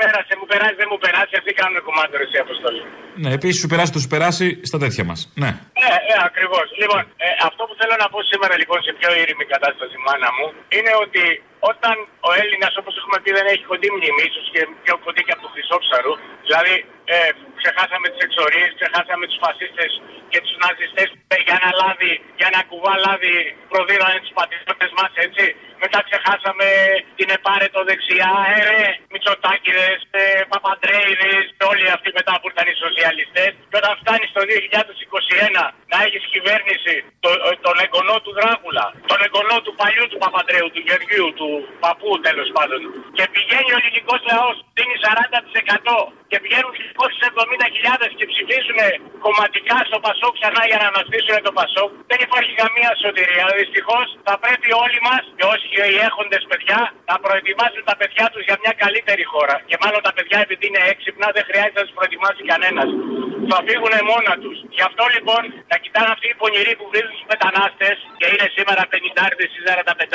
πέρασε, 0.00 0.32
μου 0.40 0.46
περάσει, 0.52 0.76
δεν 0.82 0.88
μου 0.92 0.98
περάσει. 1.04 1.32
Αυτοί 1.40 1.50
κάνουν 1.60 1.78
κομμάτι 1.88 2.12
ρε, 2.20 2.24
εσύ 2.28 2.38
αποστολή. 2.46 2.82
Ναι, 3.22 3.30
επίσης 3.38 3.58
σου 3.62 3.68
περάσει 3.72 3.92
το 3.96 4.00
σου 4.04 4.10
περάσει 4.14 4.46
στα 4.70 4.78
τέτοια 4.82 5.04
μας. 5.10 5.20
Ναι. 5.42 5.50
Ναι, 5.82 5.92
ε, 6.12 6.14
ακριβώς. 6.28 6.66
Λοιπόν, 6.82 7.02
ε, 7.24 7.28
αυτό 7.48 7.62
που 7.68 7.74
θέλω 7.80 7.94
να 8.02 8.06
πω 8.12 8.18
σήμερα 8.32 8.54
λοιπόν 8.62 8.78
σε 8.86 8.92
πιο 8.98 9.10
ήρεμη 9.22 9.44
κατάσταση, 9.54 9.94
μάνα 10.06 10.30
μου, 10.36 10.46
είναι 10.76 10.92
ότι 11.04 11.24
όταν 11.72 11.94
ο 12.28 12.30
Έλληνας, 12.42 12.72
όπως 12.80 12.94
έχουμε 13.00 13.18
πει, 13.22 13.30
δεν 13.38 13.46
έχει 13.52 13.64
κοντή 13.72 13.88
μνήμη, 13.96 14.22
ίσως 14.30 14.46
και 14.54 14.62
πιο 14.84 14.94
κοντή 15.04 15.20
και 15.26 15.34
από 15.34 15.42
το 15.46 15.50
Χρυσόψαρου, 15.54 16.14
δηλαδή 16.46 16.74
ε, 17.14 17.16
ξεχάσαμε 17.62 18.06
τις 18.12 18.22
εξορίες, 18.26 18.70
ξεχάσαμε 18.78 19.24
τους 19.30 19.40
φασίστες 19.44 19.90
και 20.32 20.40
τους 20.44 20.54
ναζιστές 20.62 21.08
που 21.14 21.22
για 21.46 21.56
ένα 21.60 21.70
λάδι, 21.80 22.12
για 22.38 22.48
ένα 22.50 22.60
κουβά 22.70 22.94
λάδι 23.04 23.36
προδίδανε 23.70 24.18
τους 24.22 24.34
πατριώτες 24.38 24.90
μας, 24.98 25.12
έτσι. 25.26 25.44
Μετά 25.82 25.98
ξεχάσαμε 26.08 26.68
την 27.18 27.28
επάρετο 27.38 27.80
δεξιά, 27.88 28.32
ε, 28.54 28.58
ρε, 28.70 28.86
Μητσοτάκηδες, 29.12 30.00
ε, 30.20 30.22
Παπαντρέιδες, 30.52 31.44
όλοι 31.70 31.86
αυτοί 31.96 32.08
μετά 32.18 32.32
που 32.38 32.46
ήρθαν 32.50 32.66
οι 32.70 32.76
σοσιαλιστές. 32.84 33.50
Και 33.70 33.78
όταν 33.80 33.92
φτάνει 34.00 34.26
το 34.36 34.42
2021 34.50 35.64
να 35.92 35.98
έχει 36.06 36.18
κυβέρνηση 36.34 36.94
το, 37.24 37.30
ε, 37.48 37.50
τον 37.66 37.76
εγγονό 37.84 38.16
του 38.24 38.32
Δράκουλα, 38.38 38.86
τον 39.10 39.18
εγγονό 39.26 39.56
του 39.64 39.72
παλιού 39.80 40.06
του 40.10 40.18
Παπαντρέου, 40.24 40.68
του 40.74 40.82
Γεωργίου, 40.86 41.28
του 41.38 41.48
παππού 41.84 42.10
τέλος 42.26 42.48
πάντων. 42.56 42.80
Και 43.16 43.24
πηγαίνει 43.34 43.70
ο 43.74 43.78
ελληνικός 43.80 44.20
λαός, 44.30 44.56
δίνει 44.76 44.96
40% 45.04 45.96
και 46.30 46.38
πηγαίνουν 46.42 46.72
270.000 46.78 48.08
και 48.18 48.26
ψηφίσουν 48.32 48.78
κομματικά 49.24 49.76
στο 49.88 49.98
Πασόκ 50.06 50.32
ξανά 50.38 50.62
για 50.70 50.78
να 50.82 50.86
αναστήσουν 50.92 51.34
το 51.46 51.52
Πασόκ. 51.58 51.90
Δεν 52.10 52.20
υπάρχει 52.26 52.52
καμία 52.62 52.90
σωτηρία. 53.02 53.44
Δυστυχώς 53.60 54.06
θα 54.26 54.34
πρέπει 54.42 54.68
όλοι 54.84 55.00
μας 55.08 55.22
και 55.36 55.44
όσοι 55.52 55.66
οι 55.94 55.98
έχοντες 56.08 56.42
παιδιά 56.50 56.80
να 57.10 57.16
προετοιμάσουν 57.24 57.82
τα 57.90 57.94
παιδιά 58.00 58.26
τους 58.32 58.42
για 58.48 58.56
μια 58.62 58.72
καλύτερη 58.82 59.24
χώρα. 59.32 59.56
Και 59.68 59.76
μάλλον 59.82 60.00
τα 60.08 60.12
παιδιά 60.16 60.38
επειδή 60.46 60.64
είναι 60.70 60.82
έξυπνα 60.92 61.26
δεν 61.36 61.44
χρειάζεται 61.48 61.78
να 61.80 61.86
τους 61.86 61.96
προετοιμάσει 61.98 62.42
κανένας. 62.52 62.88
Θα 63.50 63.58
φύγουν 63.66 63.94
μόνα 64.10 64.34
τους. 64.42 64.56
Γι' 64.76 64.84
αυτό 64.88 65.04
λοιπόν 65.14 65.42
να 65.72 65.76
κοιτάνε 65.84 66.10
αυτοί 66.14 66.26
οι 66.32 66.36
πονηροί 66.42 66.72
που 66.78 66.86
βρίζουν 66.92 67.12
τους 67.18 67.26
μετανάστες 67.32 67.96
και 68.20 68.26
είναι 68.32 68.46
σήμερα 68.56 68.82
50 68.92 69.44
ή 69.44 69.60
45 69.66 70.10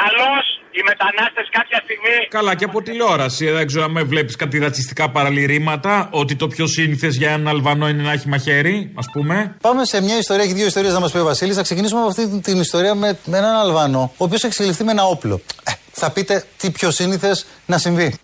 Καλώς 0.00 0.44
οι 0.76 0.80
μετανάστες 0.90 1.46
κάποια 1.58 1.78
στιγμή 1.84 2.16
Καλά, 2.38 2.52
και 2.58 2.64
από 2.64 2.78
τηλεόραση. 2.82 3.44
Δεν 3.58 3.66
ξέρω 3.70 3.84
αν 3.84 3.90
με 3.90 4.02
βλέπεις 4.02 4.36
κάτι 4.36 4.58
ρατσιστικά 4.58 5.10
παραλυρήματα. 5.10 6.08
Ότι 6.10 6.34
το 6.36 6.46
πιο 6.54 6.66
σύνηθες 6.66 7.16
για 7.16 7.28
έναν 7.28 7.48
Αλβανό 7.48 7.88
είναι 7.88 8.02
να 8.02 8.12
έχει 8.12 8.28
μαχαίρι, 8.28 8.92
ας 8.94 9.06
πούμε. 9.12 9.56
Πάμε 9.60 9.84
σε 9.84 10.02
μια 10.02 10.16
ιστορία, 10.18 10.44
έχει 10.44 10.52
δύο 10.52 10.66
ιστορίες 10.66 10.92
να 10.92 11.00
μας 11.00 11.12
πει 11.12 11.18
ο 11.18 11.24
Βασίλης. 11.24 11.56
Θα 11.56 11.62
ξεκινήσουμε 11.62 12.00
από 12.00 12.08
αυτή 12.08 12.40
την 12.40 12.60
ιστορία 12.60 12.94
με, 12.94 13.18
με 13.24 13.38
έναν 13.38 13.54
Αλβανό, 13.54 14.12
ο 14.16 14.24
οποίος 14.24 14.40
έχει 14.44 14.46
εξελιχθεί 14.46 14.84
με 14.84 14.90
ένα 14.90 15.04
όπλο. 15.04 15.40
Ε, 15.64 15.72
θα 15.92 16.10
πείτε 16.10 16.44
τι 16.56 16.70
πιο 16.70 16.90
σύνηθες 16.90 17.46
να 17.66 17.78
συμβεί. 17.78 18.14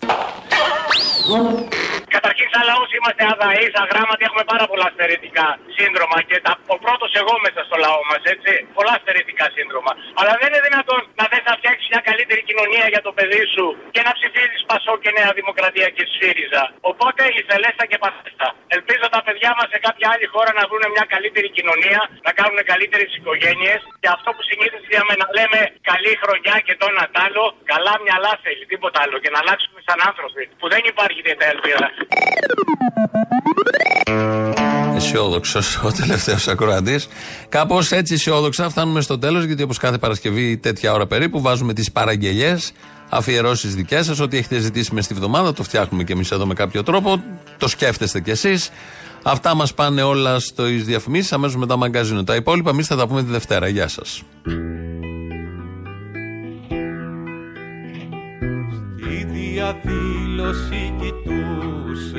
Καταρχήν, 2.16 2.46
σαν 2.52 2.64
λαός 2.70 2.90
είμαστε 2.96 3.22
αδαείς, 3.32 3.72
αγράμματοι, 3.84 4.22
έχουμε 4.28 4.44
πάρα 4.52 4.64
πολλά 4.70 4.88
στερετικά 4.94 5.46
σύνδρομα 5.78 6.18
και 6.28 6.36
τα, 6.46 6.52
ο 6.74 6.76
πρώτος 6.84 7.10
εγώ 7.20 7.34
μέσα 7.46 7.60
στο 7.68 7.76
λαό 7.84 8.00
μας, 8.10 8.22
έτσι. 8.34 8.52
Πολλά 8.78 8.94
στερετικά 9.02 9.46
σύνδρομα. 9.56 9.92
Αλλά 10.18 10.32
δεν 10.40 10.48
είναι 10.50 10.62
δυνατόν 10.68 11.00
να 11.20 11.24
θε 11.30 11.38
να 11.48 11.54
φτιάξει 11.58 11.64
μια 11.65 11.65
καλύτερη 12.26 12.50
κοινωνία 12.52 12.86
για 12.94 13.02
το 13.06 13.12
παιδί 13.18 13.44
σου 13.54 13.66
και 13.94 14.02
να 14.06 14.12
ψηφίζεις 14.18 14.60
Πασό 14.70 14.94
και 15.02 15.10
Νέα 15.18 15.30
Δημοκρατία 15.40 15.88
και 15.96 16.04
ΣΥΡΙΖΑ. 16.14 16.64
Οπότε 16.90 17.22
η 17.38 17.40
Θελέστα 17.48 17.84
και 17.90 17.98
Πασέστα. 18.04 18.48
Ελπίζω 18.76 19.06
τα 19.16 19.20
παιδιά 19.26 19.50
μας 19.58 19.66
σε 19.74 19.78
κάποια 19.86 20.06
άλλη 20.12 20.26
χώρα 20.34 20.50
να 20.58 20.64
βρουν 20.70 20.84
μια 20.96 21.06
καλύτερη 21.14 21.48
κοινωνία, 21.56 22.00
να 22.26 22.32
κάνουν 22.38 22.58
καλύτερες 22.72 23.10
οικογένειες 23.18 23.80
και 24.02 24.08
αυτό 24.16 24.28
που 24.34 24.42
συνήθως 24.50 24.82
είδαμε 24.88 25.14
να 25.22 25.26
λέμε 25.36 25.60
καλή 25.90 26.12
χρονιά 26.22 26.56
και 26.66 26.74
το 26.80 26.84
ένα 26.92 27.04
τ' 27.14 27.20
άλλο, 27.26 27.42
καλά 27.72 27.94
μυαλά 28.04 28.32
θέλει, 28.44 28.64
τίποτα 28.72 28.98
άλλο 29.04 29.16
και 29.22 29.30
να 29.34 29.38
αλλάξουμε 29.42 29.80
σαν 29.88 29.98
άνθρωποι 30.10 30.42
που 30.60 30.66
δεν 30.72 30.82
υπάρχει 30.92 31.20
τέτοια 31.26 31.48
ελπίδα. 31.54 31.86
Αισιόδοξος 34.96 35.66
ο 35.76 35.92
τελευταίος 35.92 36.48
ακροατής. 36.48 37.08
Κάπως 37.48 37.92
έτσι 37.92 38.14
αισιόδοξα 38.14 38.68
φτάνουμε 38.68 39.00
στο 39.00 39.18
τέλος, 39.18 39.44
γιατί 39.44 39.62
όπως 39.62 39.78
κάθε 39.78 39.98
Παρασκευή 39.98 40.58
τέτοια 40.58 40.92
ώρα 40.92 41.06
περίπου 41.06 41.40
βάζουμε 41.40 41.72
τις 41.72 41.92
παραγγελίε, 41.92 42.25
αφιερώσεις 43.08 43.74
δικές 43.74 44.06
σας. 44.06 44.20
Ό,τι 44.20 44.36
έχετε 44.36 44.58
ζητήσει 44.58 44.94
μες 44.94 45.04
στη 45.04 45.14
βδομάδα 45.14 45.52
το 45.52 45.62
φτιάχνουμε 45.62 46.04
και 46.04 46.12
εμείς 46.12 46.30
εδώ 46.30 46.46
με 46.46 46.54
κάποιο 46.54 46.82
τρόπο. 46.82 47.22
Το 47.58 47.68
σκέφτεστε 47.68 48.20
κι 48.20 48.30
εσείς. 48.30 48.70
Αυτά 49.22 49.54
μας 49.54 49.74
πάνε 49.74 50.02
όλα 50.02 50.38
στο 50.38 50.64
διαφημίσεις. 50.64 51.32
Αμέσως 51.32 51.56
μετά 51.56 51.76
μαγκαζίνο. 51.76 52.24
Τα 52.24 52.34
υπόλοιπα 52.34 52.70
εμείς 52.70 52.86
θα 52.86 52.96
τα 52.96 53.06
πούμε 53.06 53.22
τη 53.22 53.30
Δευτέρα. 53.30 53.68
Γεια 53.68 53.88
σας. 53.88 54.22
διαδήλωση 59.56 60.94
κοιτούσες 61.00 62.16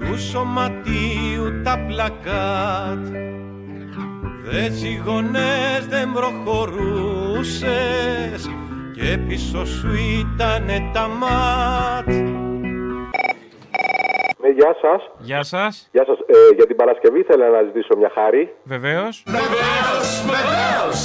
του 0.00 0.18
σωματίου 0.18 1.62
τα 1.62 1.78
πλακάτ 1.86 3.06
Δε 4.44 4.68
τσιγωνές 4.68 5.86
δεν 5.88 6.12
προχωρούσες 6.12 7.70
και 8.94 9.18
πίσω 9.28 9.64
σου 9.66 9.88
ήτανε 10.20 10.90
τα 10.92 11.08
μάτ 11.08 12.06
Ναι, 14.40 14.48
γεια 14.48 14.76
σας. 14.80 15.10
Γεια 15.18 15.42
σας. 15.42 15.88
Γεια 15.92 16.04
σας. 16.06 16.18
Ε, 16.18 16.54
για 16.54 16.66
την 16.66 16.76
Παρασκευή 16.76 17.18
ήθελα 17.18 17.48
να 17.48 17.62
ζητήσω 17.62 17.96
μια 17.96 18.10
χάρη. 18.14 18.54
Βεβαίως. 18.62 19.24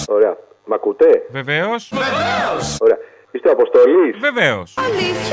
Ωραία. 0.07 0.37
Μ' 0.65 0.73
ακούτε; 0.73 1.23
Βεβαίως. 1.29 1.91
Ωραία. 2.79 2.97
Είστε 3.31 3.49
Αποστολή. 3.49 4.11
Βεβαίως. 4.19 4.73
Βεβαίω. 4.77 5.26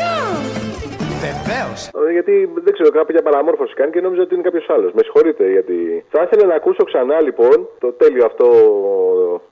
Γιατί 2.13 2.35
δεν 2.65 2.73
ξέρω, 2.73 2.91
κάποια 2.91 3.23
παραμόρφωση 3.23 3.75
κάνει 3.75 3.91
και 3.93 4.01
νόμιζα 4.01 4.23
ότι 4.23 4.35
είναι 4.35 4.43
κάποιος 4.43 4.67
άλλος. 4.75 4.93
Με 4.93 5.03
συγχωρείτε 5.03 5.51
γιατί. 5.51 6.05
Θα 6.15 6.23
ήθελα 6.23 6.45
να 6.47 6.55
ακούσω 6.55 6.85
ξανά 6.85 7.21
λοιπόν 7.21 7.57
το 7.79 7.89
τέλειο 7.93 8.25
αυτό 8.31 8.47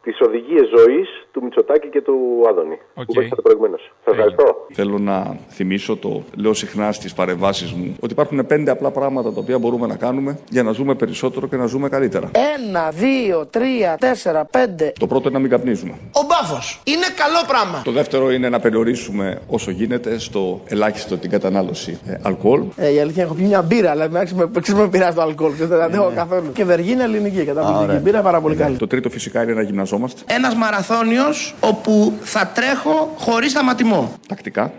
τι 0.02 0.12
οδηγίε 0.26 0.62
ζωής 0.76 1.08
του 1.32 1.42
Μητσοτάκη 1.42 1.88
και 1.88 2.00
του 2.00 2.16
Άδωνη. 2.48 2.78
Που 2.94 3.12
παίξατε 3.14 3.42
προηγουμένως. 3.42 3.92
Σας 4.04 4.14
ευχαριστώ. 4.14 4.66
Θέλω 4.72 4.98
να 4.98 5.36
θυμίσω, 5.48 5.96
το 5.96 6.22
λέω 6.36 6.54
συχνά 6.54 6.92
στις 6.92 7.14
παρεμβάσεις 7.14 7.72
μου, 7.72 7.96
ότι 8.00 8.12
υπάρχουν 8.12 8.46
πέντε 8.46 8.70
απλά 8.70 8.90
πράγματα 8.90 9.32
τα 9.32 9.40
οποία 9.40 9.58
μπορούμε 9.58 9.86
να 9.86 9.96
κάνουμε 9.96 10.38
για 10.50 10.62
να 10.62 10.72
ζούμε 10.72 10.94
περισσότερο 10.94 11.46
και 11.48 11.56
να 11.56 11.66
ζούμε 11.66 11.88
καλύτερα. 11.88 12.30
Ένα, 12.56 12.90
δύο, 12.90 13.46
τρία, 13.46 13.96
τέσσερα, 14.00 14.44
πέντε. 14.44 14.92
Το 14.98 15.06
πρώτο 15.06 15.28
είναι 15.28 15.36
να 15.36 15.38
μην 15.38 15.50
καπνίζουμε. 15.50 15.92
Ο 16.12 16.20
μπάφος. 16.28 16.80
Είναι 16.84 17.06
καλό 17.16 17.44
πράγμα. 17.48 17.82
Το 17.84 17.90
δεύτερο 17.90 18.30
είναι 18.30 18.48
να 18.48 18.60
περιορίσουμε 18.60 19.42
όσο 19.48 19.70
γίνεται 19.70 20.18
στο 20.18 20.60
ελάχιστο 20.64 21.16
την 21.16 21.30
κατανάλωση 21.30 21.98
ε, 22.06 22.11
αλκοόλ. 22.22 22.62
Ε, 22.76 22.92
η 22.92 23.00
αλήθεια 23.00 23.22
έχω 23.22 23.34
πιει 23.34 23.44
μια 23.48 23.62
μπύρα, 23.62 23.90
αλλά 23.90 24.04
εντάξει 24.04 24.34
με, 24.34 24.48
ξέρεις, 24.60 24.80
με 24.80 24.88
πειράζει 24.88 25.14
το 25.14 25.22
αλκοόλ. 25.22 25.52
Δεν 25.58 25.80
αντέχω 25.82 26.12
καθόλου. 26.14 26.52
Και 26.52 26.64
βεργίνα 26.64 27.02
ελληνική, 27.02 27.44
καταπληκτική. 27.44 28.00
Μπύρα 28.02 28.20
πάρα 28.20 28.40
πολύ 28.40 28.54
καλή. 28.56 28.76
Το 28.76 28.86
τρίτο 28.86 29.10
φυσικά 29.10 29.42
είναι 29.42 29.52
να 29.52 29.62
γυμναζόμαστε 29.62 30.20
Ένας 30.26 30.54
μαραθώνιος 30.54 31.54
όπου 31.60 32.12
θα 32.22 32.46
τρέχω 32.54 33.14
χωρίς 33.18 33.50
σταματημό. 33.50 34.12
τακτικά. 34.28 34.72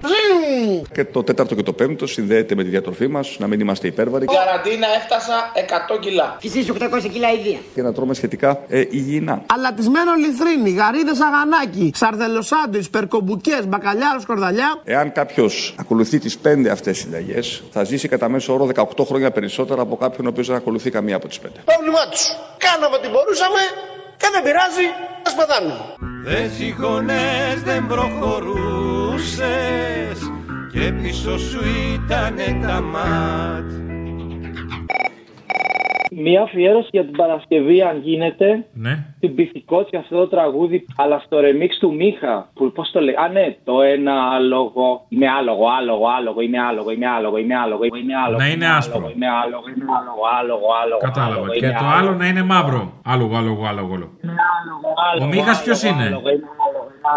Και 0.94 1.06
το 1.06 1.24
τέταρτο 1.24 1.56
και 1.56 1.64
το 1.64 1.74
πέμπτο 1.74 2.08
συνδέεται 2.08 2.56
με 2.56 2.64
τη 2.64 2.70
διατροφή 2.70 3.08
μας, 3.08 3.36
να 3.40 3.48
μην 3.48 3.60
είμαστε 3.60 3.88
υπέρβαροι 3.88 4.26
Καραντίνα 4.26 4.88
έφτασα 4.98 5.34
100 5.96 6.00
κιλά. 6.00 6.38
Και 6.40 6.48
εσείς 6.48 6.70
800 6.70 7.10
κιλά 7.12 7.32
ιδία. 7.32 7.58
και 7.76 7.82
να 7.82 7.94
τρώμε 7.94 8.14
σχετικά 8.14 8.60
ε, 8.68 8.80
υγιεινά. 8.90 9.42
Αλατισμένο 9.56 10.12
λιθρίνι, 10.14 10.70
γαρίδες 10.70 11.20
αγανάκι, 11.22 11.92
σαρδελοσάντουιτς, 11.96 12.90
περκομπουκές, 12.90 13.68
μπακαλιάρος 13.68 14.22
σκορδαλιά. 14.22 14.80
Εάν 14.84 15.12
κάποιος 15.12 15.76
ακολουθεί 15.80 16.20
τις 16.20 16.38
πέντε 16.38 16.70
αυτές 16.70 16.98
συνταγές, 16.98 17.23
θα 17.72 17.84
ζήσει 17.84 18.08
κατά 18.08 18.30
μέσο 18.30 18.54
όρο 18.54 18.70
18 18.76 18.84
χρόνια 19.06 19.32
περισσότερα 19.32 19.82
από 19.82 19.98
κάποιον 19.98 20.26
ο 20.26 20.30
οποίος 20.30 20.48
δεν 20.48 20.56
ακολουθεί 20.56 20.90
καμία 20.90 21.16
από 21.16 21.28
τις 21.28 21.40
πέντε. 21.40 21.60
Πρόβλημά 21.66 22.08
τους. 22.10 22.36
Κάναμε 22.58 22.96
ό,τι 22.96 23.10
μπορούσαμε 23.10 23.60
και 24.18 24.28
δεν 24.32 24.44
πειράζει, 24.44 24.86
ας 25.26 25.36
πεθάνουμε. 25.36 25.96
Δε 26.24 26.48
τσιγωνές 26.48 27.62
δεν 27.64 27.88
προχωρούσες 27.88 30.18
και 30.74 30.92
πίσω 31.02 31.38
σου 31.38 31.62
ήτανε 31.94 32.60
τα 32.68 32.82
μάτ. 32.82 33.72
Μία 36.18 36.42
αφιέρωση 36.42 36.88
για 36.92 37.04
την 37.06 37.16
Παρασκευή, 37.18 37.82
αν 37.82 38.00
γίνεται. 38.04 38.66
Ναι. 38.74 39.06
Την 39.20 39.36
Πυθικότσι 39.36 39.96
αυτό 39.98 40.18
το 40.18 40.28
τραγούδι, 40.28 40.86
αλλά 40.98 41.22
στο 41.26 41.38
remix 41.38 41.70
του 41.80 41.94
Μίχα. 41.96 42.50
Που 42.54 42.72
πώς 42.72 42.92
το 42.92 43.00
λέει. 43.02 43.16
Α, 43.16 43.28
ναι, 43.28 43.56
το 43.64 43.82
ένα 43.82 44.14
άλογο. 44.36 45.06
Είμαι 45.10 45.28
άλογο, 45.30 45.66
άλογο, 45.80 46.06
άλογο, 46.18 46.42
είμαι 46.42 46.60
άλογο, 46.60 46.90
είμαι 46.92 47.08
άλογο, 47.08 47.38
είμαι 47.38 47.56
άλογο, 47.56 47.84
είμαι 47.84 48.16
άλογο. 48.26 48.38
Να 48.40 48.46
είναι 48.46 48.54
είμαι 48.66 48.76
άσπρο. 48.76 48.98
άλογο, 48.98 49.14
Είμαι 49.16 49.28
άλογο, 49.44 49.64
είμαι 49.76 49.86
άλογο, 50.00 50.24
άλογο, 50.40 50.68
άλογο. 50.84 51.00
Κατάλαβα. 51.00 51.34
άλογο, 51.36 51.54
Και 51.60 51.66
είμαι 51.66 51.78
το 51.80 51.86
άλογο. 51.86 51.98
άλλο 52.00 52.12
να 52.18 52.26
είναι 52.28 52.44
μαύρο. 52.44 52.82
Άλογο, 53.14 53.36
άλογο, 53.38 53.64
άλογο. 53.72 53.94
άλογο. 53.94 55.26
Ο 55.26 55.28
Μίχας 55.34 55.64
ποιος 55.64 55.84
άλογο, 55.84 56.00
είναι; 56.00 56.08
άλογο, 56.08 56.30
είμαι 56.36 56.48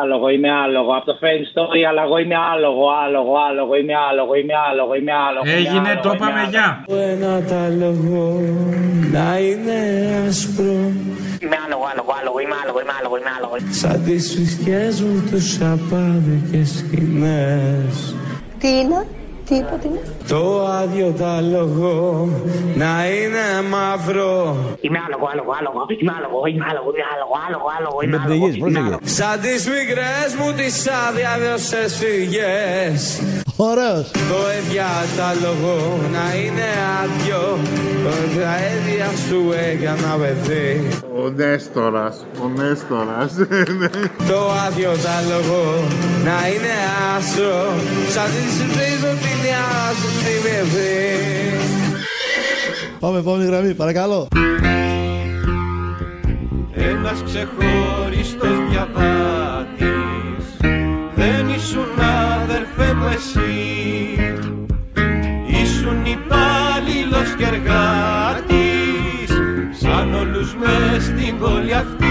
άλογο, 0.00 0.28
είμαι 0.28 0.28
άλογο, 0.28 0.28
είμαι 0.30 0.50
άλογο. 0.64 0.90
Από 0.98 1.06
το 1.10 1.16
Fame 1.22 1.44
Story, 1.52 1.80
αλλά 1.88 2.02
εγώ 2.06 2.16
είμαι 2.22 2.38
άλογο, 2.52 2.84
άλογο, 3.04 3.34
άλογο, 3.48 3.72
είμαι 3.80 3.96
άλογο, 4.08 4.32
είμαι 4.40 4.56
άλογο, 4.70 4.92
είμαι 4.98 5.14
άλογο. 5.26 5.44
είμαι 5.46 5.56
Έγινε, 5.60 5.88
άλογο, 5.90 6.02
το 6.04 6.10
είμαι 6.12 6.16
είπαμε, 6.18 6.40
άλογο. 6.40 6.54
γεια. 6.54 6.68
Ένα 7.12 7.32
τα 7.50 7.62
λόγο 7.82 8.20
να 9.14 9.26
είναι 9.46 9.78
άσπρο 10.28 10.78
Είμαι 11.42 11.58
άλογο, 11.64 11.84
άλογο, 11.92 12.12
άλογο, 12.20 12.38
είμαι 12.44 12.56
άλογο, 12.62 12.78
είμαι 12.82 12.94
άλογο, 12.98 13.16
είμαι 13.20 13.32
άλογο. 13.38 13.54
Σαν 13.80 13.96
τις 14.06 14.24
φυσικές 14.34 14.94
μου 15.02 15.16
τους 15.30 15.48
απάδικες 15.72 16.68
σκηνές 16.78 17.94
Τι 18.62 18.68
είναι, 18.80 19.00
τι 19.46 19.54
είπα, 19.60 19.74
τι 19.82 19.86
είναι; 19.88 20.00
Το 20.28 20.66
άδειο 20.66 21.14
τα 21.18 21.40
λόγο 21.40 22.28
να 22.76 23.06
είναι 23.06 23.68
μαύρο. 23.70 24.56
Είμαι 24.80 24.98
άλογο, 25.06 25.26
άλογο, 25.32 25.52
άλογο, 25.58 25.80
είμαι 26.00 26.12
άλογο, 26.18 26.40
είμαι 26.46 26.64
άλογο, 26.70 26.88
είμαι 26.94 27.06
άλογο, 27.14 27.34
άλογο, 27.46 27.66
άλογο, 27.76 27.98
είμαι 28.04 28.20
άλογο. 28.24 28.46
είμαι 28.68 28.78
άλογο. 28.78 28.98
Σαν 29.18 29.40
τις 29.40 29.62
μικρές 29.74 30.28
μου 30.38 30.48
τις 30.58 30.76
αδιάδοσες 31.06 31.90
φυγές. 32.00 33.00
Ωραίος. 33.56 34.06
Το 34.30 34.40
εδιάταλογο 34.58 35.76
να 36.16 36.26
είναι 36.40 36.68
άδειο. 37.00 37.44
Το 38.04 38.10
αίδια 38.54 39.10
σου 39.26 39.40
έκανα 39.70 40.12
παιδί 40.20 40.88
Ο 41.22 41.28
Νέστορας, 41.40 42.16
ο 42.44 42.46
Νέστορας. 42.58 43.30
Το 44.30 44.40
άδειο 44.66 44.92
τα 45.04 45.16
λόγο 45.30 45.62
να 46.26 46.36
είναι 46.50 46.74
άσο. 47.14 47.54
Σαν 48.14 48.28
τη 48.32 48.42
συμπρίζω 48.56 49.10
την 49.22 49.36
άσο 49.84 50.08
στη 50.15 50.15
παιδί 50.15 50.15
Πάμε, 53.06 53.18
επόμενη 53.18 53.44
γραμμή, 53.44 53.74
παρακαλώ. 53.74 54.28
Ένας 56.74 57.22
ξεχωριστός 57.24 58.56
διαβάτης. 58.70 60.44
Δεν 61.14 61.48
ήσουν 61.48 62.00
αδερφέ 62.42 62.94
μου 62.94 63.06
εσύ. 63.14 63.54
Ήσουν 65.62 66.04
υπάλληλος 66.04 67.34
και 67.38 67.44
εργάτης. 67.44 69.30
Σαν 69.80 70.14
όλους 70.14 70.54
μες 70.54 71.04
στην 71.04 71.38
πόλη 71.38 71.74
αυτή 71.74 72.05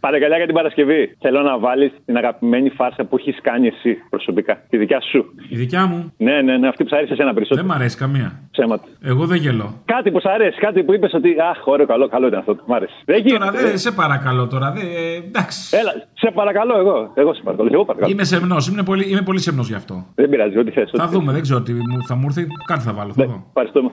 Παρακαλιά 0.00 0.36
για 0.36 0.46
την 0.46 0.54
Παρασκευή. 0.54 1.16
Θέλω 1.20 1.40
να 1.42 1.58
βάλεις 1.58 1.92
την 2.04 2.16
αγαπημένη 2.16 2.68
φάρσα 2.70 3.04
που 3.04 3.16
έχεις 3.16 3.38
κάνει 3.42 3.66
εσύ 3.66 3.96
προσωπικά. 4.10 4.54
Τη 4.68 4.76
δικιά 4.76 5.00
σου. 5.00 5.24
Η 5.48 5.56
δικιά 5.56 5.86
μου; 5.86 6.12
Ναι, 6.16 6.40
ναι, 6.42 6.56
ναι, 6.56 6.68
αυτή 6.68 6.82
που 6.82 6.88
σ' 6.88 6.92
αρέσει 6.92 7.12
εσένα 7.12 7.34
περισσότερο. 7.34 7.66
Δεν 7.66 7.76
μ' 7.76 7.80
αρέσει 7.80 7.96
καμία. 7.96 8.40
Ψέματα. 8.50 8.84
Εγώ 9.02 9.26
δεν 9.26 9.36
γελώ. 9.38 9.74
Κάτι 9.84 10.10
που 10.10 10.20
σ' 10.20 10.26
αρέσει, 10.26 10.58
κάτι 10.58 10.82
που 10.82 10.92
είπες 10.94 11.12
ότι. 11.14 11.36
Αχ, 11.50 11.66
ωραίο, 11.66 11.86
καλό, 11.86 12.08
καλό 12.08 12.26
ήταν 12.26 12.38
αυτό. 12.38 12.56
Μ' 12.66 12.72
άρεσε. 12.72 12.94
Δεν 13.04 13.16
γίνεται. 13.26 13.44
Τώρα 13.44 13.50
δεν 13.50 13.78
σε 13.78 13.92
παρακαλώ 13.92 14.46
τώρα. 14.46 14.70
Δε, 14.72 14.80
ε, 14.80 15.16
εντάξει. 15.16 15.76
Έλα, 15.76 15.92
σε 16.14 16.30
παρακαλώ 16.34 16.78
εγώ. 16.78 17.10
Εγώ 17.14 17.34
σε 17.34 17.40
παρακαλώ. 17.44 17.68
Εγώ 17.72 17.84
παρακαλώ. 17.84 18.12
Είμαι 18.12 18.24
σεμνός. 18.24 18.68
Είμαι 18.68 18.82
πολύ, 18.82 19.04
είμαι 19.10 19.22
πολύ 19.22 19.40
σεμνός 19.40 19.68
γι' 19.68 19.74
αυτό. 19.74 20.06
Δεν 20.14 20.28
πειράζει, 20.30 20.58
ό,τι 20.58 20.70
θες. 20.70 20.90
Θα 20.96 21.06
δούμε, 21.08 21.32
δεν 21.32 21.42
ξέρω 21.42 21.60
τι 21.62 21.72
μου- 21.72 22.06
θα 22.06 22.14
μου 22.14 22.24
έρθει. 22.26 22.46
Κάτι 22.66 22.82
θα 22.82 22.92
βάλω. 22.92 23.12
Θα 23.12 23.26
δω. 23.26 23.44
Ευχαριστούμε. 23.48 23.90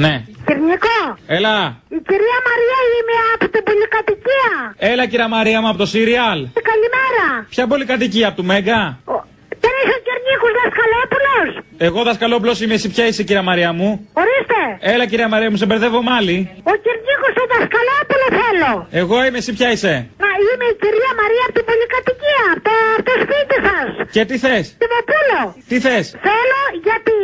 Ναι. 0.00 0.24
Κυρνικό, 0.46 0.98
Έλα. 1.26 1.56
η 1.88 1.98
κυρία 2.08 2.38
Μαρία 2.48 2.78
είμαι 2.96 3.16
από 3.34 3.48
την 3.52 3.62
πολυκατοικία. 3.64 4.74
Έλα, 4.76 5.06
κυρία 5.06 5.28
Μαρία 5.28 5.60
μου 5.60 5.68
από 5.68 5.78
το 5.78 5.86
Σύριαλ. 5.86 6.38
Καλημέρα. 6.70 7.46
Ποια 7.48 7.66
πολυκατοικία 7.66 8.26
από 8.28 8.36
του 8.36 8.44
Μέγκα; 8.44 8.98
Δεν 9.64 9.72
είσαι 9.80 9.94
ο 9.98 10.00
Κυρνίκος 10.06 10.52
Δασκαλόπουλος. 10.60 11.48
Εγώ 11.86 12.00
δασκαλόπλο 12.08 12.52
είμαι, 12.62 12.74
εσύ 12.78 12.88
ποια 12.94 13.04
είσαι, 13.08 13.22
κυρία 13.28 13.44
Μαρία 13.50 13.70
μου. 13.78 13.88
Ορίστε. 14.22 14.60
Έλα, 14.92 15.04
κυρία 15.10 15.28
Μαρία 15.34 15.50
μου, 15.50 15.56
σε 15.62 15.66
μπερδεύω 15.68 16.00
μάλι. 16.10 16.36
Ο 16.72 16.74
Κυρνίκος 16.84 17.34
ο 17.42 17.44
Δασκαλόπουλος 17.52 18.30
θέλω. 18.40 18.72
Εγώ 19.02 19.16
είμαι, 19.24 19.38
εσύ 19.42 19.52
ποια 19.58 19.68
είσαι. 19.74 19.94
Να 20.24 20.30
είμαι 20.46 20.66
η 20.72 20.76
κυρία 20.82 21.12
Μαρία 21.20 21.44
από 21.48 21.54
την 21.58 21.64
πολυκατοικία, 21.70 22.44
από 22.54 22.62
το, 22.66 22.74
από 22.96 23.04
το 23.08 23.14
σπίτι 23.24 23.56
σας. 23.66 23.88
Και 24.14 24.22
τι 24.28 24.36
θες; 24.44 24.64
Τιμοπούλο. 24.80 25.40
Τι 25.70 25.76
θες; 25.84 26.04
Θέλω 26.28 26.60
γιατί 26.86 27.16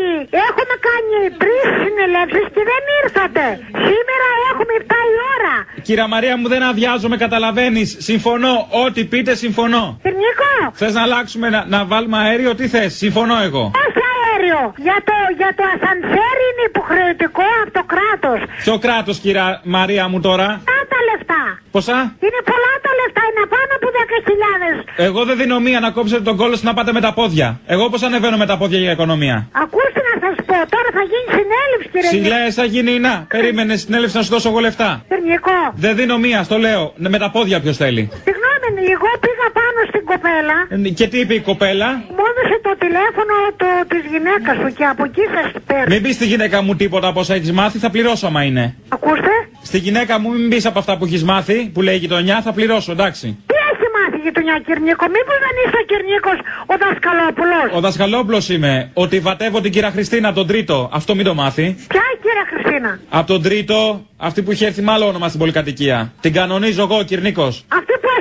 έχουμε 0.49 0.75
κάνει 0.89 1.19
τρεις 1.43 1.65
συνελεύσεις 1.83 2.47
και 2.55 2.63
δεν 2.71 2.83
ήρθατε. 3.01 3.45
Σήμερα 3.89 4.27
έχουμε 4.51 4.73
7 4.81 5.01
η 5.13 5.17
ώρα. 5.35 5.55
Κυρία 5.89 6.07
Μαρία 6.15 6.35
μου, 6.39 6.49
δεν 6.55 6.63
αδειάζομαι, 6.71 7.17
καταλαβαίνεις. 7.25 7.89
Συμφωνώ. 8.09 8.55
Ό,τι 8.85 9.01
πείτε, 9.13 9.33
συμφωνώ. 9.45 9.85
Κυρνικό. 10.03 10.53
Θες 10.81 10.93
να 10.95 11.03
αλλάξουμε, 11.03 11.47
να, 11.55 11.61
να 11.75 11.85
βάλουμε 11.85 12.19
αέριο, 12.27 12.55
τι 12.59 12.65
θες. 12.69 12.91
Συμφωνώ 13.03 13.37
εγώ. 13.49 13.65
Όχι 13.85 14.01
αέριο. 14.13 14.61
Για 14.87 14.99
το, 15.09 15.15
για 15.41 15.51
το 15.59 15.63
ασανσέρ 15.75 16.37
είναι 16.47 16.63
υποχρεωτικό 16.73 17.47
από 17.63 17.73
το 17.79 17.83
κράτος. 17.93 18.39
Ποιο 18.65 18.75
κράτος, 18.85 19.17
κυρία 19.25 19.47
Μαρία 19.77 20.05
μου 20.11 20.19
τώρα. 20.29 20.49
Πολλά 20.69 20.83
τα 20.93 20.99
λεφτά. 21.11 21.43
Ποσά; 21.75 21.99
Είναι 22.27 22.41
πολλά 22.51 22.73
τα 22.87 22.91
λεφτά, 23.01 23.23
είναι 23.31 23.45
πάνω 23.55 23.73
από 23.79 23.87
10.000. 23.97 25.07
Εγώ 25.07 25.21
δεν 25.29 25.37
δίνω 25.41 25.57
μία 25.67 25.81
να 25.81 25.91
κόψετε 25.97 26.23
τον 26.29 26.37
κόλλο 26.37 26.57
να 26.69 26.73
πάτε 26.75 26.93
με 26.93 27.01
τα 27.07 27.13
πόδια. 27.19 27.49
Εγώ 27.67 27.85
πώς 27.91 28.03
ανεβαίνω 28.03 28.37
με 28.37 28.47
τα 28.47 28.57
πόδια 28.61 28.79
για 28.79 28.91
οικονομία; 28.91 29.37
Ακούστε 29.65 30.01
να 30.11 30.15
σας 30.25 30.37
πω, 30.49 30.57
τώρα 30.75 30.89
θα 30.97 31.03
γίνει 31.11 31.29
συνέλευση 31.39 31.89
κύριε 31.93 32.11
Συλλέ, 32.11 32.51
θα 32.59 32.65
γίνει 32.65 32.99
να. 33.07 33.15
Περίμενε 33.29 33.77
συνέλευση 33.77 34.17
να 34.17 34.23
σου 34.23 34.31
δώσω 34.31 34.49
εγώ 34.49 34.59
λεφτά. 34.59 34.91
Κυρνικό. 35.09 35.59
Δεν 35.75 35.97
δίνω 35.97 36.17
μία, 36.19 36.43
στο 36.43 36.57
λέω. 36.59 36.93
Ναι, 36.97 37.09
Με 37.09 37.19
τα 37.19 37.31
πόδια 37.31 37.61
ποιος 37.61 37.77
θέλει. 37.77 38.03
Συγγνώμη, 38.27 38.83
εγώ 38.97 39.11
πήγα 39.25 39.47
πάνω 39.61 39.79
στην 39.91 40.05
κοπέλα. 40.27 40.87
Ε, 40.87 40.91
Και 40.99 41.07
τι 41.09 41.19
είπε 41.19 41.35
η 41.35 41.41
κοπέλα; 41.41 41.89
Μου 42.17 42.25
έδωσε 42.31 42.57
το 42.67 42.73
τηλέφωνο 42.85 43.35
το, 43.61 43.67
της 43.93 44.03
γυναίκας 44.13 44.57
του 44.63 44.69
και 44.79 44.85
από 44.85 45.05
εκεί 45.05 45.25
σας 45.35 45.49
παίρνω. 45.67 45.85
Μην 45.89 46.03
πεις 46.03 46.15
στη 46.15 46.27
γυναίκα 46.27 46.63
μου 46.63 46.77
τίποτα 46.77 47.07
από 47.09 47.21
όσα 47.21 47.35
έχεις 47.35 47.53
μάθει, 47.53 47.79
θα 47.79 47.91
πληρώσω 47.91 48.27
άμα 48.27 48.43
είναι. 48.43 48.75
Ακούστε. 48.89 49.33
Στη 49.63 49.79
γυναίκα 49.79 50.19
μου 50.21 50.29
μην 50.33 50.49
πεις 50.49 50.67
από 50.67 50.79
αυτά 50.79 50.97
που 50.97 51.05
έχεις 51.05 51.25
μάθει, 51.25 51.71
που 51.75 51.83
λέει 51.83 51.95
η 51.95 51.99
γειτονιά, 51.99 52.41
θα 52.43 52.53
πληρώσω, 52.53 52.93
εντάξει. 52.93 53.27
Τι 53.47 53.55
έχει 53.71 53.87
μάθει 53.97 54.17
η 54.17 54.23
γειτονιά 54.27 54.55
Κυρνίκο, 54.67 55.05
μήπως 55.17 55.39
δεν 55.45 55.55
είσαι 55.63 55.77
ο 55.83 55.85
Κυρνίκος 55.91 56.39
ο 56.73 56.75
δασκαλόπουλος; 56.85 57.67
Ο 57.79 57.81
δασκαλόπλο 57.81 58.39
είμαι. 58.51 58.91
Ότι 58.95 59.19
βατεύω 59.21 59.61
την 59.61 59.73
κυρία 59.73 59.91
Χριστίνα 59.91 60.33
τον 60.33 60.47
τρίτο. 60.47 60.91
Αυτό 60.93 61.15
μην 61.15 61.25
το 61.25 61.35
μάθει. 61.35 61.77
Ποια 61.89 62.03
η 62.15 62.19
κυρία 62.23 62.45
Χριστίνα; 62.51 62.99
Από 63.09 63.27
τον 63.27 63.43
τρίτο, 63.43 64.07
αυτή 64.17 64.43
που 64.43 64.53
είχε 64.53 64.67
έρθει 64.67 64.83
με 64.83 64.93
άλλο 64.93 65.07
όνομα 65.07 65.27
στην 65.29 65.41
πολυκατοικία. 65.41 66.13
Την 66.21 66.33
κανονίζω 66.33 66.83
εγώ, 66.83 66.97
ο 66.99 67.03
Κυρνίκος. 67.03 67.65
Αυτή 67.69 67.93
που 68.01 68.09
έχει 68.09 68.15
το 68.15 68.15
γιο. 68.15 68.16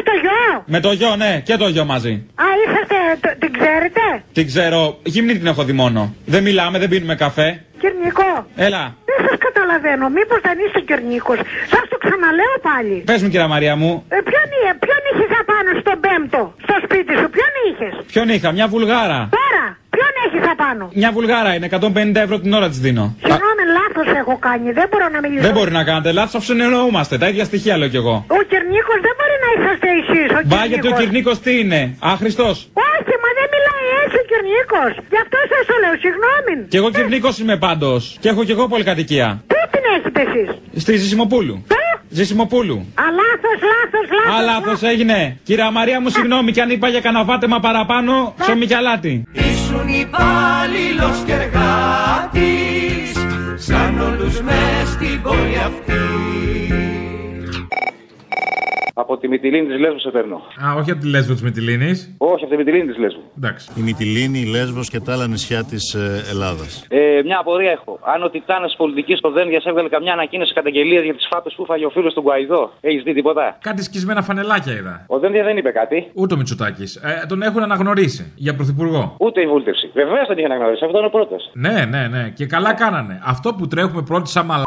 Με 0.66 0.80
το 0.80 0.92
γιο, 0.92 1.16
ναι, 1.16 1.42
και 1.46 1.56
το 1.58 1.68
γιο 1.68 1.86
μαζί. 1.86 2.14
Α, 2.36 2.46
είσαστε, 2.64 2.96
το- 3.22 3.36
την 3.40 3.52
ξέρετε; 3.60 4.02
Την 4.34 4.46
ξέρω, 4.48 4.98
γυμνή 5.04 5.34
την 5.38 5.48
έχω 5.48 5.64
δει 5.64 5.72
μόνο. 5.74 6.14
Δεν 6.26 6.44
μιλάμε, 6.44 6.80
δεν 6.80 6.90
πίνουμε 6.90 7.16
καφέ. 7.16 7.50
Κυρνικό. 7.82 8.32
Έλα, 8.56 8.84
Δεν 9.10 9.20
σας 9.28 9.38
καταλαβαίνω, 9.48 10.06
μήπως 10.18 10.40
δεν 10.48 10.58
είσαι 10.64 10.80
Κυρνίκος. 10.88 11.38
Σας 11.74 11.84
το 11.92 11.98
ξαναλέω 12.04 12.56
πάλι. 12.70 12.96
πες 13.10 13.20
μου, 13.24 13.30
κυρία 13.34 13.48
Μαρία 13.56 13.76
μου, 13.82 13.92
Ε, 14.16 14.18
ποιον, 14.30 14.48
εί- 14.60 14.78
ποιον 14.86 15.02
είχες 15.10 15.32
απάνω 15.42 15.70
στον 15.84 15.98
πέμπτο, 16.06 16.42
στο 16.66 16.76
σπίτι 16.86 17.12
σου, 17.20 17.28
ποιον 17.36 17.52
είχες; 17.68 17.94
ποιον 18.12 18.28
είχα, 18.36 18.50
μια 18.58 18.68
βουλγάρα. 18.74 19.20
Τώρα, 19.40 19.64
ποιον 19.96 20.14
έχεις 20.26 20.44
απάνω; 20.54 20.84
Μια 21.02 21.12
βουλγάρα 21.18 21.52
είναι, 21.56 21.66
150 21.66 22.20
ευρώ 22.26 22.36
την 22.44 22.52
ώρα 22.60 22.68
της 22.72 22.80
δίνω. 22.86 23.06
Α, 23.06 23.12
Συγγνώμη, 23.28 23.64
λάθος 23.78 24.08
έχω 24.22 24.36
κάνει, 24.48 24.68
δεν 24.80 24.88
μπορώ 24.92 25.08
να 25.16 25.20
μιλήσω. 25.24 25.44
δεν 25.48 25.54
μπορεί 25.58 25.72
να 25.80 25.84
κάνετε 25.90 26.12
λάθος, 26.20 26.36
αφού 26.36 26.46
συνεννοούμαστε. 26.52 27.14
Τα 27.22 27.28
ίδια 27.32 27.44
στοιχεία 27.50 27.78
λέω 27.80 27.88
κι 27.94 28.00
εγώ. 28.04 28.16
Ο 28.38 28.40
Κυρνίκος 28.52 29.00
δεν 29.06 29.14
μπορεί 29.18 29.25
να 29.25 29.25
είσαστε 29.56 29.88
εσείς, 30.00 30.28
ο 30.38 30.40
Μπα 30.50 30.62
γιατί 30.72 30.88
ο 30.88 30.92
Κυρνίκος. 30.92 31.00
Κυρνίκος 31.00 31.38
τι 31.46 31.52
είναι, 31.62 31.82
άχρηστο. 32.12 32.48
Όχι, 32.94 33.14
μα 33.24 33.30
δεν 33.40 33.48
μιλάει 33.54 33.88
έτσι 34.02 34.18
ο 34.24 34.26
Κυρνίκος. 34.30 34.92
Γι' 35.14 35.22
αυτό 35.26 35.38
σας 35.52 35.64
το 35.70 35.76
λέω, 35.84 35.96
συγγνώμη. 36.06 36.54
Κι 36.72 36.78
εγώ 36.82 36.90
Κυρνίκος 36.96 37.36
είμαι 37.42 37.58
πάντως. 37.66 38.02
Και 38.22 38.30
έχω 38.32 38.42
κι 38.48 38.54
εγώ 38.56 38.64
πολυκατοικία. 38.74 39.28
Πού 39.52 39.60
την 39.74 39.84
έχετε 39.96 40.22
εσείς; 40.28 40.50
Στη 40.84 40.92
Ζησιμοπούλου. 41.02 41.56
Ζησιμοπούλου. 42.10 42.78
Α, 43.04 43.06
λάθος, 43.20 43.60
λάθος, 43.72 44.08
λάθος. 44.18 44.40
Α, 44.40 44.46
λάθος 44.52 44.82
έγινε. 44.92 45.38
Κυρία 45.44 45.72
Μαρία 45.72 46.02
μου, 46.02 46.10
συγγνώμη 46.10 46.52
κι 46.52 46.62
αν 46.62 46.70
είπα 46.70 46.88
για 46.88 47.02
κανένα 47.02 47.24
βάτεμα 47.24 47.60
παραπάνω, 47.60 48.34
ψωμί 48.40 48.66
κι 48.66 48.74
αλάτι. 48.74 49.24
Ήσουν 49.32 49.88
υπάλληλος 49.88 51.18
και 51.26 51.34
εργάτης 51.34 52.86
Σαν 53.58 54.02
όλους 54.02 54.42
μες 54.42 54.90
στην 54.94 55.22
πόλη 55.22 55.58
αυτής 55.66 56.45
Από 59.08 59.18
τη 59.18 59.28
Μυτιλίνη 59.28 59.68
της 59.68 59.80
Λέσβου 59.80 60.00
σε 60.00 60.10
παίρνω. 60.10 60.36
Α, 60.66 60.74
όχι 60.80 60.92
από 60.92 61.02
τη 61.02 61.08
Λέσβο 61.08 61.34
της 61.34 61.42
Μυτιλίνης. 61.42 62.16
Όχι, 62.18 62.44
από 62.44 62.52
τη 62.54 62.58
Μυτιλίνη 62.58 62.86
της 62.86 62.98
Λέσβου. 62.98 63.22
Εντάξει. 63.38 63.70
Η 63.78 63.82
Μυτιλίνη, 63.82 64.40
η 64.40 64.46
Λέσβος 64.46 64.90
και 64.90 65.00
τα 65.00 65.14
άλλα 65.14 65.28
νησιά 65.28 65.64
της 65.64 65.94
ε, 65.94 66.24
Ελλάδας. 66.32 66.86
Ε, 66.90 67.22
μια 67.24 67.38
απορία 67.40 67.72
έχω. 67.72 68.00
Αν 68.14 68.24
ο 68.24 68.30
Τιτάνας 68.30 68.76
πολιτικής 68.78 69.18
στο 69.18 69.30
Δένδια 69.32 69.62
έβγαλε 69.66 69.90
καμιά 69.90 70.14
ανακοίνωση 70.14 70.54
καταγγελία 70.54 71.02
για 71.02 71.14
τις 71.14 71.28
φάπε 71.32 71.50
που 71.56 71.66
φάγε 71.66 71.86
ο 71.86 71.90
φίλος 71.90 72.14
του 72.14 72.22
Γκουαϊδό. 72.22 72.72
Έχεις 72.82 73.04
δει 73.04 73.14
τίποτα; 73.14 73.58
Κάτι 73.62 73.84
σκισμένα 73.84 74.22
φανελάκια 74.22 74.74
είδα. 74.74 75.06
Ο 75.08 75.20
Δένδια 75.20 75.44
δεν 75.44 75.58
είπε 75.58 75.72
κάτι. 75.72 76.12
Ούτε 76.14 76.34
ο 76.34 76.38
Μητσοτάκης. 76.38 76.96
Ε, 76.96 77.26
τον 77.28 77.42
έχουν 77.42 77.64
αναγνωρίσει 77.64 78.34
για 78.36 78.56
πρωθυπουργό. 78.56 79.16
Ούτε 79.20 79.42
η 79.42 79.48
βούλτευση. 79.48 79.90
Βεβαίως 79.94 80.28
δεν 80.28 80.38
είχε 80.38 80.46
αναγνωρίσει. 80.46 80.86
Αυτό 80.86 80.98
είναι 80.98 81.08
ο 81.08 81.10
πρώτος. 81.10 81.50
Ναι, 81.54 81.86
ναι, 81.90 82.08
ναι. 82.08 82.30
Και 82.30 82.46
καλά 82.46 82.74
κάνανε. 82.74 83.22
Αυτό 83.26 83.54
που 83.54 83.68
τρέχουμε 83.68 84.02
πρώτοι 84.02 84.30
σαν 84.30 84.46
μαλάκες 84.46 84.65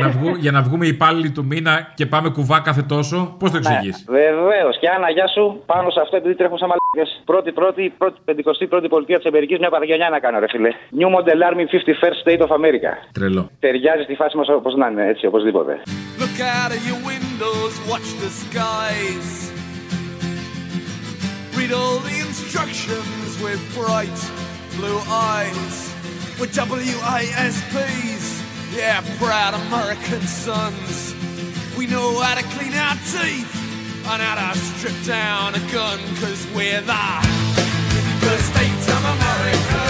να 0.00 0.08
βγου, 0.08 0.34
για 0.34 0.50
να 0.50 0.62
βγούμε 0.62 0.86
υπάλληλοι 0.86 1.30
του 1.30 1.44
μήνα 1.44 1.92
και 1.94 2.06
πάμε 2.06 2.28
κουβά 2.28 2.60
κάθε 2.60 2.82
τόσο, 2.82 3.36
πώς 3.38 3.50
το 3.50 3.56
εξηγείς; 3.56 4.04
Βεβαίως. 4.08 4.78
Και 4.80 4.88
Άννα, 4.88 5.10
γεια 5.10 5.26
σου. 5.26 5.62
Πάνω 5.66 5.90
σε 5.90 6.00
αυτό, 6.00 6.16
επειδή 6.16 6.34
τρέχουν 6.34 6.58
σαν 6.58 6.68
μαλάκε. 6.68 7.12
Πρώτη, 7.24 7.52
πρώτη, 7.52 7.94
πρώτη, 7.98 8.18
πεντηκοστή 8.24 8.66
πρώτη 8.66 8.88
πολιτεία 8.88 9.16
της 9.16 9.26
Αμερικής, 9.26 9.58
μια 9.58 9.70
παραγγελιά 9.70 10.08
να 10.08 10.18
κάνω, 10.18 10.38
ρε 10.38 10.48
φίλε. 10.48 10.70
New 10.98 11.08
Model 11.14 11.40
Army 11.48 11.64
51st 11.72 12.16
State 12.24 12.42
of 12.46 12.50
America. 12.58 12.90
Τρελό. 13.12 13.50
Ταιριάζει 13.60 14.02
στη 14.02 14.14
φάση 14.14 14.36
μας 14.36 14.48
όπως 14.48 14.74
να 14.74 14.86
είναι, 14.88 15.06
έτσι, 15.06 15.26
οπωσδήποτε. 15.26 15.80
Look 16.20 16.38
out 16.60 16.70
of 16.76 16.80
your 16.88 17.00
windows, 17.12 17.72
watch 17.90 18.08
the 18.22 18.30
skies 18.42 19.28
Read 21.56 21.72
all 21.80 21.98
the 22.08 22.16
instructions 22.28 23.30
with 23.44 23.60
bright 23.78 24.18
blue 24.76 25.00
eyes 25.30 25.94
We're 26.38 26.48
WASPs, 26.48 28.13
yeah, 28.74 29.00
proud 29.18 29.54
American 29.54 30.20
sons. 30.22 31.14
We 31.76 31.86
know 31.86 32.20
how 32.20 32.34
to 32.34 32.42
clean 32.56 32.74
our 32.74 32.96
teeth 32.96 33.54
and 34.06 34.22
how 34.22 34.52
to 34.52 34.58
strip 34.58 34.94
down 35.04 35.54
a 35.54 35.60
gun 35.72 35.98
Cause 36.20 36.46
we're 36.54 36.80
the, 36.80 37.06
the 38.20 38.38
state 38.38 38.88
of 38.94 39.04
America 39.04 39.83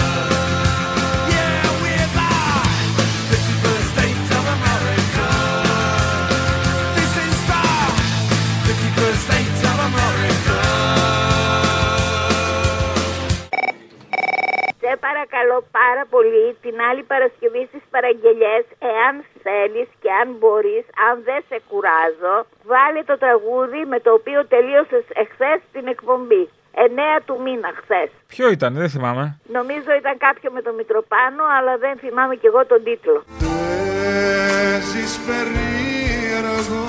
παρακαλώ 15.05 15.57
πάρα 15.81 16.03
πολύ 16.13 16.45
την 16.65 16.75
άλλη 16.89 17.03
Παρασκευή 17.11 17.63
στις 17.71 17.83
παραγγελιές 17.93 18.63
εάν 18.93 19.13
θέλεις 19.45 19.87
και 20.01 20.09
αν 20.21 20.27
μπορείς, 20.39 20.85
αν 21.07 21.15
δεν 21.27 21.39
σε 21.49 21.57
κουράζω, 21.69 22.35
βάλε 22.71 23.01
το 23.11 23.15
τραγούδι 23.23 23.81
με 23.91 23.97
το 24.05 24.11
οποίο 24.19 24.39
τελείωσες 24.53 25.05
εχθές 25.21 25.59
την 25.75 25.85
εκπομπή. 25.93 26.43
9 26.75 27.21
του 27.25 27.35
μήνα 27.43 27.71
χθες. 27.79 28.09
Ποιο 28.33 28.45
ήταν, 28.57 28.71
δεν 28.81 28.89
θυμάμαι. 28.93 29.25
Νομίζω 29.57 29.91
ήταν 30.01 30.15
κάποιο 30.27 30.49
με 30.55 30.61
το 30.65 30.71
Μητροπάνο, 30.77 31.43
αλλά 31.57 31.73
δεν 31.77 31.93
θυμάμαι 32.03 32.35
κι 32.41 32.47
εγώ 32.51 32.61
τον 32.71 32.83
τίτλο. 32.87 33.19
Παίζεις 33.45 35.13
περίεργο 35.27 36.85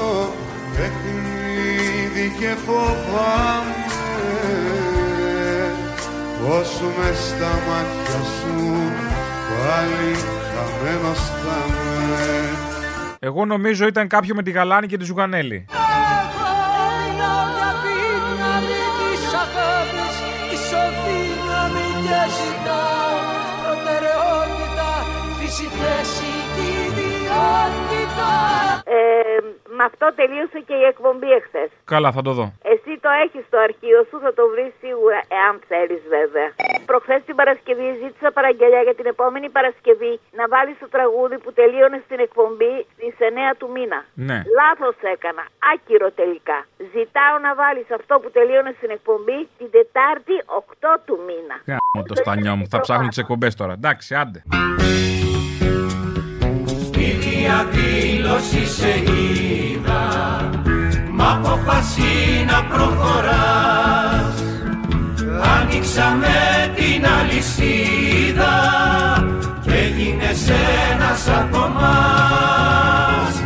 παιχνίδι 0.76 2.26
και 2.38 2.50
φοβάμαι 2.66 3.86
πως 6.46 6.80
μες 6.98 7.18
στα 7.18 7.52
μάτια 7.68 8.20
σου 8.36 8.54
πάλι 9.48 10.12
χαμένος 10.52 11.18
θα 11.18 11.58
με 11.68 11.86
Εγώ 13.18 13.44
νομίζω 13.44 13.86
ήταν 13.86 14.08
κάποιο 14.08 14.34
με 14.34 14.42
τη 14.42 14.50
Γαλάνη 14.50 14.86
και 14.86 14.96
τη 14.96 15.04
Ζουγανέλη. 15.04 15.66
Ε, 28.84 29.40
με 29.76 29.84
αυτό 29.84 30.12
τελείωσε 30.14 30.58
και 30.66 30.74
η 30.74 30.84
εκπομπή 30.88 31.30
εχθές. 31.30 31.70
Καλά, 31.84 32.12
θα 32.12 32.22
το 32.22 32.32
δω. 32.32 32.52
Εσύ 32.96 33.08
το 33.08 33.14
έχεις 33.24 33.44
στο 33.50 33.58
αρχείο 33.68 34.00
σου, 34.08 34.16
θα 34.24 34.32
το 34.38 34.44
βρεις 34.52 34.72
σίγουρα, 34.82 35.20
εάν 35.38 35.54
θέλεις 35.70 36.02
βέβαια. 36.16 36.48
Προχθές 36.90 37.20
την 37.28 37.36
Παρασκευή 37.40 37.88
ζήτησα 38.02 38.28
παραγγελιά 38.38 38.80
για 38.86 38.94
την 38.98 39.06
επόμενη 39.14 39.48
Παρασκευή 39.56 40.12
να 40.38 40.44
βάλεις 40.52 40.76
το 40.82 40.88
τραγούδι 40.96 41.36
που 41.42 41.50
τελείωνες 41.60 42.02
στην 42.06 42.20
εκπομπή 42.26 42.74
στις 42.94 43.14
9 43.18 43.54
του 43.58 43.68
μήνα. 43.74 43.98
Ναι. 44.28 44.38
Λάθος 44.58 44.96
έκανα, 45.14 45.44
άκυρο 45.72 46.08
τελικά. 46.20 46.58
Ζητάω 46.94 47.36
να 47.46 47.50
βάλεις 47.60 47.88
αυτό 47.98 48.14
που 48.20 48.28
τελείωνες 48.38 48.74
στην 48.80 48.90
εκπομπή 48.96 49.38
την 49.58 49.68
Τετάρτη 49.76 50.34
8 50.46 51.00
του 51.06 51.16
μήνα. 51.26 51.56
Γάμο 51.70 52.00
το 52.10 52.14
στανιό 52.22 52.54
μου. 52.58 52.66
Θα 52.72 52.78
ψάχνουν 52.84 53.08
τις 53.12 53.20
εκπομπές 53.24 53.52
τώρα. 53.60 53.72
Εντάξει, 53.80 54.10
άντε. 54.22 54.40
Στη 56.86 57.06
διαδήλωσης 57.26 58.68
σε 58.78 58.92
είδα 59.10 60.00
Μ' 61.18 61.22
αποφασί 61.22 62.44
να 62.46 62.62
προχωράς 62.64 64.42
Άνοιξαμε 65.60 66.36
την 66.74 67.06
αλυσίδα 67.06 68.54
Και 69.62 69.72
έγινες 69.72 70.48
ένας 70.92 71.28
από 71.28 71.58
μας 71.58 73.42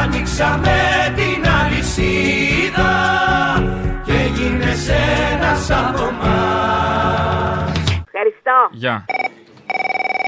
Άνοιξαμε 0.00 0.78
την 1.16 1.50
αλυσίδα 1.60 2.92
Και 4.04 4.12
έγινες 4.12 4.88
ένας 5.32 5.70
από 5.70 6.10
μας 6.22 7.72
Ευχαριστώ. 8.14 8.68
Γεια. 8.70 9.04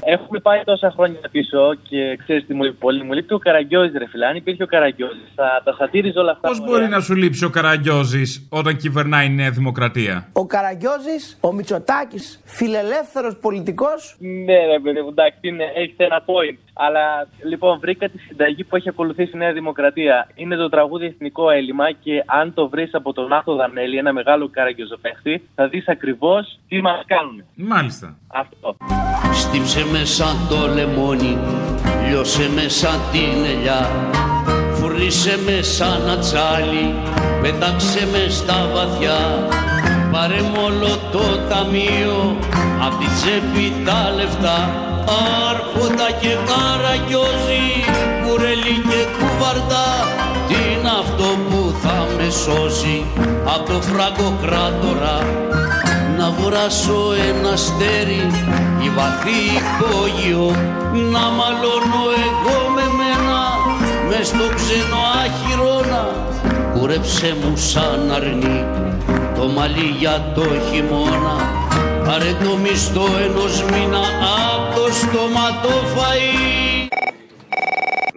Έχουμε 0.07 0.39
πάει 0.39 0.63
τόσα 0.63 0.91
χρόνια 0.95 1.19
πίσω 1.31 1.75
και 1.89 2.17
ξέρεις 2.23 2.45
τι 2.45 2.53
μου 2.53 2.63
λείπει 2.63 2.75
πολύ. 2.75 3.03
Μου 3.03 3.13
λείπει 3.13 3.33
ο 3.33 3.37
Καραγκιόζης, 3.37 3.97
ρε 3.97 4.07
φίλε. 4.07 4.25
Αν 4.25 4.35
υπήρχε 4.35 4.63
ο 4.63 4.65
Καραγκιόζης, 4.65 5.31
θα 5.35 5.61
τα 5.63 5.73
σατήριζε 5.77 6.19
όλα 6.19 6.31
αυτά. 6.31 6.47
Πώς 6.47 6.59
μπορεί 6.59 6.87
να 6.87 6.99
σου 6.99 7.15
λείψει 7.15 7.45
ο 7.45 7.49
Καραγκιόζης 7.49 8.47
όταν 8.49 8.77
κυβερνάει 8.77 9.25
η 9.25 9.29
Νέα 9.29 9.51
Δημοκρατία; 9.51 10.29
Ο 10.33 10.45
Καραγκιόζης, 10.45 11.37
ο 11.41 11.51
Μητσοτάκης, 11.53 12.41
φιλελεύθερος 12.45 13.37
πολιτικός. 13.37 14.15
Ναι, 14.19 14.65
ρε 14.73 14.79
παιδί 14.83 15.01
μου, 15.01 15.09
εντάξει, 15.09 15.39
είναι, 15.41 15.63
έχεις 15.75 15.95
ένα 15.97 16.19
point. 16.25 16.57
Αλλά 16.77 17.27
λοιπόν, 17.43 17.79
βρήκα 17.79 18.09
τη 18.09 18.17
συνταγή 18.17 18.63
που 18.63 18.75
έχει 18.75 18.89
ακολουθήσει 18.89 19.31
η 19.33 19.37
Νέα 19.37 19.53
Δημοκρατία. 19.53 20.27
Είναι 20.35 20.55
το 20.55 20.69
τραγούδι 20.69 21.05
Εθνικό 21.05 21.49
Έλλειμμα 21.49 21.91
και 21.91 22.23
αν 22.25 22.53
το 22.53 22.69
βρεις 22.69 22.93
από 22.93 23.13
τον 23.13 23.33
Άθο 23.33 23.55
Δανέλη, 23.55 23.97
ένα 23.97 24.13
μεγάλο 24.13 24.49
καραγκιόζοπαίχτη, 24.49 25.49
θα 25.55 25.67
δεις 25.67 25.87
ακριβώς 25.87 26.59
τι 26.67 26.81
μας 26.81 27.03
κάνουν. 27.05 27.43
Μάλιστα. 27.55 28.17
Αυτό. 28.27 28.77
Στύψε 29.33 29.85
με 29.91 30.05
σαν 30.05 30.35
το 30.49 30.73
λεμόνι, 30.73 31.37
λιώσε 32.09 32.49
με 32.49 32.67
σαν 32.67 32.99
την 33.11 33.45
ελιά 33.45 33.81
Φουρνίσε 34.73 35.37
με 35.45 35.61
σαν 35.61 36.09
ατσάλι, 36.09 36.95
πέταξε 37.41 38.07
μες 38.11 38.35
στα 38.35 38.69
βαθιά 38.73 39.17
Πάρε 40.11 40.41
μου 40.41 40.61
όλο 40.65 40.91
το 41.11 41.37
ταμείο, 41.49 42.37
απ' 42.85 42.99
τη 42.99 43.05
τσέπη 43.05 43.85
τα 43.85 44.11
λεφτά 44.15 44.57
Άρχοντα 45.49 46.09
και 46.21 46.33
καραγκιόζη, 46.49 47.67
κουρελί 48.23 48.77
και 48.89 49.01
κουβαρτά 49.15 49.87
Τι 50.47 50.55
είναι 50.71 50.91
αυτό 51.03 51.27
που 51.47 51.59
θα 51.81 52.07
με 52.17 52.29
σώσει 52.29 53.05
απ' 53.55 53.67
το 53.69 53.81
φραγκοκράτορα; 53.89 55.17
Να 56.17 56.27
βράσω 56.39 57.01
ένα 57.29 57.49
αστέρι 57.49 58.23
η 58.85 58.89
βαθύ 58.97 59.39
υπόγειο. 59.59 60.45
Να 61.13 61.23
μαλώνω 61.37 62.03
εγώ 62.25 62.57
με 62.75 62.85
μένα 62.97 63.39
μες 64.09 64.27
στο 64.27 64.45
ξένο 64.55 64.99
άχυρώνα 65.23 66.03
κούρεψε 66.73 67.35
μου 67.41 67.57
σαν 67.57 68.11
αρνί 68.15 68.65
το 69.35 69.47
μαλλί 69.47 69.95
για 69.99 70.31
το 70.35 70.43
χειμώνα 70.71 71.64
πάρε 72.05 72.31
το 72.43 72.57
μισθό 72.57 73.05
ενός 73.27 73.63
μήνα 73.63 74.01
από 74.53 74.79
το 74.79 74.85
στόματο 75.01 75.69
φαΐ 75.95 76.87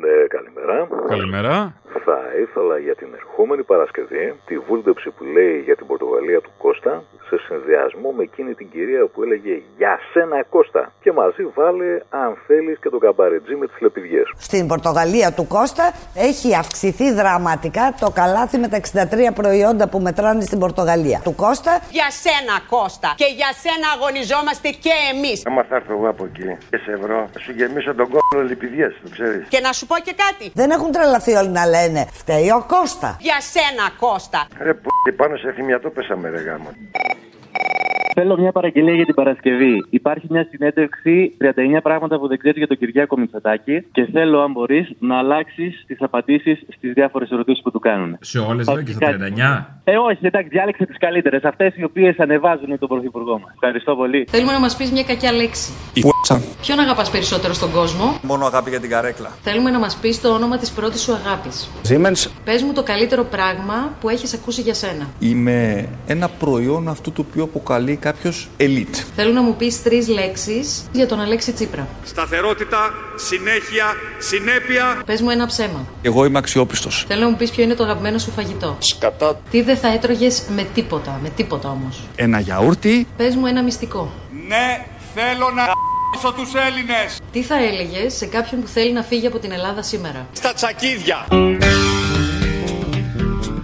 Ναι, 0.03 0.15
καλημέρα. 0.35 0.89
Καλημέρα. 1.09 1.75
Θα 2.39 2.45
ήθελα 2.51 2.79
για 2.79 2.95
την 2.95 3.11
ερχόμενη 3.21 3.63
Παρασκευή 3.63 4.27
τη 4.47 4.59
βούλτεψη 4.59 5.09
που 5.11 5.25
λέει 5.25 5.57
για 5.69 5.77
την 5.77 5.87
Πορτογαλία 5.87 6.41
του 6.41 6.51
Κώστα 6.59 7.05
σε 7.29 7.37
συνδυασμό 7.47 8.11
με 8.17 8.23
εκείνη 8.23 8.55
την 8.55 8.71
κυρία 8.71 9.07
που 9.13 9.23
έλεγε 9.23 9.55
Για 9.77 9.99
σένα 10.13 10.45
Κώστα. 10.55 10.93
Και 11.03 11.13
μαζί 11.13 11.45
βάλε 11.55 11.91
αν 12.23 12.31
θέλεις 12.47 12.77
και 12.83 12.89
τον 12.89 13.01
καμπαρετζή 13.01 13.55
με 13.55 13.67
τις 13.67 13.81
λεπιδιές. 13.81 14.27
Στην 14.49 14.67
Πορτογαλία 14.67 15.33
του 15.33 15.47
Κώστα 15.47 15.85
έχει 16.15 16.57
αυξηθεί 16.57 17.13
δραματικά 17.13 17.95
το 18.01 18.11
καλάθι 18.11 18.59
με 18.59 18.69
τα 18.69 18.81
63 18.81 19.35
προϊόντα 19.35 19.89
που 19.89 19.99
μετράνε 19.99 20.43
στην 20.49 20.59
Πορτογαλία. 20.59 21.21
Του 21.25 21.35
Κώστα. 21.35 21.73
Για 21.91 22.09
σένα 22.25 22.55
Κώστα 22.75 23.09
και 23.21 23.29
για 23.41 23.51
σένα 23.63 23.87
αγωνιζόμαστε 23.95 24.69
και 24.85 24.95
εμείς. 25.13 25.39
Άμα 25.47 25.63
θα 25.69 25.75
έρθω 25.77 25.93
εγώ 25.93 26.09
από 26.09 26.25
εκεί 26.25 26.49
και 26.71 26.79
σε 26.85 26.91
ευρώ, 26.99 27.29
θα 27.33 27.39
σου 27.39 27.53
γεμίσω 27.53 27.95
τον 27.95 28.09
κόλλο 28.15 28.43
λιπηδιές, 28.49 28.93
το 29.03 29.09
ξέρεις. 29.15 29.49
Και 29.49 29.61
να 29.61 29.73
σου 29.73 29.87
πω 29.87 29.97
και 30.07 30.15
κάτι. 30.25 30.45
Δεν 30.55 30.71
έχουν 30.71 30.91
τρελαθεί 30.93 31.33
όλοι 31.33 31.49
να 31.49 31.67
λένε 31.67 32.07
Φταίει 32.29 32.51
ο 32.51 32.65
Κώστα. 32.67 33.17
Για 33.21 33.41
σένα 33.41 33.91
Κώστα. 33.99 34.47
Ρε 34.63 34.75
που 34.75 34.89
πάνω 35.17 35.37
σε 35.37 35.53
θυμιατό 35.53 35.91
πέσαμε 35.91 36.29
ρε 36.29 36.41
γάμο. 36.41 36.71
Θέλω 38.15 38.39
μια 38.39 38.53
παραγγελία 38.53 38.95
για 38.95 39.05
την 39.05 39.15
Παρασκευή. 39.15 39.85
Υπάρχει 39.91 40.27
μια 40.31 40.47
συνέντευξη 40.51 41.37
39 41.39 41.83
πράγματα 41.83 42.19
που 42.19 42.29
δεν 42.29 42.39
ξέρεις 42.39 42.59
για 42.59 42.67
τον 42.67 42.77
Κυριάκο 42.77 43.19
Μητσοτάκη 43.19 43.81
και 43.93 44.09
θέλω, 44.13 44.41
αν 44.41 44.53
μπορείς, 44.53 44.91
να 44.99 45.19
αλλάξεις 45.19 45.85
τις 45.87 45.97
απαντήσεις 46.01 46.59
στις 46.69 46.93
διάφορες 46.93 47.31
ερωτήσεις 47.31 47.63
που 47.63 47.71
του 47.71 47.79
κάνουν. 47.79 48.17
Σε 48.21 48.39
όλες 48.39 48.67
βέβαια 48.67 48.83
και 48.83 48.93
στα 48.93 49.07
39. 49.07 49.81
Ε, 49.85 49.97
όχι, 49.97 50.27
εντάξει, 50.27 50.49
διάλεξε 50.49 50.85
τις 50.87 50.99
καλύτερες. 50.99 51.45
Αυτές 51.45 51.77
οι 51.77 51.85
οποίες 51.85 52.19
ανεβάζουν 52.19 52.79
τον 52.79 52.89
Πρωθυπουργό 52.89 53.39
μας. 53.39 53.51
Ευχαριστώ 53.55 53.97
πολύ. 53.97 54.27
Θέλουμε 54.31 54.53
να 54.53 54.61
μας 54.61 54.77
πεις 54.77 54.93
μια 54.93 55.05
κακιά 55.05 55.33
λέξη. 55.33 55.73
Η 55.95 56.03
Ποιον 56.61 56.79
αγαπάς 56.79 57.11
περισσότερο 57.11 57.53
στον 57.53 57.73
κόσμο; 57.73 58.19
Μόνο 58.23 58.47
αγάπη 58.47 58.71
για 58.71 58.81
την 58.81 58.91
καρέκλα. 58.91 59.31
Θέλουμε 59.43 59.71
να 59.71 59.79
μας 59.79 59.97
πεις 59.97 60.21
το 60.21 60.29
όνομα 60.29 60.59
της 60.59 60.71
πρώτης 60.71 61.01
σου 61.01 61.13
αγάπης. 61.13 61.69
Siemens. 61.89 62.31
Πες 62.45 62.63
μου 62.63 62.73
το 62.73 62.83
καλύτερο 62.83 63.25
πράγμα 63.25 63.93
που 64.01 64.09
έχεις 64.09 64.35
ακούσει 64.35 64.61
για 64.61 64.75
σένα. 64.75 65.09
Είμαι 65.19 65.89
ένα 66.07 66.29
προϊόν 66.29 66.89
αυτού 66.89 67.13
το 67.13 67.25
οποίο 67.29 67.43
αποκαλεί 67.43 67.97
κάποιος 67.97 68.49
elite. 68.59 68.97
Θέλω 69.15 69.33
να 69.33 69.43
μου 69.43 69.57
πεις 69.57 69.83
τρεις 69.83 70.09
λέξεις 70.09 70.85
για 70.93 71.07
τον 71.07 71.21
Αλέξη 71.21 71.53
Τσίπρα. 71.53 71.89
Σταθερότητα, 72.05 72.79
συνέχεια, 73.17 73.85
συνέπεια. 74.19 75.03
Πες 75.07 75.21
μου 75.21 75.31
ένα 75.31 75.47
ψέμα. 75.47 75.87
Εγώ 76.03 76.25
είμαι 76.25 76.39
αξιόπιστος. 76.39 77.05
Θέλω 77.09 77.21
να 77.21 77.29
μου 77.29 77.37
πεις 77.37 77.51
ποιο 77.51 77.63
είναι 77.63 77.75
το 77.75 77.85
αγαπημένο 77.85 78.19
σου 78.19 78.31
φαγητό. 78.31 78.77
Σκατά. 78.79 79.41
Τι 79.51 79.63
δεν 79.63 79.77
θα 79.77 79.89
έτρωγες 79.89 80.43
με 80.55 80.67
τίποτα, 80.75 81.19
με 81.23 81.29
τίποτα 81.29 81.69
όμως. 81.69 82.03
Ένα 82.17 82.41
γιαούρτι. 82.41 83.07
Πες 83.17 83.35
μου 83.35 83.47
ένα 83.47 83.63
μυστικό. 83.63 84.13
Ναι, 84.49 84.87
θέλω 85.15 85.51
να 85.55 85.63
***σω 86.17 86.33
τους 86.33 86.55
Έλληνες. 86.55 87.19
Τι 87.33 87.43
θα 87.43 87.57
έλεγε 87.57 88.09
σε 88.09 88.27
κάποιον 88.27 88.61
που 88.61 88.67
θέλει 88.67 88.93
να 88.93 89.03
φύγει 89.03 89.27
από 89.27 89.39
την 89.39 89.53
Ελλάδα 89.53 89.83
σήμερα; 89.83 90.27
Στα 90.33 90.53
τσακίδια. 90.53 91.27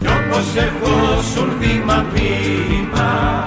Κι 0.00 0.06
όπως 0.06 0.46
ερχόσουν 0.56 1.56
βήμα 1.58 2.06
βήμα 2.14 3.44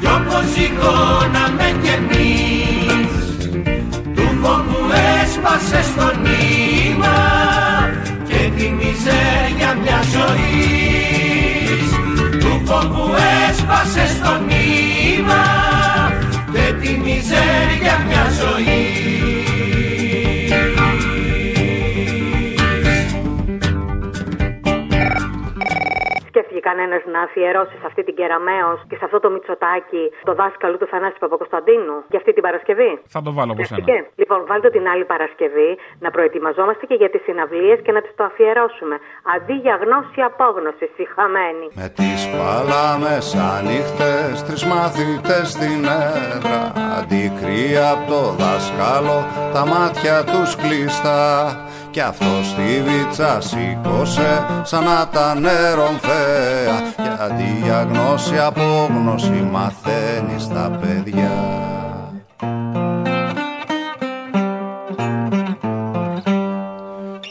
Κι 0.00 0.06
όπως 0.06 0.44
σηκώναμε 0.54 1.78
κι 1.82 1.88
εμείς 1.88 3.12
Του 4.14 4.38
φόβου 4.42 4.82
έσπασε 5.22 5.82
στο 5.82 6.12
νήμα 6.20 7.16
Και 8.28 8.50
τη 8.56 8.68
μιζέρια 8.68 9.74
μια 9.82 10.00
ζωής 10.14 11.90
Του 12.40 12.62
φόβου 12.64 13.10
έσπασε 13.48 14.06
στο 14.14 14.32
νήμα 14.48 15.44
Και 16.52 16.72
τη 16.80 16.90
μιζέρια 16.98 18.04
μια 18.06 18.11
κανένας 26.82 27.02
να 27.14 27.20
αφιερώσει 27.26 27.74
σε 27.80 27.86
αυτή 27.90 28.02
την 28.08 28.14
Κεραμαίο 28.18 28.70
και 28.88 28.96
σε 29.00 29.04
αυτό 29.08 29.18
το 29.24 29.28
Μητσοτάκι 29.34 30.04
το 30.28 30.34
δάσκαλο 30.40 30.76
του 30.80 30.88
Θανάση 30.92 31.18
Παπακοσταντίνου 31.24 31.96
για 32.12 32.18
αυτή 32.20 32.32
την 32.36 32.42
Παρασκευή; 32.46 32.92
Θα 33.14 33.20
το 33.26 33.30
βάλω 33.36 33.52
από 33.54 33.64
σένα. 33.64 33.80
Σκέφτηκε. 33.82 33.96
Λοιπόν, 34.20 34.40
βάλτε 34.50 34.68
την 34.76 34.84
άλλη 34.92 35.04
Παρασκευή 35.12 35.70
να 36.04 36.08
προετοιμαζόμαστε 36.14 36.84
και 36.90 36.96
για 37.02 37.10
τις 37.12 37.22
συναυλίες 37.26 37.78
και 37.84 37.92
να 37.96 38.00
τις 38.04 38.12
το 38.18 38.24
αφιερώσουμε. 38.30 38.96
Αντί 39.34 39.56
για 39.64 39.74
γνώση 39.82 40.20
απόγνωσης, 40.30 40.90
συχαμένη. 40.96 41.66
Με 41.80 41.88
τις 41.98 42.20
παλάμες 42.36 43.26
ανοιχτές 43.54 44.34
Τρεις 44.46 44.64
μαθητές 44.72 45.46
στην 45.54 45.80
έδρα 46.34 46.60
Αντικρύα 46.98 47.84
από 47.94 48.04
το 48.12 48.20
δάσκαλο 48.40 49.18
Τα 49.54 49.62
μάτια 49.72 50.16
τους 50.30 50.50
κλειστά 50.62 51.22
Κι 51.92 52.00
αυτό 52.00 52.42
στη 52.42 52.82
βίτσα 52.82 53.40
σήκωσε 53.40 54.46
Σαν 54.62 54.84
να 54.84 55.08
τα 55.08 55.34
νερομφαία 55.34 56.80
Και 56.96 57.22
αντί 57.22 57.60
για 57.62 57.82
γνώση 57.82 58.38
απόγνωση 58.38 59.48
Μαθαίνει 59.50 60.38
στα 60.38 60.78
παιδιά. 60.80 61.30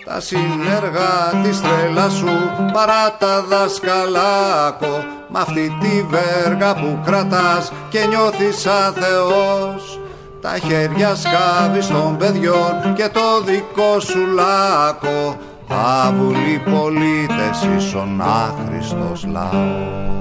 Τα 0.06 0.20
συνεργά 0.20 1.42
της 1.44 1.62
τρέλα 1.62 2.10
σου 2.10 2.30
παρά 2.74 3.18
τα 3.20 3.42
δασκαλάκο 3.42 5.04
Μ' 5.30 5.38
αυτή 5.38 5.78
τη 5.80 6.06
βέργα 6.10 6.74
που 6.74 7.00
κρατάς 7.06 7.72
και 7.90 8.06
νιώθεις 8.06 8.60
σαν 8.60 8.94
Θεός 8.94 10.01
Τα 10.42 10.58
χέρια 10.58 11.16
σκάβεις 11.16 11.88
των 11.88 12.18
παιδιών 12.18 12.94
και 12.96 13.10
το 13.14 13.42
δικό 13.46 14.00
σου 14.00 14.26
λάκκο. 14.26 15.38
Άβουλοι 16.04 16.62
πολίτες 16.66 17.68
ίσον 17.78 18.22
άχρηστος 18.22 19.26
λαός 19.26 20.21